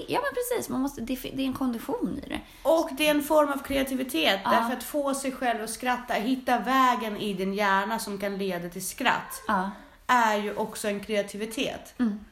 Ja, 0.09 0.21
men 0.21 0.35
precis. 0.35 0.69
Man 0.69 0.81
måste, 0.81 1.01
det, 1.01 1.15
det 1.15 1.43
är 1.43 1.47
en 1.47 1.53
kondition 1.53 2.21
i 2.25 2.29
det. 2.29 2.41
Och 2.63 2.91
det 2.93 3.07
är 3.07 3.11
en 3.11 3.23
form 3.23 3.53
av 3.53 3.59
kreativitet. 3.59 4.41
Ja. 4.45 4.51
Därför 4.51 4.73
att 4.73 4.83
få 4.83 5.15
sig 5.15 5.33
själv 5.33 5.65
att 5.65 5.71
skratta, 5.71 6.15
hitta 6.15 6.59
vägen 6.59 7.17
i 7.17 7.35
din 7.35 7.55
hjärna 7.55 7.99
som 7.99 8.19
kan 8.19 8.39
leda 8.39 8.69
till 8.69 8.87
skratt, 8.87 9.43
Ja. 9.47 9.71
är 10.07 10.37
ju 10.37 10.57
också 10.57 10.89
en 10.89 11.01
kreativitet. 11.01 11.95
Mm. 11.99 12.25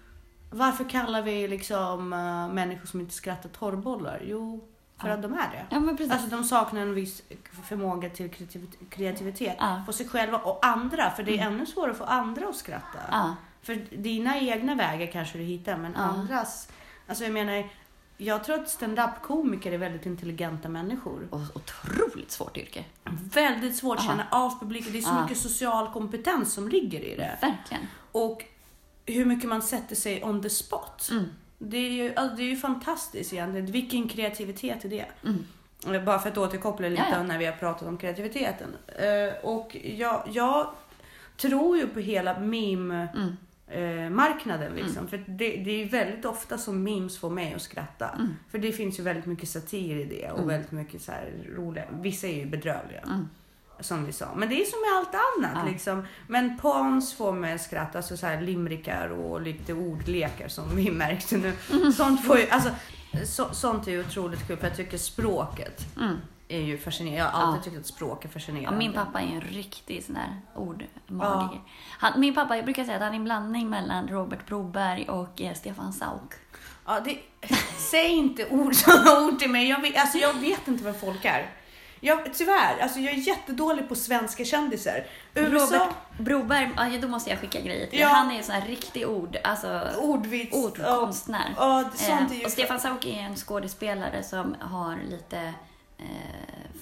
Varför 0.51 0.85
kallar 0.91 1.23
vi 1.23 1.49
liksom 1.49 2.13
uh, 2.13 2.49
människor 2.55 2.87
som 2.87 3.01
inte 3.01 3.15
skrattar 3.15 3.49
torrbollar? 3.49 4.21
Jo, 4.25 4.65
för 5.01 5.09
Ja. 5.09 5.15
att 5.15 5.23
de 5.23 5.33
är 5.33 5.51
det. 5.53 5.67
Ja, 5.71 5.81
men 5.81 5.97
precis. 5.97 6.13
Alltså 6.13 6.29
de 6.29 6.45
saknar 6.45 6.81
en 6.81 6.95
viss 6.95 7.23
förmåga 7.65 8.11
till 8.11 8.31
kreativ- 8.31 8.89
kreativitet 8.91 9.57
Ja. 9.59 9.83
på 9.87 9.93
sig 9.93 10.09
själva 10.09 10.39
och 10.39 10.67
andra. 10.67 11.11
För 11.11 11.23
det 11.23 11.39
är 11.39 11.47
ännu 11.47 11.67
svårare 11.67 11.91
att 11.91 11.99
få 11.99 12.05
andra 12.05 12.49
att 12.49 12.57
skratta. 12.57 12.99
ja. 13.11 13.37
För 13.63 13.75
dina 13.97 14.39
egna 14.41 14.75
vägar 14.75 15.07
kanske 15.13 15.39
du 15.39 15.45
hittar, 15.45 15.77
men 15.77 15.97
andras... 15.97 16.69
Alltså 17.09 17.25
jag 17.25 17.33
menar, 17.33 17.69
jag 18.17 18.45
tror 18.45 18.61
att 18.61 18.69
stand-up-komiker 18.71 19.73
är 19.73 19.79
väldigt 19.79 20.07
intelligenta 20.07 20.69
människor. 20.69 21.29
Och 21.31 21.41
otroligt 21.55 22.31
svårt 22.31 22.57
yrke. 22.57 22.85
Väldigt 23.35 23.77
svårt 23.77 23.99
att 23.99 24.05
känna 24.05 24.27
av 24.31 24.61
publiken. 24.61 24.93
Det 24.93 24.99
är 24.99 25.03
så 25.03 25.15
mycket 25.23 25.39
social 25.39 25.93
kompetens 25.93 26.53
som 26.53 26.69
ligger 26.69 27.01
i 27.01 27.17
det. 27.17 27.39
Verkligen. 27.41 27.87
Och 28.13 28.45
hur 29.07 29.25
mycket 29.25 29.49
man 29.49 29.63
sätter 29.63 29.97
sig 29.97 30.23
on 30.25 30.43
the 30.43 30.51
spot. 30.51 31.09
Mm. 31.11 31.25
Det 31.59 31.77
är 31.77 31.91
ju, 31.91 32.15
alltså 32.15 32.37
det 32.37 32.43
är 32.43 32.49
ju 32.49 32.57
fantastiskt 32.57 33.33
egentligen. 33.33 33.67
Vilken 33.67 34.09
kreativitet 34.09 34.85
är 34.85 34.89
det? 34.89 35.07
Mm. 35.25 35.95
Eh, 35.95 36.05
Bara 36.05 36.19
för 36.19 36.29
att 36.29 36.39
återkoppla 36.39 36.89
lite 36.89 37.03
Ja, 37.11 37.17
ja. 37.17 37.23
när 37.23 37.39
vi 37.39 37.45
har 37.45 37.53
pratat 37.53 37.89
om 37.89 37.99
kreativiteten. 37.99 38.69
Eh, 38.99 39.45
Och 39.45 39.77
jag, 39.85 40.23
jag 40.33 40.71
tror 41.37 41.77
ju 41.79 41.87
på 41.87 42.01
hela 42.01 42.39
meme 42.41 43.09
Mm. 43.17 43.37
eh, 44.05 44.11
marknaden 44.11 44.73
liksom. 44.75 45.09
För 45.09 45.25
det, 45.27 45.57
det 45.57 45.83
är 45.83 45.89
väldigt 45.89 46.25
ofta 46.25 46.59
som 46.59 46.83
memes 46.83 47.19
får 47.19 47.31
mig 47.31 47.55
att 47.55 47.63
skratta. 47.63 48.09
Mm. 48.09 48.35
För 48.51 48.59
det 48.59 48.73
finns 48.73 48.99
ju 48.99 49.03
väldigt 49.03 49.27
mycket 49.27 49.49
satir 49.49 49.97
i 49.97 50.05
det 50.05 50.31
och 50.31 50.37
Mm. 50.39 50.49
väldigt 50.49 50.73
mycket 50.73 51.03
så 51.03 51.13
roliga. 51.57 51.85
Vissa 52.01 52.27
är 52.27 52.35
ju 52.37 52.47
bedrövliga. 52.47 53.25
Som 53.81 54.05
vi 54.05 54.13
sa. 54.13 54.27
Men 54.37 54.49
det 54.49 54.61
är 54.63 54.65
som 54.65 54.81
med 54.81 54.99
allt 54.99 55.25
annat 55.55 55.65
Ja. 55.67 55.73
liksom. 55.73 56.07
Men 56.27 56.59
pons 56.59 57.15
får 57.15 57.33
mig 57.33 57.53
att 57.55 57.61
skratta. 57.61 57.99
Alltså 57.99 58.17
så 58.17 58.27
här 58.27 58.41
limrikar 58.41 59.09
och 59.09 59.41
lite 59.41 59.73
ordlekar 59.73 60.49
som 60.49 60.77
vi 60.77 60.91
märkte 61.05 61.37
nu. 61.37 61.53
Mm. 61.73 61.93
Sånt 61.93 62.25
får 62.27 62.39
ju, 62.39 62.49
alltså, 62.51 62.71
så, 63.27 63.55
sånt 63.55 63.87
är 63.87 63.91
ju 63.93 64.01
otroligt 64.01 64.47
kul 64.47 64.57
för 64.57 64.67
jag 64.69 64.77
tycker 64.77 64.99
språket 64.99 65.97
Mm. 65.97 66.17
är 66.49 66.61
ju 66.61 66.79
fascinerande. 66.79 67.19
Jag 67.19 67.27
har 67.31 67.43
alltid 67.53 67.61
Ja. 67.61 67.65
tyckt 67.65 67.81
att 67.81 67.87
språk 67.87 68.25
är 68.25 68.29
Ja, 68.29 68.33
fascinerande. 68.33 68.79
min 68.79 68.93
pappa 68.93 69.21
är 69.21 69.27
en 69.27 69.41
riktig 69.41 70.05
sån 70.05 70.15
där 70.15 70.41
ordmagiker. 70.55 71.61
Han, 71.99 72.21
min 72.21 72.35
pappa, 72.35 72.57
jag 72.57 72.65
brukar 72.65 72.85
säga 72.85 72.97
att 72.97 73.03
han 73.03 73.13
är 73.13 73.17
en 73.17 73.25
blandning 73.25 73.71
mellan 73.71 74.09
Robert 74.09 74.47
Broberg 74.47 75.09
och 75.09 75.41
eh, 75.41 75.55
Stefan 75.55 75.93
Sauk. 75.93 76.33
Ja, 76.87 77.01
det, 77.01 77.19
säg 77.91 78.09
inte 78.11 78.47
ord, 78.49 78.75
sådana 78.75 79.27
ord 79.27 79.39
till 79.39 79.51
mig. 79.51 79.69
Jag 79.69 79.81
vet, 79.81 79.97
alltså, 79.97 80.19
jag 80.19 80.35
vet 80.35 80.69
inte 80.69 80.85
vad 80.85 80.97
folk 80.97 81.25
är. 81.25 81.51
Jag, 82.01 82.35
tyvärr, 82.35 82.79
alltså, 82.79 82.99
jag 82.99 83.13
är 83.15 83.19
jättedålig 83.19 83.89
på 83.89 83.95
svenska 83.95 84.45
kändisar. 84.45 85.07
USA, 85.35 85.75
Robert 85.77 85.97
Broberg, 86.19 86.71
ja, 86.77 86.99
då 87.03 87.09
måste 87.09 87.31
jag 87.31 87.39
skicka 87.41 87.61
grejer 87.61 87.87
till 87.87 87.99
Ja. 87.99 88.09
Han 88.09 88.31
är 88.31 88.37
en 88.39 88.45
sån 88.45 88.55
här 88.55 88.67
riktig 88.69 89.09
ord, 89.09 89.37
alltså 89.45 89.89
ordvits. 90.01 90.57
ordkonstnär. 90.57 91.55
Ja, 91.57 91.83
ja, 91.83 91.91
sånt 91.97 92.31
är 92.31 92.35
Eh, 92.35 92.39
ju... 92.41 92.45
och 92.45 92.51
Stefan 92.53 92.81
Sauk 92.81 93.07
är 93.07 93.21
en 93.21 93.37
skådespelare 93.37 94.23
som 94.23 94.57
har 94.61 94.99
lite 95.11 95.39
eh, 95.99 96.05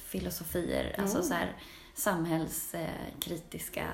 filosofier, 0.06 0.96
alltså 0.98 1.16
Mm. 1.16 1.28
så 1.28 1.34
här 1.34 1.52
samhällskritiska 1.94 3.84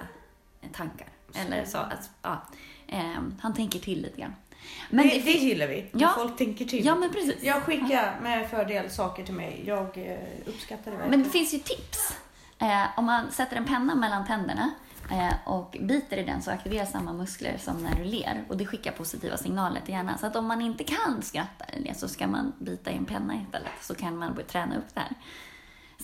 eh, 0.62 0.70
tankar. 0.72 1.08
Eller 1.34 1.64
så, 1.64 1.78
alltså, 1.78 2.10
ja. 2.22 2.42
eh, 2.88 3.20
han 3.40 3.54
tänker 3.54 3.78
till 3.78 4.02
lite 4.02 4.20
grann. 4.20 4.34
Men 4.90 5.08
det, 5.08 5.18
det 5.18 5.30
gillar 5.30 5.66
vi, 5.66 5.86
när 5.92 6.00
Ja. 6.02 6.12
folk 6.16 6.36
tänker 6.36 6.64
till. 6.64 6.84
Ja, 6.86 6.94
men 6.94 7.11
precis. 7.12 7.42
Jag 7.42 7.62
skickar 7.62 8.20
med 8.22 8.50
fördel 8.50 8.90
saker 8.90 9.24
till 9.24 9.34
mig. 9.34 9.62
Jag 9.66 9.98
eh, 9.98 10.18
uppskattar 10.46 10.90
det 10.90 10.96
verkligen. 10.96 11.11
Men 11.11 11.22
det 11.22 11.30
finns 11.30 11.54
ju 11.54 11.58
tips. 11.58 12.16
Eh, 12.58 12.84
om 12.96 13.04
man 13.04 13.30
sätter 13.30 13.56
en 13.56 13.64
penna 13.64 13.94
mellan 13.94 14.26
tänderna 14.26 14.70
eh, 15.11 15.48
och 15.48 15.76
biter 15.80 16.16
i 16.16 16.22
den 16.24 16.42
så 16.42 16.50
aktiveras 16.50 16.90
samma 16.90 17.12
muskler 17.12 17.56
som 17.58 17.76
när 17.82 17.94
du 17.94 18.04
ler. 18.04 18.44
Och 18.48 18.56
det 18.56 18.66
skickar 18.66 18.92
positiva 18.92 19.36
signaler 19.36 19.80
till 19.80 19.94
hjärnan. 19.94 20.18
Så 20.18 20.26
att 20.26 20.36
om 20.36 20.46
man 20.46 20.61
inte 20.62 20.84
kan 20.84 21.22
skratta 21.22 21.64
eller 21.64 21.88
det 21.88 21.98
så 21.98 22.08
ska 22.08 22.26
man 22.26 22.52
bita 22.58 22.90
i 22.90 22.96
en 22.96 23.04
penna 23.04 23.34
istället. 23.46 23.72
Så 23.80 23.94
kan 23.94 24.18
man 24.18 24.34
börja 24.34 24.46
träna 24.46 24.76
upp 24.76 24.94
det 24.94 25.00
här. 25.00 25.11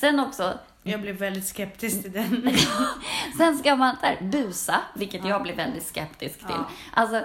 Sen 0.00 0.20
också, 0.20 0.58
Jag 0.82 1.00
blev 1.00 1.16
väldigt 1.16 1.46
skeptisk 1.46 2.02
till 2.02 2.12
den. 2.12 2.50
Sen 3.38 3.58
ska 3.58 3.76
man 3.76 3.96
där, 4.02 4.18
busa, 4.22 4.80
vilket 4.94 5.24
jag 5.24 5.42
blir 5.42 5.54
väldigt 5.56 5.86
skeptisk 5.86 6.38
till. 6.38 6.46
Ja. 6.48 6.66
Alltså, 6.94 7.22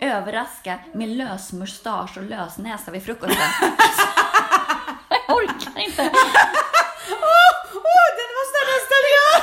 överraska 0.00 0.78
med 0.94 1.08
lösmustasch 1.08 2.16
och 2.16 2.22
lösnäsa 2.22 2.90
vid 2.90 3.04
frukosten. 3.04 3.36
jag 5.26 5.36
orkar 5.36 5.78
inte. 5.80 6.10
Åh, 7.10 7.76
oh, 7.76 8.08
den 8.18 8.30
måste 8.38 8.58
nästan 8.72 9.04
jag! 9.18 9.42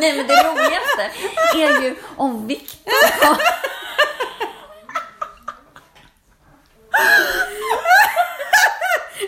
Nej, 0.00 0.16
men 0.16 0.26
det 0.26 0.42
roligaste 0.42 1.10
är 1.54 1.82
ju 1.82 1.96
om 2.16 2.46
Viktor 2.46 2.92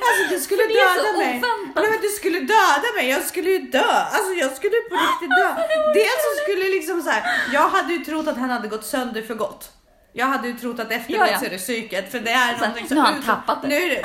Alltså 0.09 0.35
du 0.35 0.41
skulle 0.41 0.63
döda 0.63 1.03
mig. 1.19 1.37
oväntat. 1.41 1.83
Nej, 1.83 1.91
men 1.91 2.01
du 2.01 2.09
skulle 2.09 2.41
döda 2.41 2.89
mig. 2.97 3.09
Jag 3.09 3.23
skulle 3.23 3.51
ju 3.51 3.59
dö. 3.59 3.85
Alltså 4.13 4.33
jag 4.33 4.57
skulle 4.57 4.77
på 4.91 4.95
riktigt 4.95 5.31
dö. 5.31 5.55
Dels 5.95 6.23
så 6.27 6.43
skulle 6.43 6.65
liksom 6.65 7.03
så 7.03 7.11
här. 7.11 7.23
Jag 7.53 7.69
hade 7.69 7.93
ju 7.93 8.05
trott 8.05 8.29
att 8.29 8.37
han 8.37 8.51
hade 8.51 8.69
gått 8.69 8.85
sönder 8.85 9.23
för 9.23 9.35
gott. 9.35 9.73
Jag 10.19 10.27
hade 10.27 10.49
ju 10.49 10.55
trott 10.55 10.81
att 10.81 10.93
efteråt 10.93 11.19
Ja, 11.21 11.27
ja. 11.33 11.39
så 11.39 11.45
är 11.45 11.51
det 11.51 11.59
psyket 11.59 12.11
för 12.13 12.21
det 12.21 12.31
är 12.31 12.55
Så, 12.55 12.61
någonting 12.61 12.89
som 12.89 12.95
nu 12.97 13.01
har 13.03 13.13
han 13.13 13.23
tappat 13.23 13.63
det. 13.63 13.69
Nu 13.69 13.75
är 13.75 13.89
det, 13.89 14.03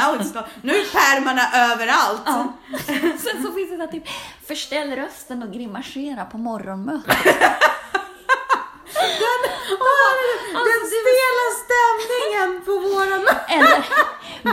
now 0.00 0.20
it's 0.20 0.34
not, 0.34 0.44
nu 0.62 0.72
är 0.74 0.84
pärmarna 0.92 1.42
överallt. 1.72 2.22
Ja. 2.26 2.52
Sen 3.18 3.42
så 3.46 3.52
finns 3.52 3.70
det 3.70 3.76
så 3.76 3.86
typ, 3.92 4.04
förställ 4.46 4.90
rösten 4.96 5.42
och 5.42 5.52
grimasera 5.52 6.24
på 6.24 6.38
morgonmötet. 6.38 7.16
Åh, 9.80 10.64
den 10.64 10.82
stela 10.92 11.46
stämningen 11.64 12.64
på 12.64 12.72
våra. 12.78 13.38
Eller 13.48 13.84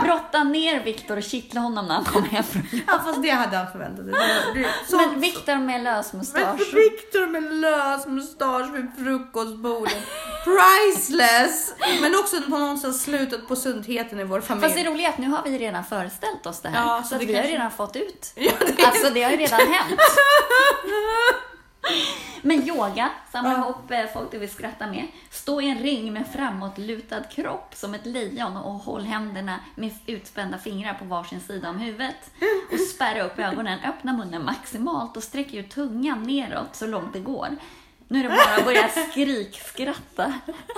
brotta 0.06 0.44
ner 0.44 0.84
Viktor 0.84 1.16
och 1.16 1.22
kittla 1.22 1.60
honom 1.60 1.86
när 1.86 1.94
han 1.94 2.04
kommer 2.04 2.28
hem 2.28 2.44
från 2.44 2.62
Ja 2.86 3.00
fast 3.04 3.22
det 3.22 3.30
hade 3.30 3.56
han 3.56 3.66
förväntat 3.72 4.04
sig. 4.06 4.96
Men 4.96 5.20
Viktor 5.20 5.54
med 5.56 5.66
Men 5.66 5.84
lösmustasch. 5.84 6.58
för 6.58 6.74
Victor 6.76 7.26
med 7.26 7.42
lös 7.54 8.06
mustasch 8.06 8.74
vid 8.74 8.86
frukostbordet. 9.04 10.08
Priceless! 10.44 11.74
Men 12.00 12.14
också 12.14 12.42
på 12.42 12.58
någonstans 12.58 13.02
slutet 13.02 13.48
på 13.48 13.56
sundheten 13.56 14.20
i 14.20 14.24
vår 14.24 14.40
familj. 14.40 14.62
Fast 14.68 14.76
det 14.76 14.84
roliga 14.90 15.08
är 15.08 15.12
att 15.12 15.18
nu 15.18 15.28
har 15.28 15.42
vi 15.44 15.58
redan 15.58 15.84
föreställt 15.84 16.46
oss 16.46 16.60
det 16.60 16.68
här. 16.68 16.86
Ja, 16.86 17.02
så 17.02 17.08
så 17.08 17.14
att 17.14 17.22
vi 17.22 17.26
har 17.26 17.32
kanske- 17.34 17.52
redan 17.56 17.70
fått 17.70 17.96
ut. 17.96 18.32
Ja, 18.36 18.52
det- 18.60 18.84
Alltså 18.86 19.10
det 19.10 19.22
har 19.22 19.30
ju 19.30 19.36
redan 19.36 19.60
hänt. 19.60 20.00
Men 22.42 22.68
yoga, 22.68 23.10
samla 23.32 23.52
ihop 23.58 23.90
eh, 23.90 24.04
folk 24.12 24.30
du 24.30 24.38
vill 24.38 24.50
skratta 24.50 24.86
med. 24.86 25.06
Stå 25.30 25.60
i 25.60 25.68
en 25.70 25.78
ring 25.78 26.12
med 26.12 26.24
framåtlutad 26.34 27.22
kropp 27.24 27.72
som 27.74 27.94
ett 27.94 28.06
lejon 28.06 28.56
och 28.56 28.72
håll 28.72 29.02
händerna 29.04 29.60
med 29.74 29.90
utspända 30.06 30.58
fingrar 30.58 30.94
på 30.94 31.04
varsin 31.04 31.40
sida 31.40 31.68
om 31.70 31.78
huvudet. 31.78 32.30
Och 32.72 32.80
spärra 32.80 33.22
upp 33.22 33.38
ögonen, 33.38 33.78
öppna 33.84 34.12
munnen 34.12 34.44
maximalt 34.44 35.16
och 35.16 35.22
sträck 35.22 35.54
ut 35.54 35.70
tungan 35.70 36.22
neråt 36.22 36.76
så 36.76 36.86
långt 36.86 37.12
det 37.12 37.20
går. 37.20 37.48
Nu 38.12 38.18
är 38.18 38.22
det 38.22 38.28
bara 38.28 38.56
att 38.56 38.64
börja 38.64 38.88
skrikskratta. 39.10 40.32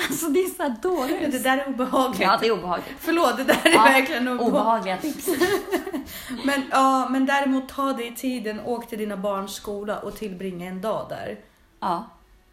Alltså 0.09 0.26
det 0.28 0.41
är 0.41 0.49
så 0.57 0.62
här 0.62 0.74
Ja, 0.83 0.89
dåligt. 0.91 1.33
det 1.33 1.39
där 1.39 1.59
är 1.59 1.68
obehagligt. 1.68 2.20
Ja, 2.22 2.39
det 2.41 2.47
är 2.47 2.53
obehagligt. 2.53 2.95
Förlåt, 3.01 3.37
det 3.37 3.45
där 3.45 3.61
är 3.64 3.70
Ja, 3.74 3.83
verkligen 3.83 4.28
obehagligt. 4.28 4.53
Obehagliga 4.53 4.97
tips. 4.97 5.28
Men, 6.45 6.62
ja, 6.70 7.09
men 7.11 7.26
däremot 7.26 7.68
ta 7.68 7.93
dig 7.93 8.14
tiden, 8.16 8.61
åk 8.61 8.89
till 8.89 8.99
dina 8.99 9.16
barns 9.16 9.55
skola 9.55 9.99
och 9.99 10.16
tillbringa 10.16 10.66
en 10.68 10.80
dag 10.80 11.07
där. 11.09 11.39
Ja. 11.80 12.05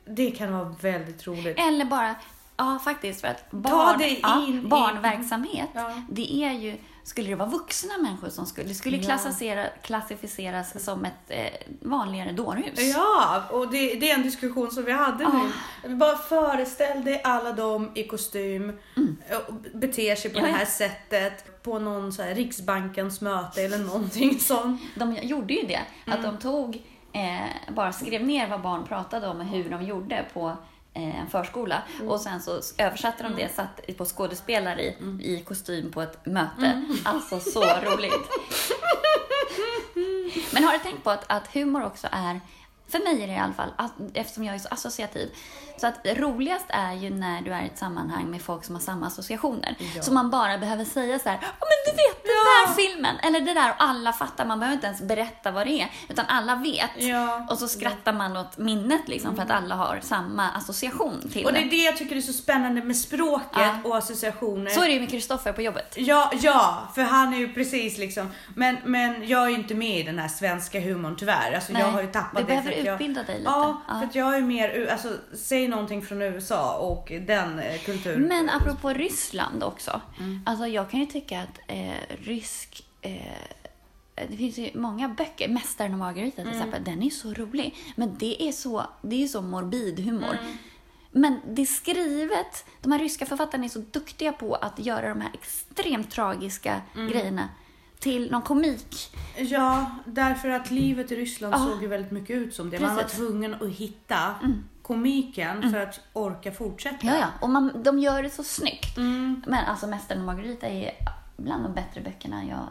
Det 0.06 0.32
kan 0.32 0.54
vara 0.54 0.76
väldigt 0.82 1.28
roligt. 1.28 1.60
Eller 1.60 1.86
bara, 1.86 2.16
ja 2.58 2.80
faktiskt 2.84 3.22
för 3.22 3.28
att 3.28 3.52
barn, 3.52 4.02
ja, 4.24 4.44
in 4.48 4.60
i- 4.60 4.68
barnverksamhet, 4.68 5.70
Ja. 5.74 6.02
det 6.10 6.44
är 6.44 6.52
ju, 6.52 6.78
skulle 7.10 7.30
det 7.30 7.36
vara 7.36 7.50
vuxna 7.50 7.98
människor 7.98 8.30
som 8.30 8.46
skulle, 8.46 8.68
det 8.68 8.74
skulle 8.76 8.98
Ja. 8.98 9.04
klassificera, 9.04 9.68
klassificeras 9.84 10.84
som 10.84 11.06
ett 11.06 11.14
eh, 11.28 11.46
vanligare 11.82 12.32
dårhus. 12.32 12.80
Ja, 12.96 13.44
och 13.52 13.72
det, 13.72 13.94
det 13.94 14.12
är 14.12 14.16
en 14.16 14.24
diskussion 14.24 14.72
som 14.72 14.86
vi 14.86 14.92
hade 14.92 15.28
nu. 15.84 15.96
Bara 15.96 16.18
föreställ 16.18 17.04
dig 17.04 17.22
alla 17.24 17.52
de 17.52 17.92
i 17.96 18.04
kostym 18.04 18.78
och 19.48 19.54
beter 19.74 20.16
sig 20.16 20.32
på 20.34 20.40
Mm. 20.40 20.52
Ja, 20.52 20.56
det 20.56 20.58
ja. 20.60 20.66
här 20.66 20.66
sättet 20.66 21.64
på 21.64 21.80
någon 21.80 22.14
så 22.14 22.22
här 22.24 22.36
Riksbankens 22.36 23.22
möte 23.22 23.62
eller 23.62 23.78
någonting 23.78 24.40
sånt. 24.40 24.82
De 24.96 25.16
gjorde 25.22 25.54
ju 25.54 25.68
det, 25.68 25.80
att 26.08 26.20
Mm. 26.20 26.32
de 26.32 26.38
tog, 26.38 26.76
eh, 27.14 27.74
bara 27.74 27.92
skrev 27.94 28.24
ner 28.26 28.48
vad 28.50 28.62
barn 28.62 28.84
pratade 28.88 29.28
om 29.28 29.40
och 29.40 29.46
hur 29.46 29.70
de 29.70 29.84
gjorde 29.84 30.26
på 30.34 30.48
eh, 30.48 30.56
en 31.04 31.30
förskola 31.30 31.82
Mm. 31.96 32.10
och 32.10 32.22
sen 32.22 32.42
så 32.42 32.62
översatte 32.78 33.24
de 33.24 33.36
det, 33.36 33.56
satt 33.56 33.98
på 33.98 34.06
skådespelare 34.06 34.82
i, 34.84 34.96
Mm. 35.00 35.22
i 35.22 35.44
kostym 35.48 35.92
på 35.92 36.02
ett 36.02 36.26
möte. 36.26 36.84
Alltså 37.06 37.40
så 37.40 37.62
roligt. 37.62 38.14
Men 40.54 40.64
har 40.64 40.74
du 40.74 40.80
tänkt 40.80 41.04
på 41.04 41.10
att, 41.10 41.24
att 41.28 41.54
humor 41.54 41.86
också 41.86 42.08
är, 42.12 42.42
för 42.88 43.00
mig 43.00 43.24
är 43.24 43.28
det 43.28 43.34
i 43.34 43.38
alla 43.38 43.54
fall, 43.54 43.74
att, 43.76 43.92
eftersom 44.14 44.44
jag 44.44 44.56
är 44.56 44.60
så 44.60 44.68
associativ, 44.72 45.30
så 45.78 45.88
att 45.88 45.96
roligast 46.06 46.66
är 46.70 46.94
ju 46.94 47.10
när 47.10 47.42
du 47.42 47.52
är 47.54 47.62
i 47.62 47.66
ett 47.66 47.78
sammanhang 47.78 48.26
med 48.32 48.42
folk 48.42 48.66
som 48.66 48.76
har 48.76 48.82
samma 48.82 49.08
associationer. 49.08 49.76
Ja. 49.96 50.02
Så 50.02 50.14
man 50.14 50.30
bara 50.30 50.58
behöver 50.58 50.86
säga 50.86 51.20
så 51.20 51.30
här, 51.30 51.38
ja 51.42 51.48
men 51.60 51.78
du 51.86 51.92
vet 51.92 52.22
Ja. 52.24 52.32
där 52.34 52.59
filmen, 52.88 53.16
eller 53.24 53.40
det 53.42 53.54
där, 53.54 53.70
och 53.70 53.76
alla 53.84 54.14
fattar, 54.14 54.46
man 54.46 54.60
behöver 54.60 54.76
inte 54.76 54.88
ens 54.88 55.02
berätta 55.02 55.52
vad 55.52 55.68
det 55.68 55.82
är, 55.82 55.88
utan 56.10 56.26
alla 56.28 56.56
vet. 56.56 56.90
Ja. 56.98 57.48
Och 57.50 57.58
så 57.58 57.68
skrattar 57.68 58.14
man 58.14 58.38
åt 58.38 58.58
minnet 58.58 59.08
liksom, 59.08 59.36
för 59.36 59.44
att 59.44 59.52
alla 59.52 59.76
har 59.76 60.00
samma 60.02 60.50
association 60.50 61.30
till 61.34 61.46
Och 61.46 61.54
det 61.54 61.60
det. 61.60 61.66
är 61.66 61.70
det 61.70 61.76
jag 61.84 61.98
tycker 61.98 62.16
är 62.16 62.22
så 62.22 62.34
spännande 62.34 62.82
med 62.84 62.96
språket 62.98 63.48
Ja. 63.54 63.76
och 63.84 63.98
associationer. 63.98 64.72
Så 64.72 64.84
är 64.84 64.88
det 64.88 64.94
ju 64.94 65.00
med 65.00 65.10
Kristoffer 65.10 65.54
på 65.54 65.62
jobbet. 65.62 65.94
Ja, 65.98 66.32
ja, 66.42 66.88
för 66.96 67.02
han 67.02 67.34
är 67.34 67.38
ju 67.38 67.54
precis 67.54 67.98
liksom, 67.98 68.30
men, 68.56 68.78
men 68.86 69.28
jag 69.28 69.44
är 69.46 69.50
ju 69.50 69.56
inte 69.56 69.76
med 69.76 70.00
i 70.00 70.04
den 70.04 70.20
här 70.20 70.28
svenska 70.28 70.80
humorn 70.80 71.16
tyvärr. 71.20 71.54
Alltså 71.56 71.74
Nej, 71.74 71.82
jag 71.82 71.90
har 71.92 72.02
ju 72.02 72.08
tappat 72.08 72.32
du 72.36 72.40
det. 72.42 72.48
behöver 72.48 72.72
för 72.72 72.80
att 72.80 72.86
jag, 72.86 72.94
utbilda 72.96 73.24
dig 73.24 73.38
lite. 73.38 73.50
Ja, 73.52 73.82
Ja. 73.88 74.00
för 74.00 74.06
att 74.08 74.16
jag 74.16 74.36
är 74.38 74.42
mer, 74.42 74.88
alltså 74.92 75.10
säg 75.38 75.68
någonting 75.68 76.02
från 76.02 76.22
USA 76.22 76.78
och 76.78 77.12
den 77.28 77.60
eh, 77.60 77.78
kulturen. 77.86 78.22
Men 78.22 78.50
apropå 78.50 78.90
Ryssland 78.90 79.64
också. 79.64 80.02
Mm. 80.20 80.44
Alltså 80.46 80.68
jag 80.68 80.90
kan 80.92 81.00
ju 81.00 81.06
tycka 81.06 81.40
att 81.42 81.60
eh, 81.68 81.92
rysk... 82.24 82.69
Eh, 83.02 83.22
det 84.30 84.38
finns 84.38 84.58
ju 84.58 84.70
många 84.74 85.10
böcker, 85.10 85.48
Mästaren 85.50 85.94
och 85.94 86.00
Margarita 86.00 86.42
Mm. 86.42 86.54
till 86.54 86.62
exempel, 86.62 86.84
den 86.84 87.04
är 87.04 87.10
så 87.10 87.34
rolig. 87.34 87.76
Men 87.96 88.18
det 88.18 88.44
är 88.48 88.52
så, 88.52 88.86
det 89.02 89.24
är 89.24 89.28
så 89.28 89.42
morbid 89.42 90.00
humor. 90.00 90.38
Mm. 90.42 90.58
Men 91.12 91.40
det 91.48 91.62
är 91.62 91.66
skrivet, 91.66 92.66
de 92.82 92.92
här 92.92 93.00
ryska 93.00 93.26
författarna 93.26 93.66
är 93.66 93.70
så 93.70 93.80
duktiga 93.92 94.32
på 94.32 94.56
att 94.56 94.80
göra 94.80 95.10
de 95.10 95.22
här 95.22 95.32
extremt 95.34 96.12
tragiska 96.12 96.82
Mm. 96.96 97.08
grejerna 97.12 97.50
till 98.00 98.32
någon 98.32 98.42
komik. 98.42 99.16
Ja, 99.38 99.92
därför 100.06 100.50
att 100.50 100.72
livet 100.72 101.12
i 101.12 101.16
Ryssland 101.16 101.54
Ja. 101.54 101.58
såg 101.58 101.82
ju 101.82 101.88
väldigt 101.88 102.12
mycket 102.12 102.36
ut 102.38 102.54
som 102.56 102.70
det. 102.70 102.80
Man 102.80 102.96
var 102.96 103.04
Precis. 103.04 103.20
Mm. 103.20 103.28
tvungen 103.32 103.54
att 103.54 103.70
hitta 103.70 104.36
komiken 104.82 105.72
för 105.72 105.80
att 105.80 106.00
orka 106.14 106.52
fortsätta. 106.52 106.98
Ja, 107.08 107.18
ja. 107.18 107.28
Och 107.42 107.50
man, 107.50 107.84
de 107.84 108.00
gör 108.00 108.24
det 108.24 108.30
så 108.30 108.44
snyggt. 108.44 108.98
Mm. 108.98 109.44
Men 109.48 109.66
alltså 109.66 109.88
Mästaren 109.88 110.20
och 110.22 110.26
Margarita 110.26 110.68
är 110.68 110.92
bland 111.40 111.64
de 111.64 111.74
bättre 111.74 112.02
böckerna 112.02 112.44
jag... 112.44 112.68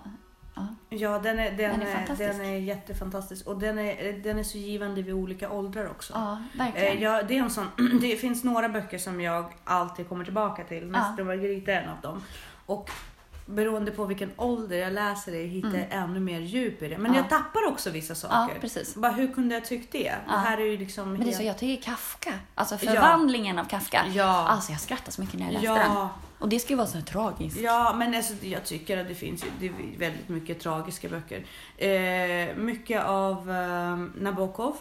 Ja. 0.54 0.66
Ja, 0.88 1.18
den 1.18 1.38
är, 1.38 1.44
den, 1.50 1.56
Den 1.56 1.82
är 1.82 1.94
fantastisk. 1.94 2.18
den 2.38 2.40
är 2.40 2.56
jättefantastisk 2.58 3.46
och 3.46 3.58
den 3.58 3.78
är, 3.78 4.12
den 4.22 4.38
är 4.38 4.42
så 4.42 4.58
givande 4.58 5.02
vid 5.02 5.14
olika 5.14 5.50
åldrar 5.50 5.90
också. 5.90 6.12
Ja, 6.16 6.38
verkligen. 6.54 6.96
Eh, 6.96 7.02
ja, 7.02 7.22
det, 7.22 7.38
är 7.38 7.42
en 7.42 7.50
sån, 7.50 7.66
det 8.00 8.16
finns 8.16 8.44
några 8.44 8.68
böcker 8.68 8.98
som 8.98 9.20
jag 9.20 9.52
alltid 9.64 10.08
kommer 10.08 10.24
tillbaka 10.24 10.64
till. 10.64 10.86
Mäster 10.86 11.20
och 11.20 11.26
Margarita 11.26 11.72
är 11.72 11.82
en 11.82 11.88
av 11.88 12.00
dem. 12.00 12.22
Och 12.66 12.90
beroende 13.46 13.90
på 13.90 14.04
vilken 14.04 14.30
ålder 14.36 14.76
jag 14.76 14.92
läser 14.92 15.32
det 15.32 15.42
hittar 15.42 15.78
jag 15.78 15.86
ännu 15.90 16.20
mer 16.20 16.40
djup 16.40 16.82
i 16.82 16.88
det. 16.88 16.98
Men 16.98 17.06
Mm. 17.06 17.14
Ja. 17.16 17.20
jag 17.22 17.30
tappar 17.30 17.66
också 17.68 17.90
vissa 17.90 18.14
saker. 18.14 18.60
precis. 18.60 18.94
Bara, 18.94 19.12
hur 19.12 19.32
kunde 19.32 19.54
jag 19.54 19.64
tyckt 19.64 19.92
det? 19.92 20.14
Det 20.28 20.32
här 20.36 20.58
är 20.58 20.64
ju 20.64 20.76
liksom 20.78 21.12
Men 21.12 21.20
det 21.20 21.30
är 21.30 21.32
så, 21.32 21.36
helt- 21.38 21.46
jag 21.46 21.58
tycker 21.58 21.82
Kafka, 21.82 22.32
alltså 22.54 22.74
Ja. 22.74 22.90
förvandlingen 22.90 23.58
av 23.58 23.64
Kafka. 23.64 24.04
Ja. 24.14 24.24
Alltså 24.48 24.72
jag 24.72 24.80
skrattar 24.80 25.12
så 25.12 25.20
mycket 25.20 25.38
när 25.38 25.46
jag 25.46 25.52
läste 25.52 25.66
Ja. 25.66 25.74
den. 25.74 26.08
Och 26.38 26.48
det 26.48 26.58
ska 26.58 26.70
ju 26.70 26.76
vara 26.76 26.86
så 26.86 26.98
här 26.98 27.04
tragiskt. 27.04 27.60
Ja, 27.60 27.94
men 27.98 28.14
alltså, 28.14 28.46
jag 28.46 28.64
tycker 28.64 28.98
att 28.98 29.08
det 29.08 29.14
finns 29.14 29.44
det 29.60 29.66
är 29.66 29.72
väldigt 29.98 30.28
mycket 30.28 30.60
tragiska 30.60 31.08
böcker. 31.08 31.44
Eh, 31.76 32.56
mycket 32.56 33.04
av 33.04 33.50
eh, 33.50 34.22
Nabokov. 34.22 34.76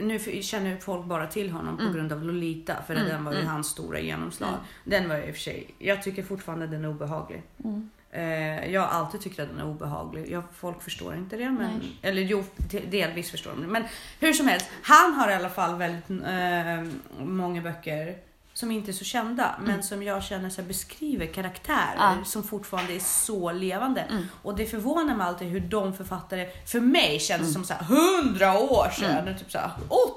Nu 0.00 0.18
känner 0.42 0.70
ju 0.70 0.76
folk 0.78 1.04
bara 1.06 1.26
till 1.26 1.50
honom 1.50 1.78
Mm. 1.78 1.86
på 1.92 1.98
grund 1.98 2.12
av 2.12 2.24
Lolita, 2.24 2.74
för 2.86 2.94
den 2.94 3.24
var 3.24 3.32
ju 3.34 3.44
hans 3.44 3.66
stora 3.68 4.00
genomslag. 4.00 4.54
Den 4.84 5.08
var 5.08 5.16
ju 5.16 5.22
i 5.24 5.30
och 5.30 5.34
för 5.34 5.42
sig, 5.42 5.74
jag 5.78 6.02
tycker 6.02 6.22
fortfarande 6.22 6.66
den 6.66 6.84
är 6.84 6.88
obehaglig. 6.88 7.42
Mm. 7.64 7.90
Eh, 8.10 8.72
jag 8.72 8.80
har 8.80 8.88
alltid 8.88 9.20
tyckt 9.20 9.40
att 9.40 9.48
den 9.48 9.58
är 9.58 9.66
obehaglig. 9.66 10.30
Jag, 10.32 10.42
folk 10.54 10.82
förstår 10.82 11.14
inte 11.14 11.36
det, 11.36 11.50
men, 11.50 11.70
Nej. 11.78 11.98
eller 12.02 12.22
jo, 12.22 12.44
de- 12.56 12.80
delvis 12.80 13.30
förstår 13.30 13.50
de 13.50 13.60
det. 13.60 13.66
Men 13.66 13.84
hur 14.20 14.32
som 14.32 14.48
helst, 14.48 14.66
han 14.82 15.12
har 15.14 15.30
i 15.30 15.34
alla 15.34 15.50
fall 15.50 15.78
väldigt 15.78 16.10
eh, 16.10 16.98
många 17.24 17.62
böcker 17.62 18.16
som 18.54 18.70
inte 18.70 18.90
är 18.90 18.92
så 18.92 19.04
kända, 19.04 19.54
men 19.64 19.82
som 19.82 20.02
jag 20.02 20.22
känner 20.22 20.50
så 20.50 20.60
här, 20.60 20.68
beskriver 20.68 21.26
karaktärer 21.26 21.96
Mm. 22.06 22.18
Ja. 22.18 22.24
som 22.24 22.42
fortfarande 22.42 22.92
är 22.94 23.00
så 23.00 23.52
levande. 23.52 24.00
Mm. 24.00 24.24
Och 24.42 24.56
det 24.56 24.66
förvånar 24.66 25.16
mig 25.16 25.26
alltid 25.26 25.48
hur 25.48 25.60
de 25.60 25.94
författare, 25.94 26.48
för 26.66 26.80
mig 26.80 27.20
känns 27.20 27.40
Mm. 27.40 27.52
som 27.52 27.64
så 27.64 27.74
här 27.74 27.82
100 28.22 28.58
år 28.58 28.88
sedan, 28.90 29.38
typ 29.38 29.52
så 29.52 29.58
här 29.58 29.70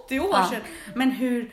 80 0.06 0.20
år 0.20 0.30
Ja. 0.34 0.48
sedan. 0.50 0.62
Men 0.96 1.12
hur, 1.12 1.52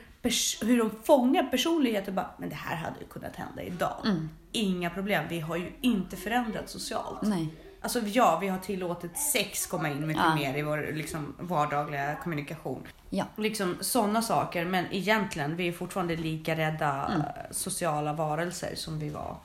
hur 0.62 0.78
de 0.78 0.90
fångar 1.04 1.42
personligheter 1.42 2.12
bara, 2.12 2.30
men 2.38 2.48
det 2.48 2.54
här 2.54 2.76
hade 2.76 3.00
ju 3.00 3.06
kunnat 3.06 3.36
hända 3.36 3.62
idag. 3.62 3.96
Mm. 4.04 4.28
Inga 4.52 4.90
problem, 4.90 5.24
vi 5.28 5.40
har 5.40 5.56
ju 5.56 5.72
inte 5.80 6.16
förändrats 6.16 6.72
socialt. 6.72 7.22
Nej. 7.22 7.48
Alltså 7.84 8.00
ja, 8.00 8.38
vi 8.40 8.48
har 8.48 8.58
tillåtit 8.58 9.18
sex 9.18 9.66
komma 9.66 9.88
in 9.90 10.06
mycket 10.06 10.22
Ja. 10.22 10.34
mer 10.34 10.56
i 10.58 10.62
vår 10.62 10.90
liksom, 10.92 11.34
vardagliga 11.38 12.16
kommunikation. 12.16 12.86
Ja. 13.10 13.24
Liksom 13.36 13.76
sådana 13.80 14.22
saker, 14.22 14.64
men 14.64 14.84
egentligen, 14.90 15.56
vi 15.56 15.68
är 15.68 15.72
fortfarande 15.72 16.16
lika 16.16 16.56
rädda 16.56 17.06
Mm. 17.14 17.22
sociala 17.50 18.12
varelser 18.12 18.74
som 18.74 18.98
vi 18.98 19.08
var. 19.10 19.36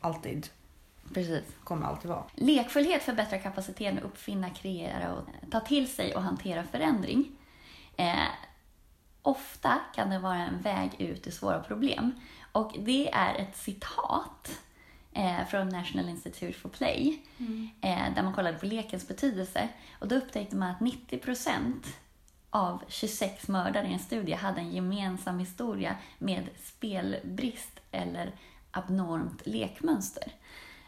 Alltid. 0.00 0.48
Precis. 1.14 1.42
Kommer 1.64 1.86
alltid 1.86 2.10
vara. 2.10 2.22
Lekfullhet 2.34 3.02
förbättrar 3.02 3.38
kapaciteten 3.38 3.98
att 3.98 4.04
uppfinna, 4.04 4.50
kreera 4.50 5.14
och 5.14 5.24
ta 5.50 5.60
till 5.60 5.92
sig 5.94 6.14
och 6.14 6.22
hantera 6.22 6.64
förändring. 6.64 7.24
Eh, 7.96 8.14
ofta 9.22 9.78
kan 9.94 10.10
det 10.10 10.18
vara 10.18 10.36
en 10.36 10.60
väg 10.62 10.90
ut 10.98 11.26
ur 11.26 11.30
svåra 11.30 11.60
problem. 11.60 12.12
Och 12.52 12.72
det 12.78 13.10
är 13.12 13.34
ett 13.34 13.56
citat 13.56 14.60
eh, 15.20 15.46
från 15.46 15.68
National 15.68 16.08
Institute 16.08 16.58
for 16.58 16.68
Play, 16.68 17.22
eh, 17.80 18.14
där 18.14 18.22
man 18.22 18.32
kollade 18.32 18.58
på 18.58 18.66
lekens 18.66 19.08
betydelse. 19.08 19.68
Och 19.98 20.08
då 20.08 20.16
upptäckte 20.16 20.56
man 20.56 20.70
att 20.70 20.80
90% 20.80 21.86
av 22.50 22.82
26 22.88 23.48
mördare 23.48 23.86
i 23.86 23.92
en 23.92 23.98
studie 23.98 24.32
hade 24.32 24.60
en 24.60 24.72
gemensam 24.72 25.38
historia 25.38 25.96
med 26.18 26.48
spelbrist 26.64 27.80
eller 27.90 28.32
abnormt 28.70 29.46
lekmönster. 29.46 30.32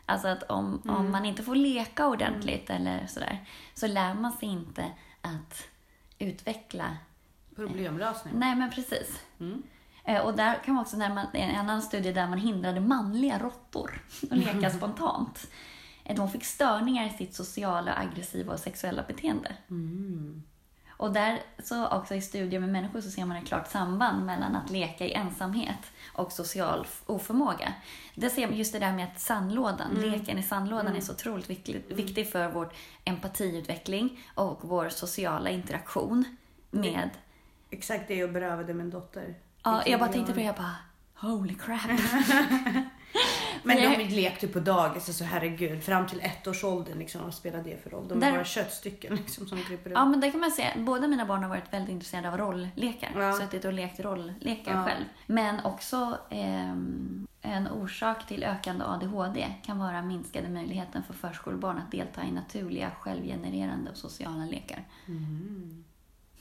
Alltså 0.06 0.28
att 0.28 0.42
om, 0.42 0.82
om 0.88 1.10
man 1.10 1.24
inte 1.24 1.42
får 1.42 1.54
leka 1.54 2.06
ordentligt 2.06 2.70
eller 2.70 3.06
sådär, 3.06 3.44
så 3.74 3.86
lär 3.86 4.14
man 4.14 4.32
sig 4.32 4.48
inte 4.48 4.90
att 5.20 5.68
utveckla 6.18 6.96
Problemlösning. 7.56 8.34
Nej, 8.36 8.56
men 8.56 8.70
precis. 8.70 9.20
Mm. 9.40 9.62
Eh, 10.04 10.20
Och 10.20 10.36
där 10.36 10.54
kan 10.64 10.74
man 10.74 10.82
också, 10.82 10.96
när 10.96 11.14
man, 11.14 11.26
en 11.32 11.56
annan 11.56 11.82
studie 11.82 12.12
där 12.12 12.28
man 12.28 12.38
hindrade 12.38 12.80
manliga 12.80 13.38
råttor 13.38 14.02
att 14.30 14.38
leka 14.38 14.70
spontant. 14.70 15.50
Eh, 16.04 16.16
De 16.16 16.30
fick 16.30 16.44
störningar 16.44 17.06
i 17.06 17.10
sitt 17.10 17.34
sociala, 17.34 17.94
aggressiva 17.94 18.52
och 18.52 18.60
sexuella 18.60 19.02
beteende. 19.02 19.56
Mm. 19.70 20.42
Och 20.90 21.12
där 21.12 21.40
så 21.62 21.88
också 21.88 22.14
i 22.14 22.20
studier 22.20 22.60
med 22.60 22.68
människor 22.68 23.00
så 23.00 23.10
ser 23.10 23.24
man 23.24 23.36
ett 23.36 23.46
klart 23.46 23.70
samband 23.70 24.26
mellan 24.26 24.56
att 24.56 24.70
leka 24.70 25.06
i 25.06 25.12
ensamhet 25.12 25.78
och 26.12 26.32
social 26.32 26.86
oförmåga. 27.06 27.72
Det 28.14 28.30
ser 28.30 28.48
just 28.48 28.72
det 28.72 28.78
där 28.78 28.92
med 28.92 29.04
att 29.04 29.20
sandlådan, 29.20 29.94
leken 29.94 30.38
i 30.38 30.42
sandlådan 30.42 30.96
är 30.96 31.00
så 31.00 31.12
otroligt 31.12 31.50
viktig, 31.50 31.84
viktig 31.88 32.30
för 32.32 32.48
vår 32.48 32.72
empatiutveckling 33.04 34.20
och 34.34 34.58
vår 34.62 34.88
sociala 34.88 35.50
interaktion 35.50 36.24
med 36.70 37.10
Exakt 37.70 38.08
det 38.08 38.14
jag 38.14 38.32
berövade 38.32 38.74
min 38.74 38.90
dotter. 38.90 39.34
Ja, 39.62 39.82
jag 39.86 40.00
bara 40.00 40.12
tänkte 40.12 40.32
på 40.32 40.38
det, 40.38 40.44
jag 40.44 40.54
bara 40.54 40.76
holy 41.14 41.54
crap. 41.54 41.80
Men 43.64 43.82
Jag- 43.82 43.98
de 43.98 44.04
lekte 44.04 44.48
på 44.48 44.60
dagis, 44.60 45.08
alltså 45.08 45.24
herregud. 45.24 45.82
Fram 45.84 46.06
till 46.06 46.20
ettårsåldern, 46.20 46.98
liksom, 46.98 47.22
vad 47.24 47.34
spelar 47.34 47.62
det 47.62 47.82
för 47.82 47.90
roll? 47.90 48.08
De 48.08 48.14
är 48.18 48.20
Där- 48.20 48.32
bara 48.32 48.44
köttstycken 48.44 49.14
liksom, 49.16 49.46
som 49.46 49.62
kryper 49.62 49.90
ut. 49.90 49.96
Ja, 49.96 50.04
men 50.04 50.20
det 50.20 50.30
kan 50.30 50.40
man 50.40 50.50
säga. 50.50 50.68
Båda 50.76 51.06
mina 51.08 51.26
barn 51.26 51.42
har 51.42 51.48
varit 51.50 51.72
väldigt 51.72 51.90
intresserade 51.90 52.28
av 52.28 52.38
rolllekar. 52.38 53.10
Ja. 53.16 53.32
Suttit 53.32 53.64
och 53.64 53.72
lekt 53.72 54.00
rolllekar 54.00 54.72
Ja. 54.74 54.84
själv. 54.84 55.04
Men 55.26 55.60
också 55.64 56.18
ehm, 56.30 57.26
en 57.42 57.68
orsak 57.68 58.26
till 58.26 58.44
ökande 58.44 58.84
ADHD 58.84 59.54
kan 59.64 59.78
vara 59.78 60.02
minskade 60.02 60.48
möjligheten 60.48 61.02
för 61.02 61.14
förskolebarn 61.14 61.78
att 61.78 61.90
delta 61.90 62.22
i 62.24 62.30
naturliga, 62.32 62.90
självgenererande 63.00 63.90
och 63.90 63.96
sociala 63.96 64.44
lekar. 64.44 64.84
Mm. 65.06 65.84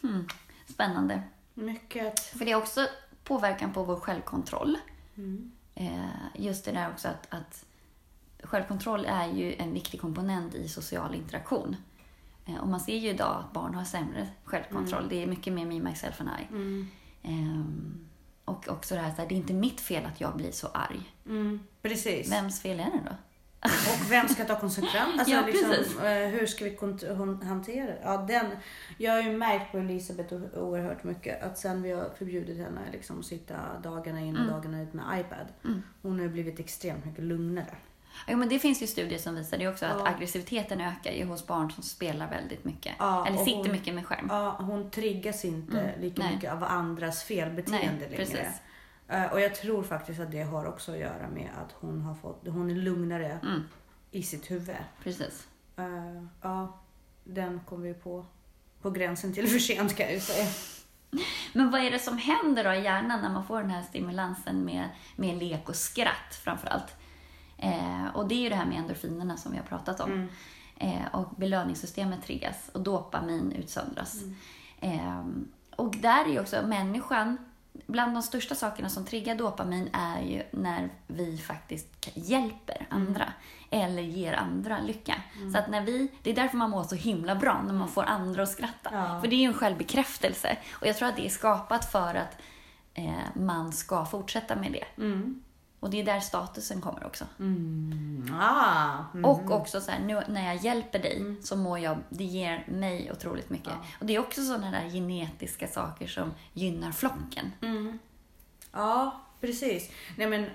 Hmm. 0.01 0.27
Spännande. 0.67 1.21
Mycket. 1.53 2.19
För 2.19 2.45
det 2.45 2.51
är 2.51 2.55
också 2.55 2.87
påverkan 3.23 3.73
på 3.73 3.83
vår 3.83 3.95
självkontroll. 3.95 4.77
Mm. 5.15 5.51
Eh, 5.75 6.05
just 6.35 6.65
det 6.65 6.71
där 6.71 6.89
också 6.89 7.07
att, 7.07 7.27
att 7.29 7.65
självkontroll 8.43 9.05
är 9.05 9.27
ju 9.27 9.55
en 9.55 9.73
viktig 9.73 10.01
komponent 10.01 10.55
i 10.55 10.67
social 10.67 11.15
interaktion. 11.15 11.75
Eh, 12.45 12.55
och 12.55 12.67
man 12.67 12.79
ser 12.79 12.97
ju 12.97 13.09
idag 13.09 13.35
att 13.39 13.53
barn 13.53 13.75
har 13.75 13.83
sämre 13.83 14.27
självkontroll. 14.43 15.09
Det 15.09 15.23
är 15.23 15.27
mycket 15.27 15.53
mer 15.53 15.65
me, 15.65 15.79
myself 15.79 16.21
and 16.21 16.29
I. 16.39 16.53
Mm. 16.53 16.87
Ehm, 17.23 18.07
och 18.45 18.67
också 18.67 18.95
det 18.95 19.01
här, 19.01 19.09
här, 19.09 19.27
det 19.27 19.35
är 19.35 19.37
inte 19.37 19.53
mitt 19.53 19.81
fel 19.81 20.05
att 20.05 20.21
jag 20.21 20.35
blir 20.35 20.51
så 20.51 20.67
arg. 20.67 21.13
Mm. 21.25 21.59
Precis. 21.81 22.31
Vems 22.31 22.61
fel 22.61 22.79
är 22.79 22.85
det 22.85 23.01
då? 23.05 23.15
Och 23.63 24.11
vem 24.11 24.27
ska 24.27 24.45
ta 24.45 24.59
konsekvenserna? 24.59 25.13
Alltså, 25.19 25.31
Ja, 25.35 25.41
liksom, 25.45 25.71
eh, 26.05 26.11
hur 26.13 26.45
ska 26.45 26.65
vi 26.65 26.77
hantera 27.45 27.85
det? 27.85 27.99
Ja, 28.03 28.17
den, 28.27 28.45
jag 28.97 29.11
har 29.13 29.21
ju 29.21 29.37
märkt 29.37 29.71
på 29.71 29.77
Elisabeth 29.77 30.33
oerhört 30.55 31.03
mycket 31.03 31.43
att 31.43 31.57
sen 31.57 31.81
vi 31.81 31.91
har 31.91 32.09
förbjudit 32.17 32.57
henne 32.57 32.81
liksom, 32.91 33.19
att 33.19 33.25
sitta 33.25 33.53
dagarna 33.83 34.19
in 34.21 34.35
och 34.35 34.41
Mm. 34.41 34.53
dagarna 34.53 34.81
ut 34.81 34.93
med 34.93 35.19
iPad. 35.19 35.47
Mm. 35.65 35.83
Hon 36.01 36.19
har 36.19 36.27
blivit 36.27 36.59
extremt 36.59 37.05
mycket 37.05 37.23
lugnare. 37.23 37.75
Jo, 38.27 38.37
men 38.37 38.49
det 38.49 38.59
finns 38.59 38.81
ju 38.83 38.87
studier 38.87 39.19
som 39.19 39.35
visar 39.35 39.57
det 39.57 39.67
också, 39.67 39.85
att 39.85 39.95
Ja. 39.99 40.07
aggressiviteten 40.07 40.81
ökar 40.81 41.11
ju 41.11 41.25
hos 41.25 41.47
barn 41.47 41.71
som 41.71 41.83
spelar 41.83 42.29
väldigt 42.29 42.65
mycket. 42.65 42.93
Ja, 42.99 43.27
Eller 43.27 43.37
sitter 43.37 43.57
hon- 43.57 43.71
mycket 43.71 43.93
med 43.95 44.05
skärm. 44.05 44.27
Ja, 44.29 44.55
hon 44.59 44.91
triggas 44.91 45.45
inte 45.45 45.79
Mm, 45.79 46.01
lika 46.01 46.23
nej. 46.23 46.33
mycket 46.35 46.51
av 46.51 46.63
andras 46.63 47.23
felbeteende 47.23 47.87
Nej, 47.87 47.99
längre. 47.99 48.15
precis. 48.15 48.61
Eh, 49.11 49.25
och 49.33 49.41
jag 49.41 49.55
tror 49.55 49.83
faktiskt 49.83 50.19
att 50.19 50.31
det 50.31 50.41
har 50.43 50.65
också 50.65 50.91
att 50.91 50.97
göra 50.97 51.27
med 51.33 51.49
att 51.65 51.71
hon 51.79 52.01
har 52.01 52.15
fått, 52.15 52.47
hon 52.47 52.71
är 52.71 52.75
lugnare 52.75 53.39
Mm, 53.43 53.63
i 54.11 54.23
sitt 54.23 54.51
huvud. 54.51 54.75
precis. 55.03 55.47
Eh, 55.77 56.23
ja, 56.41 56.79
den 57.23 57.59
kom 57.65 57.81
vi 57.81 57.93
på 57.93 58.25
på 58.81 58.91
gränsen 58.91 59.33
till 59.33 59.47
för 59.49 59.59
sent 59.59 59.95
kan 59.95 60.05
jag 60.05 60.15
ju 60.15 60.19
säga. 60.21 60.47
Men 61.53 61.71
vad 61.71 61.81
är 61.81 61.91
det 61.91 61.99
som 61.99 62.17
händer 62.17 62.63
då 62.63 62.73
i 62.73 62.83
hjärnan 62.83 63.21
när 63.21 63.29
man 63.29 63.45
får 63.47 63.61
den 63.61 63.69
här 63.69 63.81
stimulansen 63.83 64.65
med, 64.65 64.89
med 65.15 65.37
lek 65.37 65.69
och 65.69 65.75
skratt 65.75 66.35
framförallt? 66.43 66.95
Eh, 67.57 68.05
och 68.13 68.27
det 68.27 68.35
är 68.35 68.39
ju 68.39 68.49
det 68.49 68.55
här 68.55 68.65
med 68.65 68.77
endorfinerna 68.77 69.37
som 69.37 69.51
vi 69.51 69.57
har 69.57 69.65
pratat 69.65 69.99
om. 69.99 70.11
Mm. 70.11 70.27
Eh, 70.77 71.15
och 71.15 71.29
belöningssystemet 71.37 72.23
triggas 72.23 72.69
och 72.73 72.81
dopamin 72.81 73.51
utsöndras. 73.51 74.15
Eh, 74.79 75.25
och 75.75 75.95
där 75.95 76.25
är 76.25 76.29
ju 76.29 76.39
också 76.39 76.67
människan, 76.67 77.37
bland 77.91 78.13
de 78.13 78.23
största 78.23 78.55
sakerna 78.55 78.89
som 78.89 79.05
triggar 79.05 79.35
dopamin 79.35 79.89
är 79.93 80.21
ju 80.21 80.43
när 80.51 80.89
vi 81.07 81.37
faktiskt 81.37 82.09
hjälper 82.13 82.87
andra 82.89 83.33
eller 83.69 84.01
ger 84.01 84.33
andra 84.33 84.79
lycka. 84.79 85.15
Så 85.53 85.57
att 85.57 85.69
när 85.69 85.81
vi, 85.81 86.07
det 86.23 86.31
är 86.31 86.35
därför 86.35 86.57
man 86.57 86.69
mår 86.69 86.83
så 86.83 86.95
himla 86.95 87.35
bra, 87.35 87.61
när 87.61 87.73
man 87.73 87.87
får 87.87 88.03
andra 88.03 88.43
att 88.43 88.49
skratta. 88.49 88.89
Ja. 88.93 89.21
För 89.21 89.27
det 89.27 89.35
är 89.35 89.39
ju 89.39 89.45
en 89.45 89.53
självbekräftelse. 89.53 90.57
Och 90.71 90.87
jag 90.87 90.97
tror 90.97 91.09
att 91.09 91.15
det 91.15 91.25
är 91.25 91.29
skapat 91.29 91.91
för 91.91 92.15
att 92.15 92.37
eh, 92.93 93.13
man 93.33 93.73
ska 93.73 94.05
fortsätta 94.05 94.55
med 94.55 94.71
det. 94.71 95.01
Mm. 95.01 95.43
Och 95.81 95.89
det 95.89 95.99
är 95.99 96.05
där 96.05 96.19
statusen 96.19 96.81
kommer 96.81 97.05
också. 97.05 97.25
Mm. 97.39 98.35
Ah. 98.39 98.97
Mm. 99.13 99.25
Och 99.25 99.51
också 99.51 99.81
så 99.81 99.91
här, 99.91 99.99
nu 99.99 100.23
när 100.27 100.45
jag 100.45 100.55
hjälper 100.55 100.99
dig 100.99 101.35
så 101.43 101.55
mår 101.55 101.79
jag, 101.79 101.97
det 102.09 102.23
ger 102.23 102.65
mig 102.67 103.11
otroligt 103.11 103.49
mycket. 103.49 103.67
Ja. 103.67 103.85
Och 103.99 104.05
det 104.05 104.15
är 104.15 104.19
också 104.19 104.41
sådana 104.41 104.71
där 104.71 104.89
genetiska 104.89 105.67
saker 105.67 106.07
som 106.07 106.33
gynnar 106.53 106.91
flocken. 106.91 107.51
Mm. 107.61 107.99
Ja, 108.71 109.21
precis. 109.39 109.91
Nej 110.17 110.27
men 110.27 110.45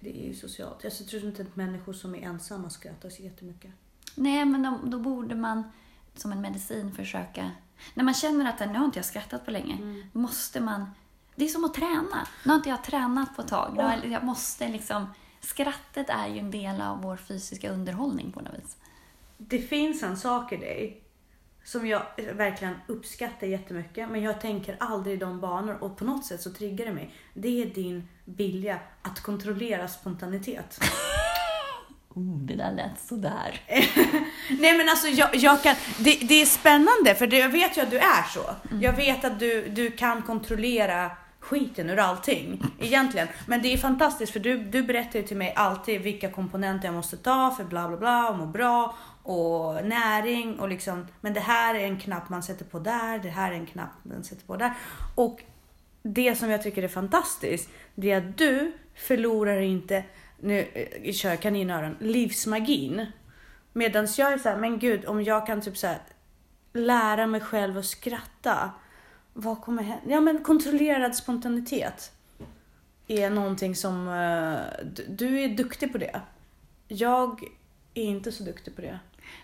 det 0.00 0.22
är 0.22 0.28
ju 0.28 0.34
socialt. 0.34 0.84
Jag 0.84 0.92
tror 0.92 1.24
inte 1.24 1.42
att 1.42 1.56
människor 1.56 1.92
som 1.92 2.14
är 2.14 2.22
ensamma 2.22 2.70
så 2.70 2.78
jättemycket. 3.18 3.70
Nej, 4.14 4.44
men 4.44 4.62
då, 4.62 4.78
då 4.84 4.98
borde 4.98 5.34
man 5.34 5.72
som 6.14 6.32
en 6.32 6.40
medicin 6.40 6.92
försöka... 6.92 7.50
När 7.94 8.04
man 8.04 8.14
känner 8.14 8.48
att 8.48 8.60
nu 8.60 8.78
har 8.78 8.84
inte 8.84 8.98
jag 8.98 9.06
skrattat 9.06 9.44
på 9.44 9.50
länge, 9.50 10.04
måste 10.12 10.60
man... 10.60 10.90
Det 11.40 11.44
är 11.44 11.48
som 11.48 11.64
att 11.64 11.74
träna. 11.74 12.26
Nu 12.44 12.50
har 12.50 12.56
inte 12.56 12.68
jag 12.68 12.84
tränat 12.84 13.36
på 13.36 13.42
ett 13.42 13.48
tag. 13.48 13.74
Jag- 13.78 14.06
Jag 14.12 14.24
måste 14.24 14.68
liksom... 14.68 15.06
Skrattet 15.40 16.10
är 16.10 16.28
ju 16.28 16.38
en 16.38 16.50
del 16.50 16.80
av 16.80 17.02
vår 17.02 17.16
fysiska 17.16 17.70
underhållning 17.70 18.32
på 18.32 18.40
något 18.40 18.54
vis. 18.54 18.76
Det 19.36 19.58
finns 19.58 20.02
en 20.02 20.16
sak 20.16 20.52
i 20.52 20.56
dig 20.56 21.02
som 21.64 21.86
jag 21.86 22.02
verkligen 22.34 22.74
uppskattar 22.86 23.46
jättemycket 23.46 24.10
men 24.10 24.22
jag 24.22 24.40
tänker 24.40 24.76
aldrig 24.80 25.14
i 25.14 25.18
de 25.18 25.40
banor 25.40 25.74
och 25.82 25.96
på 25.96 26.04
något 26.04 26.24
sätt 26.24 26.42
så 26.42 26.52
triggar 26.52 26.86
det 26.86 26.92
mig. 26.92 27.14
Det 27.34 27.62
är 27.62 27.66
din 27.66 28.08
vilja 28.24 28.78
att 29.02 29.20
kontrollera 29.22 29.88
spontanitet. 29.88 30.80
Oh, 32.14 32.36
det 32.38 32.54
där 32.54 32.72
lät 32.72 33.00
sådär. 33.00 33.60
Nej 34.60 34.76
men 34.78 34.88
alltså 34.88 35.08
jag, 35.08 35.36
jag 35.36 35.62
kan, 35.62 35.74
det, 35.98 36.18
det 36.28 36.34
är 36.42 36.46
spännande 36.46 37.14
för 37.18 37.26
det, 37.26 37.38
jag 37.38 37.48
vet 37.48 37.76
ju 37.76 37.80
att 37.82 37.90
du 37.90 37.98
är 37.98 38.22
så. 38.34 38.40
Jag 38.80 38.96
vet 38.96 39.24
att 39.24 39.38
du, 39.38 39.68
du 39.68 39.90
kan 39.90 40.22
kontrollera 40.22 41.10
skiten 41.40 41.90
ur 41.90 41.98
allting 41.98 42.62
egentligen. 42.78 43.28
Men 43.46 43.62
det 43.62 43.72
är 43.72 43.76
fantastiskt 43.76 44.32
för 44.32 44.40
du, 44.40 44.58
du 44.64 44.82
berättar 44.82 45.18
ju 45.18 45.26
till 45.26 45.36
mig 45.36 45.54
alltid 45.56 46.00
vilka 46.00 46.30
komponenter 46.30 46.88
jag 46.88 46.94
måste 46.94 47.16
ta 47.16 47.54
för 47.56 47.64
bla 47.64 47.88
bla 47.88 47.96
bla 47.96 48.30
och 48.30 48.38
må 48.38 48.46
bra 48.46 48.96
och 49.22 49.84
näring 49.84 50.60
och 50.60 50.68
liksom. 50.68 51.06
Men 51.20 51.34
det 51.34 51.40
här 51.40 51.74
är 51.74 51.84
en 51.84 52.00
knapp 52.00 52.28
man 52.28 52.42
sätter 52.42 52.64
på 52.64 52.78
där, 52.78 53.18
det 53.18 53.28
här 53.28 53.52
är 53.52 53.56
en 53.56 53.66
knapp 53.66 53.90
man 54.02 54.24
sätter 54.24 54.46
på 54.46 54.56
där. 54.56 54.74
Och 55.14 55.42
det 56.02 56.38
som 56.38 56.50
jag 56.50 56.62
tycker 56.62 56.82
är 56.82 56.88
fantastiskt, 56.88 57.70
det 57.94 58.10
är 58.10 58.18
att 58.18 58.38
du 58.38 58.72
förlorar 58.94 59.60
inte, 59.60 60.04
nu 60.40 60.68
eh, 61.02 61.12
kör 61.12 61.30
jag 61.30 61.40
kaninöron, 61.40 61.96
livsmagin. 62.00 63.06
Medan 63.72 64.08
jag 64.18 64.32
är 64.32 64.38
såhär, 64.38 64.56
men 64.56 64.78
gud 64.78 65.04
om 65.04 65.22
jag 65.22 65.46
kan 65.46 65.60
typ 65.60 65.76
såhär 65.76 65.98
lära 66.72 67.26
mig 67.26 67.40
själv 67.40 67.78
att 67.78 67.86
skratta. 67.86 68.70
Vad 69.40 69.60
kommer 69.60 69.82
hända? 69.82 70.02
Ja 70.06 70.20
men 70.20 70.44
kontrollerad 70.44 71.16
spontanitet 71.16 72.12
är 73.06 73.30
någonting 73.30 73.76
som, 73.76 74.08
eh, 74.08 74.86
du, 75.08 75.40
är 75.40 75.48
duktig 75.48 75.92
på 75.92 75.98
det. 75.98 76.20
Jag 76.88 77.42
är 77.94 78.04
inte 78.04 78.32
så 78.32 78.44
duktig 78.44 78.76
på 78.76 78.80
det. 78.80 78.98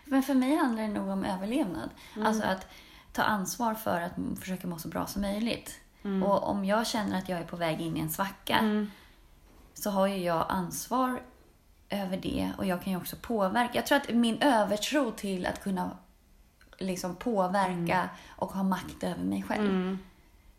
Men 0.05 0.23
för 0.23 0.35
mig 0.35 0.57
handlar 0.57 0.83
det 0.83 0.89
nog 0.89 1.09
om 1.09 1.25
överlevnad. 1.25 1.91
Alltså 2.25 2.45
att 2.45 2.67
ta 3.13 3.23
ansvar 3.23 3.75
för 3.75 4.01
att 4.01 4.41
försöka 4.41 4.67
må 4.67 4.79
så 4.79 4.89
bra 4.89 5.07
som 5.07 5.23
möjligt. 5.23 5.81
Och 6.25 6.49
om 6.49 6.65
jag 6.65 6.87
känner 6.87 7.19
att 7.19 7.29
jag 7.29 7.39
är 7.39 7.45
på 7.45 7.57
väg 7.57 7.81
in 7.81 7.97
i 7.97 8.01
en 8.01 8.11
svacka 8.11 8.87
så 9.75 9.91
har 9.91 10.07
ju 10.07 10.17
jag 10.17 10.47
ansvar 10.49 11.23
över 11.89 12.17
det 12.17 12.53
och 12.59 12.67
jag 12.67 12.83
kan 12.83 12.93
ju 12.93 12.99
också 12.99 13.17
påverka. 13.17 13.73
Jag 13.75 13.87
tror 13.87 13.99
att 13.99 14.15
min 14.15 14.43
övertro 14.43 15.11
till 15.11 15.47
att 15.47 15.63
kunna 15.63 15.91
liksom 16.79 17.17
påverka 17.17 18.09
och 18.37 18.53
ha 18.53 18.63
makt 18.63 19.03
över 19.05 19.25
mig 19.25 19.43
själv. 19.49 19.99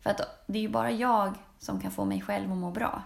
För 0.02 0.10
att 0.10 0.44
det 0.46 0.58
är 0.58 0.62
ju 0.62 0.68
bara 0.68 0.90
jag 0.90 1.34
som 1.58 1.80
kan 1.80 1.90
få 1.90 2.04
mig 2.04 2.20
själv 2.20 2.52
att 2.52 2.58
må 2.58 2.70
bra. 2.70 3.02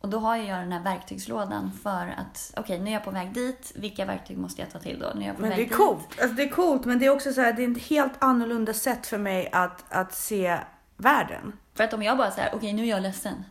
Och 0.00 0.08
då 0.08 0.18
har 0.18 0.36
jag 0.36 0.58
den 0.58 0.72
här 0.72 0.82
verktygslådan 0.82 1.72
för 1.82 2.14
att, 2.18 2.52
okej, 2.56 2.78
nu 2.80 2.90
är 2.90 2.94
jag 2.94 3.04
på 3.04 3.10
väg 3.10 3.32
dit. 3.32 3.72
Vilka 3.76 4.04
verktyg 4.04 4.38
måste 4.38 4.62
jag 4.62 4.70
ta 4.70 4.78
till 4.78 4.98
då? 4.98 5.12
Nu 5.14 5.22
är 5.22 5.26
jag 5.26 5.36
på 5.36 5.40
Men 5.42 5.50
väg 5.50 5.58
det 5.58 5.62
är 5.62 5.68
dit. 5.68 5.76
coolt. 5.76 6.20
Alltså, 6.20 6.36
det 6.36 6.42
är 6.42 6.48
coolt, 6.48 6.84
men 6.84 6.98
det 6.98 7.06
är 7.06 7.10
också 7.10 7.32
så 7.32 7.40
här, 7.40 7.52
det 7.52 7.64
är 7.64 7.70
ett 7.70 7.82
helt 7.82 8.12
annorlunda 8.18 8.74
sätt 8.74 9.06
för 9.06 9.18
mig 9.18 9.48
att, 9.52 9.84
att 9.88 10.14
se 10.14 10.58
världen. 10.96 11.52
För 11.74 11.84
att 11.84 11.92
om 11.92 12.02
jag 12.02 12.18
bara 12.18 12.30
säger, 12.30 12.54
okej, 12.54 12.72
nu 12.72 12.82
är 12.82 12.86
jag 12.86 13.02
ledsen. 13.02 13.44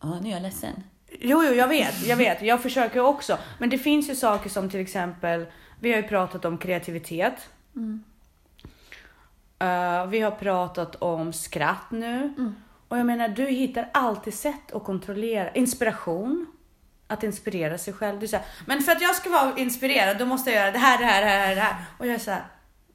Ja, 0.00 0.18
nu 0.20 0.28
är 0.28 0.32
jag 0.32 0.42
ledsen. 0.42 0.82
Jo, 1.20 1.42
jo, 1.44 1.52
jag 1.52 1.68
vet, 1.68 2.06
jag 2.06 2.16
vet. 2.16 2.42
Jag 2.42 2.62
försöker 2.62 3.00
också. 3.00 3.38
Men 3.58 3.70
det 3.70 3.78
finns 3.78 4.10
ju 4.10 4.14
saker 4.16 4.50
som 4.50 4.70
till 4.70 4.80
exempel, 4.80 5.46
vi 5.82 5.92
har 5.92 5.96
ju 6.02 6.08
pratat 6.08 6.44
om 6.44 6.58
kreativitet. 6.58 7.48
Eh, 9.58 10.06
vi 10.06 10.20
har 10.20 10.30
pratat 10.30 10.96
om 10.96 11.32
skratt 11.32 11.90
nu. 11.90 12.32
Och 12.88 12.98
jag 12.98 13.06
menar, 13.06 13.28
du 13.28 13.46
hittar 13.46 13.88
alltid 13.92 14.34
sätt 14.34 14.72
att 14.72 14.84
kontrollera 14.84 15.50
inspiration. 15.50 16.46
Att 17.06 17.22
inspirera 17.22 17.78
sig 17.78 17.94
själv. 17.94 18.20
Du 18.20 18.28
säger, 18.28 18.46
men 18.66 18.82
för 18.82 18.92
att 18.92 19.02
jag 19.02 19.16
ska 19.16 19.30
vara 19.30 19.58
inspirerad, 19.58 20.18
då 20.18 20.26
måste 20.26 20.50
jag 20.50 20.60
göra 20.60 20.70
det 20.70 20.78
här, 20.78 20.98
det 20.98 21.04
här, 21.04 21.22
det 21.22 21.28
här, 21.28 21.54
det 21.54 21.60
här. 21.60 21.76
Och 21.98 22.06
jag 22.06 22.14
är 22.14 22.18
så 22.18 22.30
här, 22.30 22.44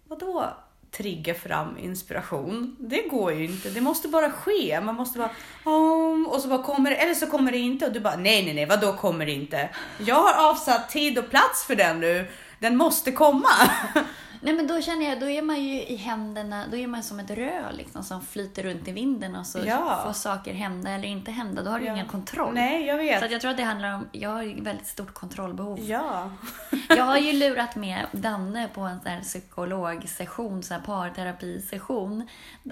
vadå 0.08 0.54
trigga 0.92 1.34
fram 1.34 1.78
inspiration? 1.78 2.76
Det 2.80 3.02
går 3.02 3.34
ju 3.34 3.46
inte. 3.46 3.70
Det 3.70 3.82
måste 3.82 4.08
bara 4.08 4.32
ske. 4.32 4.82
Man 4.82 4.96
måste 4.96 5.20
bara, 5.20 5.32
om 5.64 6.28
och 6.28 6.42
så 6.42 6.48
bara 6.48 6.64
kommer 6.64 6.90
det, 6.90 6.96
eller 6.96 7.14
så 7.14 7.28
kommer 7.28 7.52
det 7.52 7.58
inte. 7.58 7.86
Och 7.86 7.94
du 7.94 8.00
bara, 8.00 8.16
nej, 8.16 8.46
nej, 8.46 8.54
nej, 8.54 8.66
vadå 8.66 8.94
kommer 8.94 9.26
det 9.26 9.32
inte? 9.32 9.70
Jag 9.98 10.24
har 10.24 10.50
avsatt 10.50 10.90
tid 10.90 11.18
och 11.18 11.30
plats 11.30 11.66
för 11.66 11.76
den 11.76 12.00
nu. 12.00 12.28
Den 12.60 12.78
måste 12.78 13.12
komma. 13.12 13.50
Nej 14.42 14.54
men 14.54 14.68
då 14.68 14.82
känner 14.82 15.10
jag, 15.10 15.20
då 15.20 15.30
är 15.30 15.42
man 15.42 15.64
ju 15.64 15.82
i 15.84 15.96
händerna, 15.96 16.66
då 16.72 16.78
är 16.78 16.88
man 16.88 17.04
som 17.04 17.20
ett 17.20 17.30
rö 17.30 17.72
liksom 17.72 18.04
som 18.04 18.22
flyter 18.22 18.64
runt 18.64 18.88
i 18.88 18.92
vinden 18.92 19.36
och 19.36 19.46
så 19.46 19.60
Ja. 19.66 20.02
får 20.06 20.14
saker 20.14 20.54
hända 20.54 20.90
eller 20.92 21.08
inte 21.08 21.32
hända. 21.32 21.64
Då 21.64 21.72
har 21.72 21.80
du 21.80 21.86
Ja. 21.86 21.94
ingen 21.94 22.08
kontroll. 22.08 22.54
Nej, 22.54 22.86
jag 22.86 22.98
vet. 22.98 23.20
Så 23.20 23.26
jag 23.34 23.42
tror 23.42 23.52
att 23.52 23.58
det 23.58 23.64
handlar 23.64 23.94
om, 23.96 24.08
jag 24.12 24.30
har 24.30 24.44
ju 24.44 24.62
väldigt 24.62 24.88
stort 24.88 25.14
kontrollbehov. 25.14 25.80
Ja. 25.80 26.32
Jag 26.90 27.04
har 27.04 27.18
ju 27.18 27.34
lurat 27.34 27.76
med 27.76 28.06
Danne 28.12 28.68
på 28.74 28.82
en 28.82 29.00
sån 29.02 29.12
här 29.12 29.22
psykologsession, 29.22 30.64
så 30.64 30.74
här 30.74 30.82
parterapisession. 30.82 32.28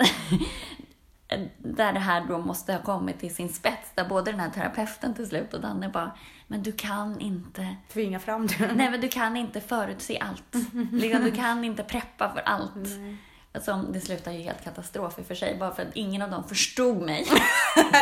Där 1.57 1.93
det 1.93 1.99
här 1.99 2.25
då 2.27 2.37
måste 2.37 2.73
ha 2.73 2.81
kommit 2.81 3.19
till 3.19 3.35
sin 3.35 3.49
spets. 3.49 3.91
Där 3.95 4.09
både 4.09 4.31
den 4.31 4.39
här 4.39 4.49
terapeuten 4.49 5.13
till 5.13 5.27
slut 5.27 5.53
och 5.53 5.61
Danne 5.61 5.89
bara, 5.89 6.11
men 6.47 6.63
du 6.63 6.71
kan 6.71 7.19
inte 7.19 7.75
Tvinga 7.93 8.19
fram 8.19 8.47
det. 8.47 8.73
Nej, 8.75 8.91
men 8.91 9.01
du 9.01 9.07
kan 9.07 9.37
inte 9.37 9.61
förutse 9.61 10.19
allt. 10.19 10.55
Liksom, 10.91 11.23
du 11.23 11.31
kan 11.31 11.63
inte 11.63 11.83
preppa 11.83 12.33
för 12.33 12.41
allt. 12.41 12.87
Alltså, 13.55 13.75
det 13.89 14.01
slutar 14.01 14.31
ju 14.31 14.41
helt 14.41 14.63
katastrof 14.63 15.19
i 15.19 15.21
och 15.21 15.25
för 15.25 15.35
sig, 15.35 15.55
bara 15.59 15.75
för 15.75 15.81
att 15.81 15.87
ingen 15.93 16.21
av 16.21 16.29
dem 16.29 16.43
förstod 16.43 17.01
mig. 17.01 17.25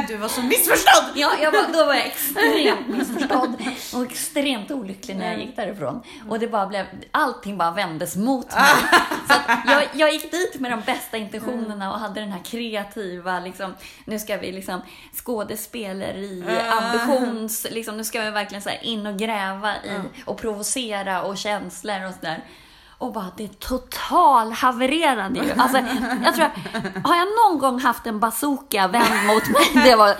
Du 0.07 0.17
var 0.17 0.27
så 0.27 0.41
missförstådd! 0.41 1.11
Ja, 1.15 1.31
jag 1.41 1.51
var, 1.51 1.73
då 1.73 1.85
var 1.85 1.93
jag 1.93 2.05
extremt 2.07 2.87
missförstådd 2.87 3.55
och 3.93 4.03
extremt 4.03 4.71
olycklig 4.71 5.15
när 5.17 5.31
jag 5.31 5.41
gick 5.41 5.55
därifrån. 5.55 6.03
Och 6.29 6.39
det 6.39 6.47
bara 6.47 6.65
blev, 6.65 6.85
allting 7.11 7.57
bara 7.57 7.71
vändes 7.71 8.15
mot 8.15 8.51
mig. 8.55 8.63
Så 9.27 9.33
att 9.33 9.59
jag, 9.65 9.83
jag 9.93 10.13
gick 10.13 10.31
dit 10.31 10.59
med 10.59 10.71
de 10.71 10.81
bästa 10.81 11.17
intentionerna 11.17 11.93
och 11.93 11.99
hade 11.99 12.19
den 12.19 12.31
här 12.31 12.43
kreativa, 12.43 13.39
liksom, 13.39 13.73
nu 14.05 14.19
ska 14.19 14.37
vi 14.37 14.51
liksom 14.51 14.81
skådespeleri, 15.13 16.45
ambitions, 16.69 17.67
liksom, 17.71 17.97
nu 17.97 18.03
ska 18.03 18.21
vi 18.21 18.31
verkligen 18.31 18.61
så 18.61 18.69
in 18.81 19.07
och 19.07 19.17
gräva 19.17 19.75
i 19.75 19.99
och 20.25 20.37
provocera 20.37 21.21
och 21.23 21.37
känslor 21.37 22.05
och 22.05 22.13
sådär. 22.13 22.43
Och 23.03 23.13
bara, 23.13 23.31
det 23.37 23.59
total 23.59 24.51
havererade 24.51 25.39
ju. 25.39 25.51
Alltså, 25.57 25.77
jag 26.23 26.35
tror, 26.35 26.45
har 27.07 27.15
jag 27.15 27.27
någon 27.27 27.59
gång 27.59 27.79
haft 27.79 28.07
en 28.07 28.19
bazooka 28.19 28.87
vänd 28.87 29.27
mot 29.27 29.47
mig? 29.49 29.83
Det 29.83 29.95
var, 29.95 30.15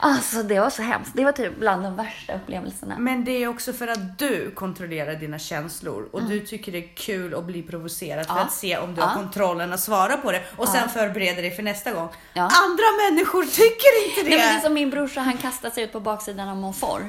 alltså, 0.00 0.42
det 0.42 0.60
var 0.60 0.70
så 0.70 0.82
hemskt. 0.82 1.10
Det 1.14 1.24
var 1.24 1.32
typ 1.32 1.58
bland 1.58 1.82
de 1.82 1.96
värsta 1.96 2.34
upplevelserna. 2.34 2.94
Men 2.98 3.24
det 3.24 3.30
är 3.42 3.48
också 3.48 3.72
för 3.72 3.88
att 3.88 4.18
du 4.18 4.50
kontrollerar 4.50 5.14
dina 5.14 5.38
känslor 5.38 6.08
och 6.12 6.22
du 6.22 6.40
tycker 6.40 6.72
det 6.72 6.78
är 6.78 6.96
kul 6.96 7.34
att 7.34 7.44
bli 7.44 7.62
provocerad 7.62 8.26
för 8.26 8.32
Mm. 8.32 8.40
Ja. 8.40 8.46
att 8.46 8.52
se 8.52 8.78
om 8.78 8.94
du 8.94 9.00
Ja. 9.00 9.06
har 9.06 9.14
kontrollen 9.14 9.72
att 9.72 9.80
svara 9.80 10.16
på 10.16 10.32
det 10.32 10.42
och 10.56 10.68
sen 10.68 10.88
förbereda 10.88 11.40
dig 11.40 11.50
för 11.50 11.62
nästa 11.62 11.92
gång. 11.92 12.08
Ja. 12.32 12.42
Andra 12.42 12.84
människor 13.10 13.44
tycker 13.44 14.08
inte 14.08 14.22
Nej, 14.22 14.30
det. 14.30 14.30
men 14.30 14.54
det 14.54 14.58
är 14.58 14.60
som 14.60 14.74
min 14.74 14.90
brorsa, 14.90 15.20
han 15.20 15.36
kastar 15.36 15.70
sig 15.70 15.84
ut 15.84 15.92
på 15.92 16.00
baksidan 16.00 16.48
av 16.48 16.56
Monfort. 16.56 17.02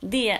Det 0.00 0.38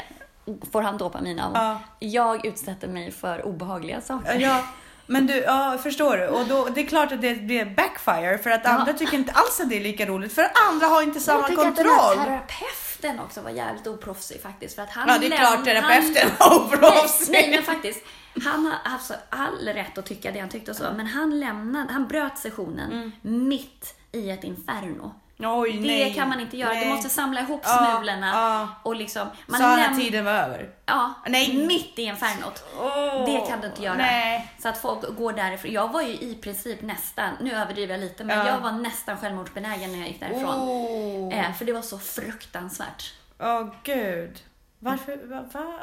får 0.73 0.83
han 0.83 0.99
dopamin 0.99 1.41
av. 1.41 1.53
Ja. 1.55 1.81
Jag 1.99 2.47
utsätter 2.47 2.89
mig 2.89 3.11
för 3.11 3.47
obehagliga 3.47 4.01
saker. 4.01 4.35
Ja, 4.35 4.65
men 5.07 5.27
du, 5.27 5.35
ja, 5.37 5.79
förstår 5.83 6.17
du? 6.17 6.27
Och 6.29 6.47
då, 6.47 6.69
det 6.75 6.81
är 6.81 6.87
klart 6.87 7.13
att 7.13 7.21
det 7.21 7.35
blir 7.35 7.65
backfire 7.65 8.39
för 8.39 8.51
att 8.51 8.67
andra 8.67 8.93
tycker 8.93 9.15
inte 9.17 9.33
alls 9.33 9.61
att 9.61 9.69
det 9.69 9.77
är 9.77 9.81
lika 9.81 10.07
roligt 10.07 10.33
för 10.33 10.51
andra 10.71 10.87
har 10.87 11.03
inte 11.03 11.21
samma 11.21 11.41
jag 11.41 11.49
tycker 11.49 11.69
att 11.69 11.77
den 11.77 11.87
här 11.87 11.95
kontroll. 11.99 12.25
terapeuten 12.25 13.21
också 13.21 13.41
var 13.41 13.51
jävligt 13.51 13.87
oproffsig 13.87 14.43
faktiskt. 14.43 14.75
För 14.75 14.83
att 14.83 14.91
han 14.91 15.09
Ja, 15.09 15.19
det 15.19 15.27
är 15.27 15.37
klart 15.39 15.65
terapeuten 15.65 16.31
han- 16.39 16.51
har 16.51 16.59
oproffsig. 16.67 17.33
Nej, 17.33 17.49
nej, 17.49 17.57
men 17.57 17.63
faktiskt. 17.75 18.05
Han 18.45 18.67
har 18.67 18.93
alltså 18.93 19.15
all 19.31 19.69
rätt 19.69 19.99
att 19.99 20.07
tycka 20.07 20.31
det 20.33 20.41
han 20.41 20.49
tyckte 20.49 20.71
och 20.71 20.77
så. 20.77 20.85
Men 20.97 21.07
han 21.07 21.41
lämnade, 21.41 21.93
han 21.93 22.07
bröt 22.09 22.39
sessionen 22.39 23.13
mitt 23.23 23.95
i 24.13 24.31
ett 24.31 24.45
inferno. 24.45 25.15
Oj, 25.41 25.73
Det 25.73 25.81
nej. 25.81 26.15
kan 26.15 26.29
man 26.29 26.41
inte 26.41 26.57
göra. 26.57 26.73
Nej. 26.73 26.85
Du 26.85 26.91
måste 26.95 27.09
samla 27.09 27.41
ihop 27.41 27.65
smulorna 27.65 28.31
ja. 28.35 28.69
och 28.83 28.97
liksom... 28.97 29.29
Man 29.47 29.61
han 29.61 29.79
läm- 29.79 29.97
tiden 30.01 30.25
var 30.25 30.33
över? 30.33 30.71
Ja, 30.87 31.15
Nej. 31.27 31.67
mitt 31.67 31.99
i 31.99 32.03
infernot. 32.03 32.65
Åh, 32.81 33.25
Det 33.27 33.47
kan 33.49 33.61
du 33.61 33.67
inte 33.67 33.83
göra. 33.83 33.95
Nej. 33.97 34.53
Så 34.59 34.69
att 34.69 34.79
folk 34.79 35.17
går 35.19 35.33
därifrån. 35.33 35.73
Jag 35.73 35.93
var 35.93 36.03
ju 36.03 36.13
i 36.13 36.39
princip 36.43 36.83
nästan, 36.83 37.31
nu 37.41 37.53
överdriver 37.55 37.95
jag 37.95 38.01
lite, 38.01 38.25
men 38.25 38.39
Ja. 38.39 38.47
jag 38.49 38.59
var 38.61 38.73
nästan 38.73 39.17
självmordsbenägen 39.17 39.93
när 39.93 39.99
jag 39.99 40.09
gick 40.09 40.21
därifrån. 40.21 40.55
Åh, 40.69 41.39
Eh, 41.39 41.53
för 41.55 41.65
det 41.65 41.73
var 41.73 41.83
så 41.83 41.99
fruktansvärt. 41.99 43.15
Åh, 43.41 43.67
gud. 43.83 44.39
Varför? 44.79 45.17
Va, 45.27 45.45
va? 45.53 45.79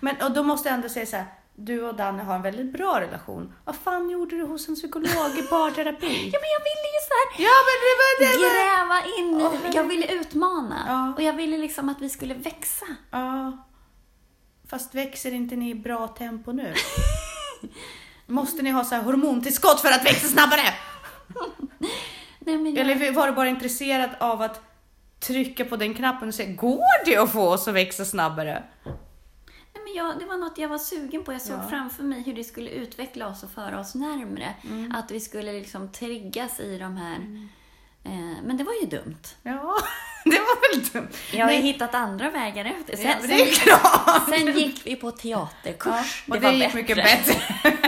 Men 0.00 0.16
och 0.22 0.30
då 0.30 0.42
måste 0.42 0.68
jag 0.68 0.74
ändå 0.74 0.88
säga 0.88 1.06
så 1.06 1.16
här. 1.16 1.26
Du 1.54 1.82
och 1.88 1.94
Danne 1.94 2.22
har 2.22 2.34
en 2.34 2.42
väldigt 2.42 2.72
bra 2.72 3.00
relation. 3.00 3.54
Vad 3.64 3.76
fan 3.76 4.10
gjorde 4.10 4.36
du 4.36 4.42
hos 4.44 4.68
en 4.68 4.74
psykolog 4.74 5.38
i 5.38 5.42
parterapi? 5.42 6.30
Ja, 6.32 6.38
men 6.40 6.50
jag 6.56 6.62
ville 6.68 6.88
ju 6.94 7.00
så 7.08 7.14
här 7.14 7.44
Ja, 7.44 7.56
men 7.66 7.76
det 7.86 7.94
var 8.00 8.12
det. 8.20 8.38
var- 8.42 8.54
gräva 8.54 9.18
in 9.18 9.40
i, 9.72 9.76
jag 9.76 9.84
ville 9.84 10.06
utmana. 10.06 10.76
Ja. 10.88 11.12
Och 11.16 11.22
jag 11.22 11.32
ville 11.32 11.58
liksom 11.58 11.88
att 11.88 12.00
vi 12.00 12.08
skulle 12.08 12.34
växa. 12.34 12.86
Ja. 13.10 13.58
Fast 14.68 14.94
växer 14.94 15.32
inte 15.32 15.56
ni 15.56 15.70
i 15.70 15.74
bra 15.74 16.08
tempo 16.08 16.52
nu? 16.52 16.74
Måste 18.26 18.62
ni 18.62 18.70
ha 18.70 18.84
så 18.84 18.94
här 18.94 19.02
hormontillskott 19.02 19.80
för 19.80 19.88
att 19.88 20.04
växa 20.06 20.28
snabbare? 20.28 20.60
Nej, 22.38 22.58
men 22.58 22.74
jag, 22.74 22.78
Eller 22.90 23.12
var 23.12 23.26
du 23.26 23.32
bara 23.32 23.48
intresserad 23.48 24.10
av 24.20 24.42
att 24.42 24.60
trycka 25.20 25.64
på 25.64 25.76
den 25.76 25.94
knappen 25.94 26.28
och 26.28 26.34
säga, 26.34 26.52
går 26.54 27.04
det 27.04 27.16
att 27.16 27.32
få 27.32 27.48
oss 27.48 27.68
att 27.68 27.74
växa 27.74 28.04
snabbare? 28.04 28.62
Nej, 29.74 29.84
men 29.84 29.94
jag, 29.94 30.18
det 30.18 30.24
var 30.24 30.36
något 30.36 30.58
jag 30.58 30.68
var 30.68 30.78
sugen 30.78 31.24
på. 31.24 31.32
Jag 31.32 31.42
såg 31.42 31.58
Ja. 31.58 31.68
framför 31.70 32.02
mig 32.02 32.22
hur 32.22 32.34
det 32.34 32.44
skulle 32.44 32.70
utveckla 32.70 33.28
oss 33.28 33.42
och 33.42 33.50
föra 33.50 33.80
oss 33.80 33.94
närmre. 33.94 34.54
Att 34.94 35.10
vi 35.10 35.20
skulle 35.20 35.52
liksom 35.52 35.92
triggas 35.92 36.60
i 36.60 36.78
de 36.78 36.96
här... 36.96 37.16
Eh, 38.04 38.42
men 38.44 38.56
det 38.56 38.64
var 38.64 38.72
ju 38.80 38.86
dumt. 38.86 39.22
Ja, 39.42 39.76
det 40.24 40.38
var 40.38 40.74
väl 40.74 40.84
dumt. 40.92 41.08
Jag 41.32 41.46
har 41.46 41.52
ju 41.52 41.60
hittat 41.60 41.94
andra 41.94 42.30
vägar 42.30 42.64
efter. 42.64 42.96
Sen, 42.96 43.06
Ja, 43.06 43.14
det 43.26 43.34
är 43.34 43.46
sen, 43.46 43.54
klart. 43.54 44.28
sen 44.28 44.58
gick 44.58 44.86
vi 44.86 44.96
på 44.96 45.10
teaterkurs. 45.10 46.24
och 46.28 46.34
det, 46.34 46.40
var 46.40 46.52
gick 46.52 46.74
mycket 46.74 46.96
bättre. 46.96 47.34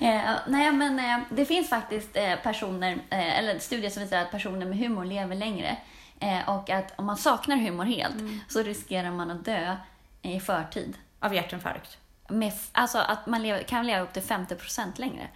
Eh, 0.00 0.30
nej, 0.48 0.72
men 0.72 0.98
eh, 0.98 1.18
det 1.30 1.44
finns 1.44 1.68
faktiskt 1.68 2.16
eh, 2.16 2.34
personer, 2.42 2.92
eh, 3.10 3.38
eller 3.38 3.58
studier 3.58 3.90
som 3.90 4.02
visar 4.02 4.18
att 4.18 4.30
personer 4.30 4.66
med 4.66 4.78
humor 4.78 5.04
lever 5.04 5.34
längre. 5.36 5.76
Eh, 6.20 6.48
och 6.48 6.70
att 6.70 6.92
om 6.98 7.06
man 7.06 7.16
saknar 7.16 7.56
humor 7.56 7.84
helt 7.84 8.14
Mm. 8.14 8.40
så 8.48 8.62
riskerar 8.62 9.10
man 9.10 9.30
att 9.30 9.44
dö 9.44 9.76
i 10.22 10.40
förtid. 10.40 10.96
Av 11.20 11.34
hjärtinfarkt. 11.34 11.98
Med, 12.28 12.52
alltså 12.72 12.98
att 12.98 13.26
man 13.26 13.42
lever, 13.42 13.62
kan 13.62 13.86
leva 13.86 14.00
upp 14.04 14.12
till 14.12 14.22
50% 14.22 14.92
längre. 15.00 15.28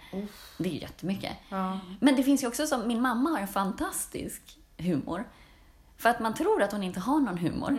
Det 0.57 0.69
är 0.69 0.73
ju 0.73 0.79
jättemycket. 0.79 1.31
Ja. 1.49 1.79
Men 1.99 2.15
det 2.15 2.23
finns 2.23 2.43
ju 2.43 2.47
också 2.47 2.67
som, 2.67 2.87
min 2.87 3.01
mamma 3.01 3.29
har 3.29 3.39
en 3.39 3.47
fantastisk 3.47 4.41
humor. 4.77 5.23
För 5.97 6.09
att 6.09 6.19
man 6.19 6.33
tror 6.33 6.61
att 6.63 6.71
hon 6.71 6.83
inte 6.83 6.99
har 6.99 7.19
någon 7.19 7.37
humor. 7.37 7.71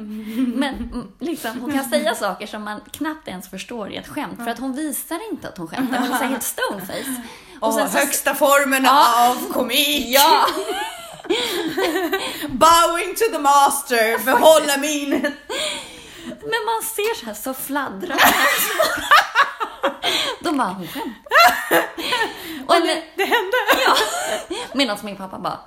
Men 0.56 0.74
mm, 0.74 1.12
liksom, 1.18 1.60
hon 1.60 1.72
kan 1.72 1.84
säga 1.84 2.14
saker 2.24 2.46
som 2.46 2.62
man 2.62 2.80
knappt 2.92 3.28
ens 3.28 3.48
förstår 3.48 3.92
i 3.92 3.96
ett 3.96 4.08
skämt. 4.08 4.36
För 4.36 4.48
att 4.50 4.58
hon 4.58 4.72
visar 4.72 5.30
inte 5.32 5.48
att 5.48 5.58
hon 5.58 5.68
skämtar. 5.68 5.98
Hon 5.98 6.12
är 6.12 6.24
helt 6.24 6.42
stoneface. 6.42 7.22
Och 7.60 7.74
så- 7.74 7.98
högsta 7.98 8.34
formen 8.34 8.84
Ja. 8.84 9.30
av 9.30 9.52
komik. 9.52 10.06
Ja! 10.08 10.46
Bowing 12.48 13.14
to 13.14 13.24
the 13.32 13.38
master, 13.38 14.24
behålla 14.24 14.76
minen. 14.76 15.36
Men 16.24 16.64
man 16.66 16.82
ser 16.82 17.14
så 17.20 17.26
här 17.26 17.34
så 17.34 17.54
fladdrar 17.54 18.18
De 20.40 20.56
bara, 20.56 20.68
hon 20.68 20.86
skämtar. 20.86 21.32
Och 22.66 22.76
en, 22.76 22.86
Det 23.16 23.24
hände! 23.24 23.56
ja. 23.86 23.96
Medan 24.74 24.98
min 25.02 25.16
pappa 25.16 25.38
bara, 25.38 25.58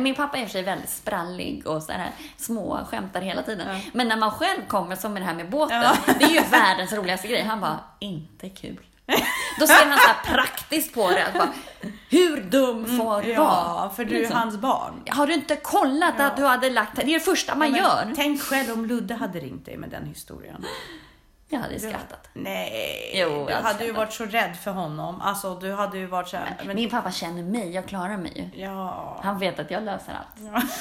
min 0.00 0.14
pappa 0.14 0.36
är 0.36 0.40
i 0.42 0.44
och 0.44 0.48
för 0.48 0.52
sig 0.52 0.62
väldigt 0.62 0.90
sprallig 0.90 1.66
och 1.66 1.82
så 1.82 1.92
här 1.92 2.10
små 2.38 2.86
skämtar 2.90 3.20
hela 3.20 3.42
tiden. 3.42 3.80
Men 3.92 4.08
när 4.08 4.16
man 4.16 4.30
själv 4.30 4.60
kommer, 4.68 4.96
som 4.96 5.12
med 5.12 5.22
det 5.22 5.26
här 5.26 5.34
med 5.34 5.50
båten, 5.50 5.82
Ja. 5.82 5.96
det 6.18 6.24
är 6.24 6.28
ju 6.30 6.40
världens 6.40 6.92
roligaste 6.92 7.28
grej. 7.28 7.42
Han 7.42 7.60
bara, 7.60 7.80
inte 7.98 8.48
kul. 8.48 8.80
Då 9.58 9.66
ser 9.66 9.88
man 9.88 9.98
så 9.98 10.08
här 10.08 10.34
praktiskt 10.34 10.94
på 10.94 11.10
det. 11.10 11.26
Bara, 11.34 11.48
Hur 12.08 12.40
dum 12.40 12.86
får 12.86 13.22
du 13.22 13.34
vara? 13.34 13.48
Ja, 13.48 13.92
för 13.96 14.04
du 14.04 14.14
är 14.16 14.20
Liksom. 14.20 14.36
hans 14.36 14.56
barn. 14.56 15.02
Har 15.08 15.26
du 15.26 15.34
inte 15.34 15.56
kollat 15.56 16.20
att 16.20 16.36
du 16.36 16.44
hade 16.44 16.70
lagt... 16.70 16.96
Det 16.96 17.02
är 17.02 17.06
det 17.06 17.20
första 17.20 17.54
man 17.54 17.70
Men 17.70 17.80
gör. 17.80 18.12
Tänk 18.16 18.42
själv 18.42 18.72
om 18.72 18.86
Ludde 18.86 19.14
hade 19.14 19.40
ringt 19.40 19.66
dig 19.66 19.76
med 19.76 19.90
den 19.90 20.06
historien. 20.06 20.64
Jag 21.48 21.60
hade 21.60 21.80
skrattat. 21.80 22.28
Nej, 22.32 23.12
Jo, 23.14 23.28
du 23.46 23.52
jag 23.52 23.62
hade 23.62 23.84
ju 23.84 23.92
varit 23.92 24.12
så 24.12 24.24
rädd 24.24 24.56
för 24.64 24.70
honom. 24.70 25.20
Alltså, 25.20 25.54
du 25.54 25.72
hade 25.72 25.98
ju 25.98 26.06
varit 26.06 26.28
så 26.28 26.36
här, 26.36 26.56
men, 26.64 26.76
Min 26.76 26.90
pappa 26.90 27.10
känner 27.10 27.42
mig, 27.42 27.70
jag 27.74 27.86
klarar 27.86 28.16
mig 28.16 28.50
ju. 28.54 28.62
Ja. 28.62 29.20
Han 29.24 29.38
vet 29.38 29.58
att 29.58 29.70
jag 29.70 29.82
löser 29.82 30.12
allt. 30.12 30.64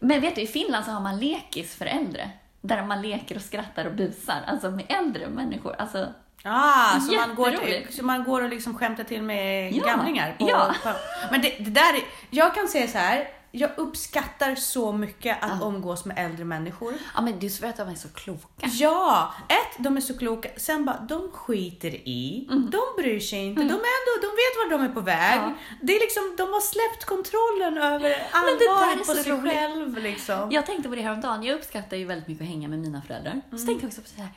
Men 0.00 0.20
vet 0.20 0.34
du, 0.34 0.40
i 0.40 0.46
Finland 0.46 0.84
så 0.84 0.90
har 0.90 1.00
man 1.00 1.18
lekis 1.20 1.74
för 1.74 1.86
äldre. 1.86 2.30
Där 2.62 2.82
man 2.84 3.02
leker 3.02 3.36
och 3.36 3.42
skrattar 3.42 3.84
och 3.84 3.92
busar. 3.92 4.40
Alltså 4.46 4.70
med 4.70 4.84
äldre 4.88 5.26
människor. 5.28 5.74
Alltså, 5.78 6.06
Ah, 6.44 7.00
så 7.00 7.12
man, 7.14 7.34
går 7.34 7.50
till, 7.50 7.86
så 7.90 8.04
man 8.04 8.24
går 8.24 8.42
och 8.42 8.48
liksom 8.48 8.78
skämtar 8.78 9.04
till 9.04 9.22
med 9.22 9.72
Ja, 9.72 9.84
gamlingar? 9.86 10.36
På, 10.38 10.48
ja. 10.50 10.74
på, 10.82 10.90
men 11.30 11.40
det, 11.42 11.48
det 11.58 11.70
där, 11.70 11.94
är- 11.94 12.04
jag 12.30 12.54
kan 12.54 12.68
säga 12.68 12.88
så 12.88 12.98
här. 12.98 13.28
Jag 13.54 13.70
uppskattar 13.76 14.54
så 14.54 14.92
mycket 14.92 15.42
att 15.42 15.62
umgås 15.62 16.04
med 16.04 16.18
äldre 16.18 16.44
människor. 16.44 16.94
ja 17.14 17.20
men 17.20 17.38
du 17.38 17.48
vet 17.48 17.64
att 17.64 17.86
de 17.86 17.88
är 17.88 17.94
så 17.94 18.08
kloka. 18.08 18.66
Ja, 18.72 19.34
ett, 19.48 19.84
de 19.84 19.96
är 19.96 20.00
så 20.00 20.18
kloka. 20.18 20.48
Sen 20.56 20.84
bara, 20.84 20.98
de 21.08 21.30
skiter 21.30 22.08
i. 22.08 22.46
De 22.48 23.02
bryr 23.02 23.20
sig 23.20 23.38
inte. 23.38 23.62
De, 23.62 23.68
är 23.68 23.72
ändå, 23.74 24.12
de 24.20 24.26
vet 24.26 24.56
var 24.56 24.78
de 24.78 24.90
är 24.90 24.94
på 24.94 25.00
väg. 25.00 25.38
Ja. 25.38 25.54
Det 25.82 25.96
är 25.96 26.00
liksom, 26.00 26.34
de 26.36 26.42
har 26.42 26.60
släppt 26.60 27.04
kontrollen 27.04 27.78
över 27.78 28.26
allvaret 28.32 29.00
är 29.00 29.14
på 29.14 29.22
sig 29.22 29.32
roligt. 29.32 29.52
själv. 29.52 29.98
Liksom. 29.98 30.52
Jag 30.52 30.66
tänkte 30.66 30.88
på 30.88 30.94
det 30.94 31.02
häromdagen. 31.02 31.42
Jag 31.42 31.56
uppskattar 31.56 31.96
ju 31.96 32.04
väldigt 32.04 32.28
mycket 32.28 32.42
att 32.42 32.48
hänga 32.48 32.68
med 32.68 32.78
mina 32.78 33.02
föräldrar. 33.02 33.40
Så 33.50 33.66
tänkte 33.66 33.72
jag 33.72 33.88
också 33.88 34.02
på 34.02 34.08
så 34.08 34.20
här. 34.20 34.30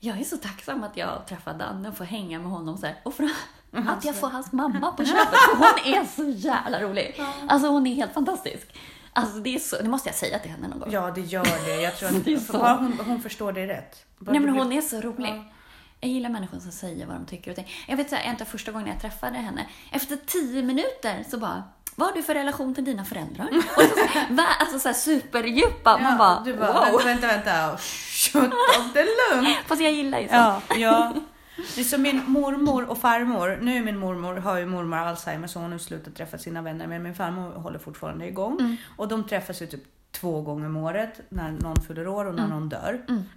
Jag 0.00 0.20
är 0.20 0.24
så 0.24 0.36
tacksam 0.36 0.84
att 0.84 0.96
jag 0.96 1.26
träffar 1.28 1.54
Danne 1.54 1.88
och 1.88 1.96
får 1.96 2.04
hänga 2.04 2.38
med 2.38 2.50
honom 2.50 2.78
så 2.78 2.86
här. 2.86 3.00
Och 3.02 3.14
för 3.14 3.30
att 3.72 4.04
jag 4.04 4.14
får 4.16 4.28
hans 4.28 4.52
mamma 4.52 4.92
på 4.92 5.04
köpet. 5.04 5.28
För 5.38 5.56
hon 5.56 5.94
är 5.94 6.04
så 6.16 6.24
jävla 6.48 6.80
rolig. 6.80 7.22
Alltså 7.48 7.68
hon 7.68 7.86
är 7.86 7.94
helt 7.94 8.14
fantastisk. 8.14 8.74
Alltså 9.12 9.38
det 9.38 9.54
är 9.54 9.58
så, 9.58 9.76
det 9.76 9.88
måste 9.88 10.08
jag 10.08 10.16
säga 10.16 10.38
till 10.38 10.50
henne 10.50 10.68
någon 10.68 10.78
gång. 10.80 10.88
Ja, 10.92 11.10
det 11.14 11.20
gör 11.20 11.44
det. 11.66 11.82
Jag 11.82 11.96
tror 11.96 12.10
Det 12.24 12.36
att 12.36 12.42
så. 12.42 12.52
bara 12.52 12.74
hon, 12.74 12.98
hon 13.06 13.20
förstår 13.20 13.52
det 13.52 13.66
rätt. 13.66 14.04
Bara 14.18 14.32
Nej 14.32 14.40
men 14.40 14.52
blir- 14.52 14.62
hon 14.62 14.72
är 14.72 14.80
så 14.80 15.00
rolig. 15.00 15.28
Ja. 15.28 15.44
Jag 16.00 16.10
gillar 16.10 16.30
människor 16.30 16.58
som 16.58 16.72
säger 16.72 17.06
vad 17.06 17.16
de 17.16 17.26
tycker 17.26 17.50
och 17.50 17.56
tänker. 17.56 17.74
Jag 17.86 17.96
vet 17.96 18.40
av 18.40 18.44
första 18.44 18.72
gången 18.72 18.88
jag 18.88 19.00
träffade 19.00 19.38
henne, 19.38 19.66
efter 19.92 20.16
tio 20.26 20.62
minuter 20.62 21.24
så 21.30 21.38
bara 21.38 21.62
vad 21.96 22.08
har 22.08 22.14
du 22.14 22.22
för 22.22 22.34
relation 22.34 22.74
till 22.74 22.84
dina 22.84 23.04
föräldrar? 23.04 23.48
Och 23.76 23.82
så, 23.82 24.34
va, 24.34 24.46
alltså 24.60 24.78
så 24.78 24.88
här 24.88 24.94
superdjupa. 24.94 25.98
Man 25.98 26.18
bara, 26.18 26.40
du 26.44 26.56
bara, 26.56 26.90
wow. 26.90 27.00
vänta, 27.04 27.26
vänta, 27.26 27.26
vänta. 27.26 27.76
Shut 27.78 28.44
up, 28.44 28.52
det 28.94 29.00
är 29.00 29.34
lugnt. 29.36 29.56
Fast 29.66 29.80
jag 29.82 29.92
gillar 29.92 30.18
ju 30.18 30.28
så. 30.28 30.34
Ja, 30.34 30.62
ja. 30.76 31.12
Det 31.74 31.80
är 31.80 31.84
som 31.84 32.02
min 32.02 32.22
mormor 32.26 32.90
och 32.90 32.98
farmor. 32.98 33.58
Nu 33.62 33.76
är 33.76 33.82
min 33.82 33.98
mormor, 33.98 34.36
har 34.36 34.58
ju 34.58 34.66
mormor 34.66 34.96
Alzheimer 34.98 35.46
så 35.46 35.58
hon 35.58 35.72
har 35.72 35.78
slutat 35.78 36.14
träffa 36.14 36.38
sina 36.38 36.62
vänner. 36.62 36.86
Men 36.86 37.02
min 37.02 37.14
farmor 37.14 37.50
håller 37.50 37.78
fortfarande 37.78 38.26
igång. 38.26 38.60
Mm. 38.60 38.76
Och 38.96 39.08
de 39.08 39.24
träffas 39.24 39.62
ju 39.62 39.66
typ 39.66 39.82
två 40.12 40.40
gånger 40.42 40.66
om 40.66 40.76
året. 40.76 41.20
När 41.28 41.50
någon 41.52 41.76
fyller 41.88 42.08
år 42.08 42.24
och 42.24 42.34
när 42.34 42.44
Mm. 42.44 42.58
någon 42.58 42.68
dör. 42.68 43.02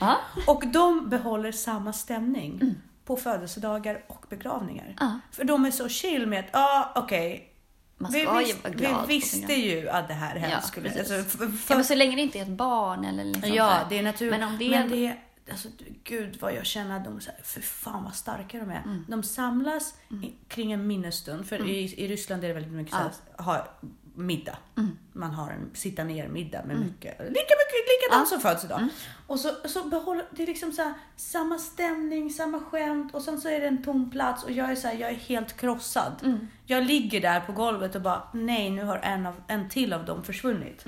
Ja. 0.00 0.16
Och 0.46 0.66
de 0.66 1.08
behåller 1.08 1.52
samma 1.52 1.92
stämning. 1.92 2.58
Mm. 2.62 2.74
På 3.04 3.16
födelsedagar 3.16 4.02
och 4.06 4.24
begravningar. 4.28 4.94
Ja. 5.00 5.18
För 5.32 5.44
de 5.44 5.64
är 5.64 5.70
så 5.70 5.88
chill 5.88 6.26
med 6.26 6.40
att, 6.40 6.46
ja 6.52 6.92
ah, 6.94 7.00
okej. 7.02 7.52
Man 7.98 8.12
Vi, 8.12 8.20
ska 8.22 8.40
ju 8.40 8.46
vis- 8.46 8.56
vara 8.62 9.04
vi 9.06 9.14
visste 9.14 9.52
ju 9.52 9.88
att 9.88 10.08
det 10.08 10.14
här 10.14 10.34
Ja, 10.36 10.40
helst 10.46 10.68
skulle... 10.68 10.98
Alltså, 10.98 11.22
för, 11.38 11.44
Ja, 11.68 11.74
men 11.74 11.84
så 11.84 11.94
länge 11.94 12.16
det 12.16 12.22
inte 12.22 12.38
är 12.38 12.42
ett 12.42 12.48
barn 12.48 13.04
eller 13.04 13.24
liksom 13.24 13.52
Ja, 13.54 13.78
det 13.88 13.98
är 13.98 14.02
naturligt. 14.02 14.40
Men 14.40 14.48
om 14.48 14.58
det 14.58 14.64
är... 14.64 14.70
Men 14.80 14.88
det 14.90 15.06
är 15.06 15.16
alltså, 15.50 15.68
gud 16.04 16.36
vad 16.40 16.54
jag 16.54 16.66
känner 16.66 16.96
att 16.96 17.04
de, 17.04 17.20
så 17.20 17.30
för 17.42 17.60
fan 17.60 18.04
vad 18.04 18.14
starka 18.14 18.58
de 18.58 18.70
är. 18.70 18.82
Mm. 18.82 19.04
De 19.08 19.22
samlas 19.22 19.94
i, 20.22 20.34
kring 20.48 20.72
en 20.72 20.86
minnesstund. 20.86 21.46
För 21.46 21.68
i, 21.68 21.94
i 22.04 22.08
Ryssland 22.08 22.44
är 22.44 22.48
det 22.48 22.54
väldigt 22.54 22.72
mycket 22.72 22.94
så 22.94 22.98
här, 22.98 23.12
ha 23.44 23.78
middag. 24.18 24.58
Mm. 24.76 24.98
Man 25.12 25.30
har 25.30 25.50
en 25.50 25.70
sitta 25.74 26.04
ner 26.04 26.28
middag 26.28 26.64
med 26.64 26.76
mycket, 26.80 27.18
lika 27.18 27.30
mycket, 27.30 28.02
likadant 28.02 28.28
som 28.28 28.40
födelsedag. 28.40 28.78
Mm. 28.78 28.90
Och 29.26 29.40
så, 29.40 29.68
så 29.68 29.84
behåller, 29.84 30.24
det 30.30 30.42
är 30.42 30.46
liksom 30.46 30.72
så 30.72 30.82
här, 30.82 30.94
samma 31.16 31.58
stämning, 31.58 32.30
samma 32.30 32.60
skämt 32.60 33.14
och 33.14 33.22
sen 33.22 33.40
så 33.40 33.48
är 33.48 33.60
det 33.60 33.66
en 33.66 33.82
tom 33.82 34.10
plats 34.10 34.44
och 34.44 34.50
jag 34.50 34.70
är 34.70 34.74
så 34.74 34.88
här, 34.88 34.94
jag 34.94 35.10
är 35.10 35.14
helt 35.14 35.56
krossad. 35.56 36.12
Mm. 36.24 36.48
Jag 36.66 36.84
ligger 36.84 37.20
där 37.20 37.40
på 37.40 37.52
golvet 37.52 37.94
och 37.94 38.02
bara, 38.02 38.22
nej 38.32 38.70
nu 38.70 38.84
har 38.84 38.96
en, 38.96 39.26
av, 39.26 39.34
en 39.46 39.68
till 39.68 39.92
av 39.92 40.04
dem 40.04 40.24
försvunnit. 40.24 40.84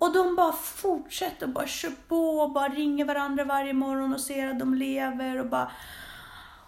Mm. 0.00 0.08
Och 0.10 0.14
de 0.14 0.36
bara 0.36 0.52
fortsätter 0.52 1.46
och 1.46 1.52
bara 1.52 1.66
kör 1.66 1.92
på 2.08 2.38
och 2.38 2.52
bara 2.52 2.68
ringer 2.68 3.04
varandra 3.04 3.44
varje 3.44 3.72
morgon 3.72 4.14
och 4.14 4.20
ser 4.20 4.48
att 4.48 4.58
de 4.58 4.74
lever 4.74 5.38
och 5.38 5.46
bara... 5.46 5.70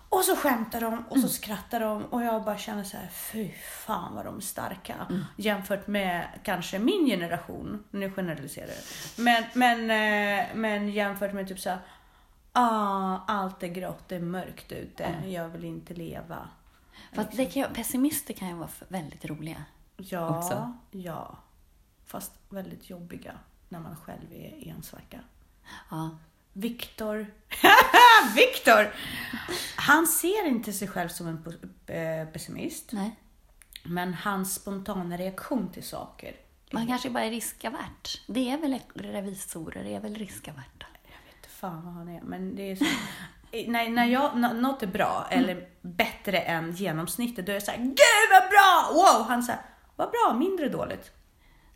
Och 0.08 0.24
så 0.24 0.36
skämtar 0.36 0.80
de 0.80 1.04
och 1.08 1.18
så 1.18 1.28
skrattar 1.28 1.80
de 1.80 2.04
och 2.04 2.22
jag 2.22 2.44
bara 2.44 2.58
känner 2.58 2.84
så 2.84 2.96
här, 2.96 3.08
fy 3.08 3.50
fan 3.86 4.14
vad 4.14 4.24
de 4.24 4.36
är 4.36 4.40
starka. 4.40 4.94
Jämfört 5.36 5.86
med 5.86 6.28
kanske 6.42 6.78
min 6.78 7.06
generation, 7.06 7.84
nu 7.90 8.12
generaliserar 8.12 8.66
jag. 8.68 9.24
Men, 9.24 9.44
men, 9.54 9.80
eh, 9.80 10.46
men 10.54 10.88
jämfört 10.88 11.32
med 11.32 11.48
typ 11.48 11.60
så 11.60 11.70
här, 11.70 11.78
ah, 12.52 13.18
allt 13.26 13.62
är 13.62 13.68
grått, 13.68 14.08
det 14.08 14.16
är 14.16 14.20
mörkt 14.20 14.72
ute, 14.72 15.14
jag 15.26 15.48
vill 15.48 15.64
inte 15.64 15.94
leva. 15.94 16.48
För 17.12 17.22
att 17.22 17.32
det 17.32 17.46
kan, 17.46 17.72
pessimister 17.74 18.34
kan 18.34 18.48
ju 18.48 18.54
vara 18.54 18.68
väldigt 18.88 19.24
roliga. 19.24 19.64
Ja, 19.96 20.38
Också. 20.38 20.74
ja. 20.90 21.38
Fast 22.10 22.32
väldigt 22.48 22.90
jobbiga 22.90 23.38
när 23.68 23.80
man 23.80 23.96
själv 23.96 24.32
är 24.32 24.64
i 24.66 24.68
en 24.68 24.82
svacka. 24.82 25.20
Ja. 25.90 26.10
Viktor. 26.52 27.26
Viktor! 28.34 28.94
Han 29.76 30.06
ser 30.06 30.46
inte 30.46 30.72
sig 30.72 30.88
själv 30.88 31.08
som 31.08 31.26
en 31.26 31.44
eh, 31.96 32.28
pessimist. 32.32 32.92
Nej. 32.92 33.16
Men 33.84 34.14
hans 34.14 34.54
spontana 34.54 35.16
reaktion 35.16 35.72
till 35.72 35.82
saker. 35.82 36.36
Man 36.72 36.86
kanske 36.86 37.10
bara 37.10 37.24
är 37.24 37.30
riskavärt. 37.30 38.22
Det 38.26 38.50
är 38.50 38.58
väl 38.58 38.78
revisorer, 38.94 39.84
det 39.84 39.94
är 39.94 40.00
väl 40.00 40.14
riskavärt. 40.14 40.84
Jag 41.04 41.10
vet 41.26 41.36
inte 41.36 41.48
fan 41.48 41.84
vad 41.84 41.94
han 41.94 42.08
är. 42.08 42.22
Men 42.22 42.56
det 42.56 42.62
är 42.70 42.76
så, 42.76 42.84
när, 43.70 43.88
när 43.88 44.06
jag, 44.06 44.36
nå- 44.36 44.52
något 44.52 44.82
är 44.82 44.86
bra 44.86 45.26
eller 45.30 45.68
bättre 45.80 46.40
än 46.40 46.72
genomsnittet, 46.72 47.46
då 47.46 47.52
är 47.52 47.56
jag 47.56 47.62
såhär 47.62 47.78
Gud 47.78 48.28
vad 48.30 48.50
bra! 48.50 48.90
Wow! 48.92 49.26
Han 49.28 49.42
säger 49.42 49.60
vad 49.96 50.10
bra, 50.10 50.34
mindre 50.38 50.68
dåligt. 50.68 51.10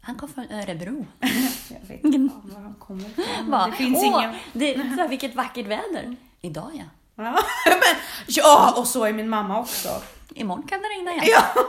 Han 0.06 0.14
kom 0.14 0.28
från 0.28 0.50
Örebro. 0.50 1.06
Jag 1.68 1.88
vet 1.88 2.04
inte 2.04 2.34
var 2.42 2.62
han 2.62 2.74
kommer 2.74 3.04
ifrån. 3.10 3.50
Va? 3.50 3.66
Det 3.70 3.76
finns 3.76 3.98
Åh, 3.98 4.06
ingen... 4.06 4.34
det, 4.52 4.96
så 4.96 5.08
vilket 5.08 5.34
vackert 5.34 5.66
väder. 5.66 6.16
Idag 6.40 6.70
ja. 6.74 6.84
Ja, 7.16 7.32
men, 7.66 7.96
ja, 8.26 8.74
och 8.76 8.86
så 8.86 9.04
är 9.04 9.12
min 9.12 9.28
mamma 9.28 9.60
också. 9.60 9.88
Imorgon 10.34 10.62
kan 10.62 10.78
det 10.82 10.88
regna 10.88 11.12
igen. 11.12 11.24
Ja. 11.26 11.64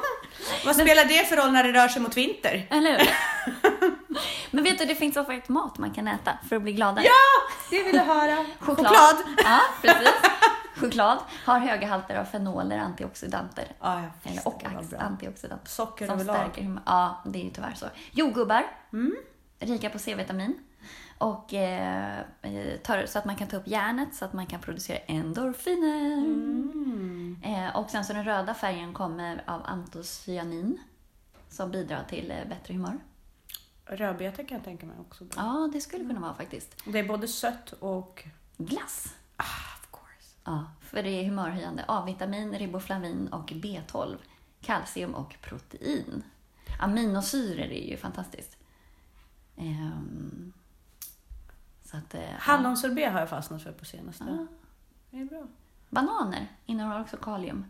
Vad 0.66 0.76
spelar 0.76 1.06
det 1.06 1.30
för 1.30 1.36
roll 1.36 1.52
när 1.52 1.64
det 1.64 1.74
rör 1.74 1.88
sig 1.88 2.02
mot 2.02 2.18
vinter? 2.18 2.68
Eller 2.70 3.00
hur? 3.00 3.10
Men 4.52 4.64
vet 4.64 4.78
du, 4.78 4.86
det 4.86 4.96
finns 4.96 5.18
också 5.18 5.32
faktiskt 5.32 5.50
mat 5.50 5.78
man 5.78 5.94
kan 5.94 6.08
äta 6.08 6.38
för 6.50 6.56
att 6.56 6.62
bli 6.62 6.74
gladare. 6.74 7.06
Ja, 7.06 7.54
det 7.70 7.84
vill 7.84 7.96
jag 7.96 8.06
höra. 8.06 8.46
Choklad. 8.60 9.16
Ja, 9.44 9.60
precis. 9.82 10.10
Choklad 10.76 11.18
har 11.46 11.60
höga 11.60 11.88
halter 11.88 12.16
av 12.16 12.26
fenoler, 12.26 12.78
antioxidanter. 12.78 13.68
Visste 14.24 14.30
Eller, 14.30 14.48
och 14.48 14.64
antioxidanter. 15.00 15.70
Socker 15.70 16.06
som 16.06 16.14
överlag. 16.16 16.36
stärker. 16.36 16.80
Ja, 16.86 17.22
det 17.26 17.40
är 17.40 17.44
ju 17.44 17.50
tyvärr 17.50 17.74
så. 17.74 17.86
Jordgubbar. 18.12 18.66
Rika 19.60 19.90
på 19.90 20.00
C-vitamin. 20.00 20.60
Och 21.18 21.54
eh, 21.54 22.20
eh, 22.42 22.78
tar, 22.84 23.06
så 23.06 23.20
att 23.20 23.26
man 23.26 23.36
kan 23.36 23.48
ta 23.48 23.58
upp 23.58 23.68
järnet 23.68 24.16
så 24.16 24.26
att 24.26 24.34
man 24.34 24.46
kan 24.48 24.60
producera 24.60 24.98
endorfiner. 24.98 26.18
Eh, 27.44 27.76
och 27.76 27.90
sen 27.90 28.06
så 28.06 28.14
den 28.14 28.24
röda 28.26 28.54
färgen 28.54 28.94
kommer 28.94 29.44
av 29.48 29.62
antocyanin. 29.66 30.78
Som 31.50 31.72
bidrar 31.72 32.04
till 32.10 32.32
eh, 32.32 32.38
bättre 32.50 32.74
humör. 32.74 33.00
Rödbeta 33.86 34.44
kan 34.44 34.58
jag 34.58 34.66
tänka 34.66 34.86
mig 34.86 34.96
också. 35.00 35.26
Ja, 35.36 35.70
det 35.74 35.82
skulle 35.82 36.06
kunna 36.06 36.20
vara 36.20 36.34
faktiskt. 36.34 36.76
Det 36.86 37.00
är 37.00 37.08
både 37.08 37.28
sött 37.28 37.74
och... 37.80 38.24
Glass. 38.58 39.14
Ah. 39.38 39.44
Ja, 40.46 40.66
för 40.82 41.04
det 41.04 41.10
är 41.10 41.26
humörhöjande. 41.26 41.86
A-vitamin, 41.88 42.58
riboflavin 42.58 43.28
och 43.28 43.50
B12. 43.50 44.18
Kalcium 44.62 45.16
och 45.16 45.36
protein. 45.42 46.24
Aminosyror 46.80 47.72
är 47.72 47.90
ju 47.90 47.98
fantastiskt. 47.98 48.58
Ehm, 49.58 50.54
så 51.84 51.98
att, 51.98 52.14
eh, 52.14 52.22
ja. 52.22 52.38
Hallonsorbet 52.40 53.12
har 53.14 53.20
jag 53.20 53.30
fastnat 53.30 53.64
för 53.64 53.72
på 53.72 53.86
senaste. 53.86 54.24
Ja. 54.28 54.48
Det 55.12 55.22
är 55.22 55.26
bra. 55.26 55.48
Bananer 55.90 56.48
innehåller 56.66 57.02
också 57.02 57.18
kalium. 57.18 57.66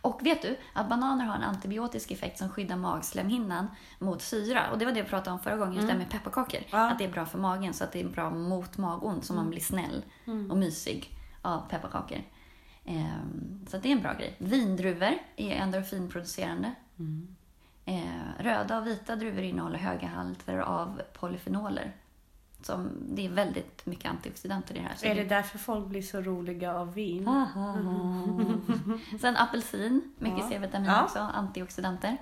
Och 0.00 0.26
vet 0.26 0.42
du 0.42 0.56
att 0.72 0.88
bananer 0.88 1.24
har 1.24 1.34
en 1.34 1.42
antibiotisk 1.42 2.10
effekt 2.10 2.38
som 2.38 2.50
skyddar 2.50 2.76
magslemhinnan 2.76 3.66
mot 3.98 4.22
syra? 4.22 4.70
Och 4.70 4.78
det 4.78 4.84
var 4.84 4.92
det 4.92 5.02
vi 5.02 5.08
pratade 5.08 5.30
om 5.34 5.40
förra 5.40 5.56
gången, 5.56 5.74
just 5.74 5.86
det 5.86 5.92
här 5.92 5.98
med 5.98 6.10
pepparkakor. 6.10 6.60
Ja. 6.70 6.90
Att 6.90 6.98
det 6.98 7.04
är 7.04 7.12
bra 7.12 7.26
för 7.26 7.38
magen, 7.38 7.74
så 7.74 7.84
att 7.84 7.92
det 7.92 8.00
är 8.00 8.08
bra 8.08 8.30
mot 8.30 8.78
magont, 8.78 9.24
så 9.24 9.34
man 9.34 9.50
blir 9.50 9.60
snäll 9.60 10.04
och 10.50 10.56
mysig 10.56 11.17
av 11.42 11.68
pepparkakor. 11.70 12.22
Ehm, 12.84 13.66
så 13.70 13.78
det 13.78 13.88
är 13.88 13.92
en 13.92 14.02
bra 14.02 14.14
grej. 14.14 14.34
Vindruvor 14.38 15.14
är 15.36 15.50
endorfinproducerande. 15.50 16.72
Eh, 17.84 18.02
röda 18.38 18.78
och 18.78 18.86
vita 18.86 19.16
druvor 19.16 19.42
innehåller 19.42 19.78
höga 19.78 20.06
halter 20.08 20.58
av 20.58 21.02
polyfenoler. 21.12 21.92
Som, 22.62 22.90
det 23.08 23.26
är 23.26 23.30
väldigt 23.30 23.86
mycket 23.86 24.10
antioxidanter 24.10 24.74
i 24.74 24.78
det 24.78 24.84
här. 24.84 24.94
så 24.96 25.06
Är 25.06 25.14
det 25.14 25.24
därför 25.24 25.58
folk 25.58 25.86
blir 25.86 26.02
så 26.02 26.20
roliga 26.20 26.74
av 26.74 26.94
vin? 26.94 27.24
Sen 29.20 29.36
apelsin, 29.36 30.14
mycket 30.18 30.38
Ja. 30.38 30.48
C-vitamin 30.48 30.88
Ja. 30.90 31.04
också, 31.04 31.18
antioxidanter. 31.18 32.16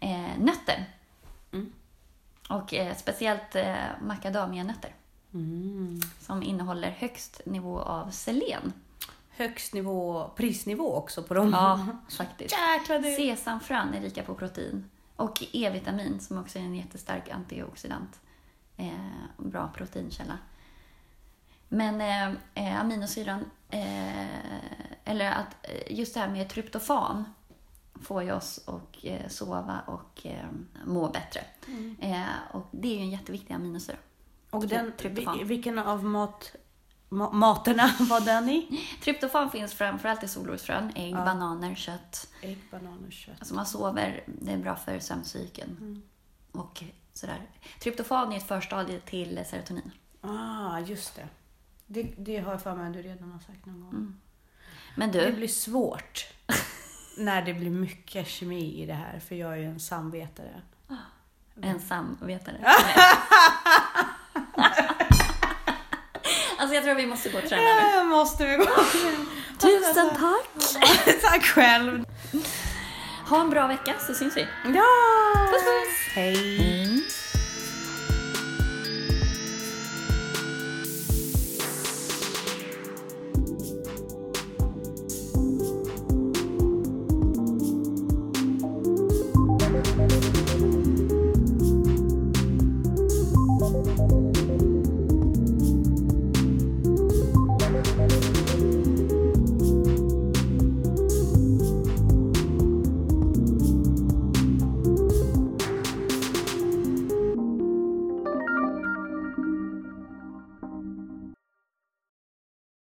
Eh, 0.00 0.38
nötter. 0.38 0.84
Mm. 1.52 1.72
Och 2.50 2.74
eh, 2.74 2.94
speciellt 2.96 3.56
eh, 3.56 3.74
macadamianötter 4.02 4.90
Mm. 5.34 6.00
som 6.20 6.42
innehåller 6.42 6.90
högst 6.90 7.40
nivå 7.46 7.80
av 7.80 8.10
selen. 8.10 8.72
Högst 9.30 9.74
nivå, 9.74 10.30
prisnivå 10.36 10.94
också 10.94 11.22
på 11.22 11.34
dem. 11.34 11.50
Ja, 11.52 11.86
faktiskt. 12.16 12.54
Jäklar. 12.78 13.16
Sesamfrön 13.16 13.94
är 13.94 14.00
rika 14.00 14.22
på 14.22 14.34
protein. 14.34 14.90
Och 15.16 15.44
E-vitamin 15.52 16.20
som 16.20 16.38
också 16.38 16.58
är 16.58 16.62
en 16.62 16.74
jättestark 16.74 17.28
antioxidant. 17.30 18.20
Eh, 18.76 18.90
bra 19.36 19.70
proteinkälla. 19.76 20.38
Men 21.68 22.00
eh, 22.00 22.66
eh, 22.66 22.80
aminosyran, 22.80 23.44
eh, 23.70 24.54
eller 25.04 25.30
att 25.30 25.56
eh, 25.62 25.98
just 25.98 26.14
det 26.14 26.20
här 26.20 26.28
med 26.28 26.48
tryptofan 26.48 27.24
får 28.02 28.22
ju 28.22 28.32
oss 28.32 28.68
att 28.68 28.96
eh, 29.02 29.28
sova 29.28 29.80
och 29.86 30.26
må 30.84 31.08
bättre. 31.10 31.40
Eh, 32.00 32.22
och 32.52 32.66
det 32.70 32.88
är 32.88 32.96
ju 32.96 33.00
en 33.00 33.10
jätteviktig 33.10 33.54
aminosyra. 33.54 33.96
Och 34.56 34.66
den, 34.68 34.92
Tryptofan. 34.96 35.38
vil- 35.38 35.44
vilken 35.44 35.78
av 35.78 36.04
mat, 36.04 36.52
ma, 37.08 37.30
materna 37.30 37.90
var 38.00 38.20
den 38.20 38.48
i? 38.48 38.86
Tryptofan 39.02 39.50
finns 39.50 39.74
framförallt 39.74 40.22
i 40.24 40.28
solrosfrön, 40.28 40.92
ägg, 40.94 41.12
Ja. 41.12 41.24
bananer, 41.24 41.74
kött. 41.74 42.28
Ägg, 42.42 42.58
banan 42.70 43.04
och 43.06 43.12
kött. 43.12 43.34
Alltså 43.38 43.54
man 43.54 43.66
sover, 43.66 44.24
det 44.26 44.52
är 44.52 44.58
bra 44.58 44.76
för 44.76 44.98
sömncykeln. 44.98 46.02
Och 46.52 46.82
sådär. 47.14 47.40
Tryptofan 47.82 48.32
är 48.32 48.36
ett 48.36 48.48
förstadie 48.48 49.00
till 49.00 49.44
serotonin. 49.46 49.90
Ah, 50.20 50.78
just 50.78 51.16
det. 51.16 51.28
Det, 51.86 52.02
det 52.18 52.38
har 52.38 52.52
jag 52.52 52.62
för 52.62 52.74
mig 52.74 52.86
att 52.86 52.92
du 52.92 53.02
redan 53.02 53.32
har 53.32 53.38
sagt 53.38 53.66
någon 53.66 53.80
gång. 53.80 54.20
Men 54.96 55.12
Det 55.12 55.26
du, 55.30 55.32
blir 55.36 55.48
svårt 55.48 56.26
när 57.18 57.42
det 57.42 57.54
blir 57.54 57.70
mycket 57.70 58.28
kemi 58.28 58.82
i 58.82 58.86
det 58.86 58.94
här, 58.94 59.18
för 59.20 59.34
jag 59.34 59.52
är 59.52 59.56
ju 59.56 59.64
en 59.66 59.80
samvetare. 59.80 60.62
en 61.62 61.80
samvetare. 61.80 62.64
alltså 66.58 66.74
jag 66.74 66.84
tror 66.84 66.94
vi 66.94 67.06
måste 67.06 67.28
gå 67.28 67.38
och 67.38 67.48
träna 67.48 67.62
nu. 67.62 67.98
Äh, 67.98 68.04
måste 68.04 68.46
vi 68.46 68.56
gå? 68.56 68.64
Tusen 69.58 70.10
tack! 70.10 70.48
Tack 71.22 71.44
själv! 71.44 72.04
Ha 73.28 73.40
en 73.40 73.50
bra 73.50 73.66
vecka 73.66 73.94
så 74.06 74.14
syns 74.14 74.36
vi. 74.36 74.46
Ja! 74.64 74.84
Puss 75.50 75.62
puss! 75.62 76.14
Hej! 76.14 76.73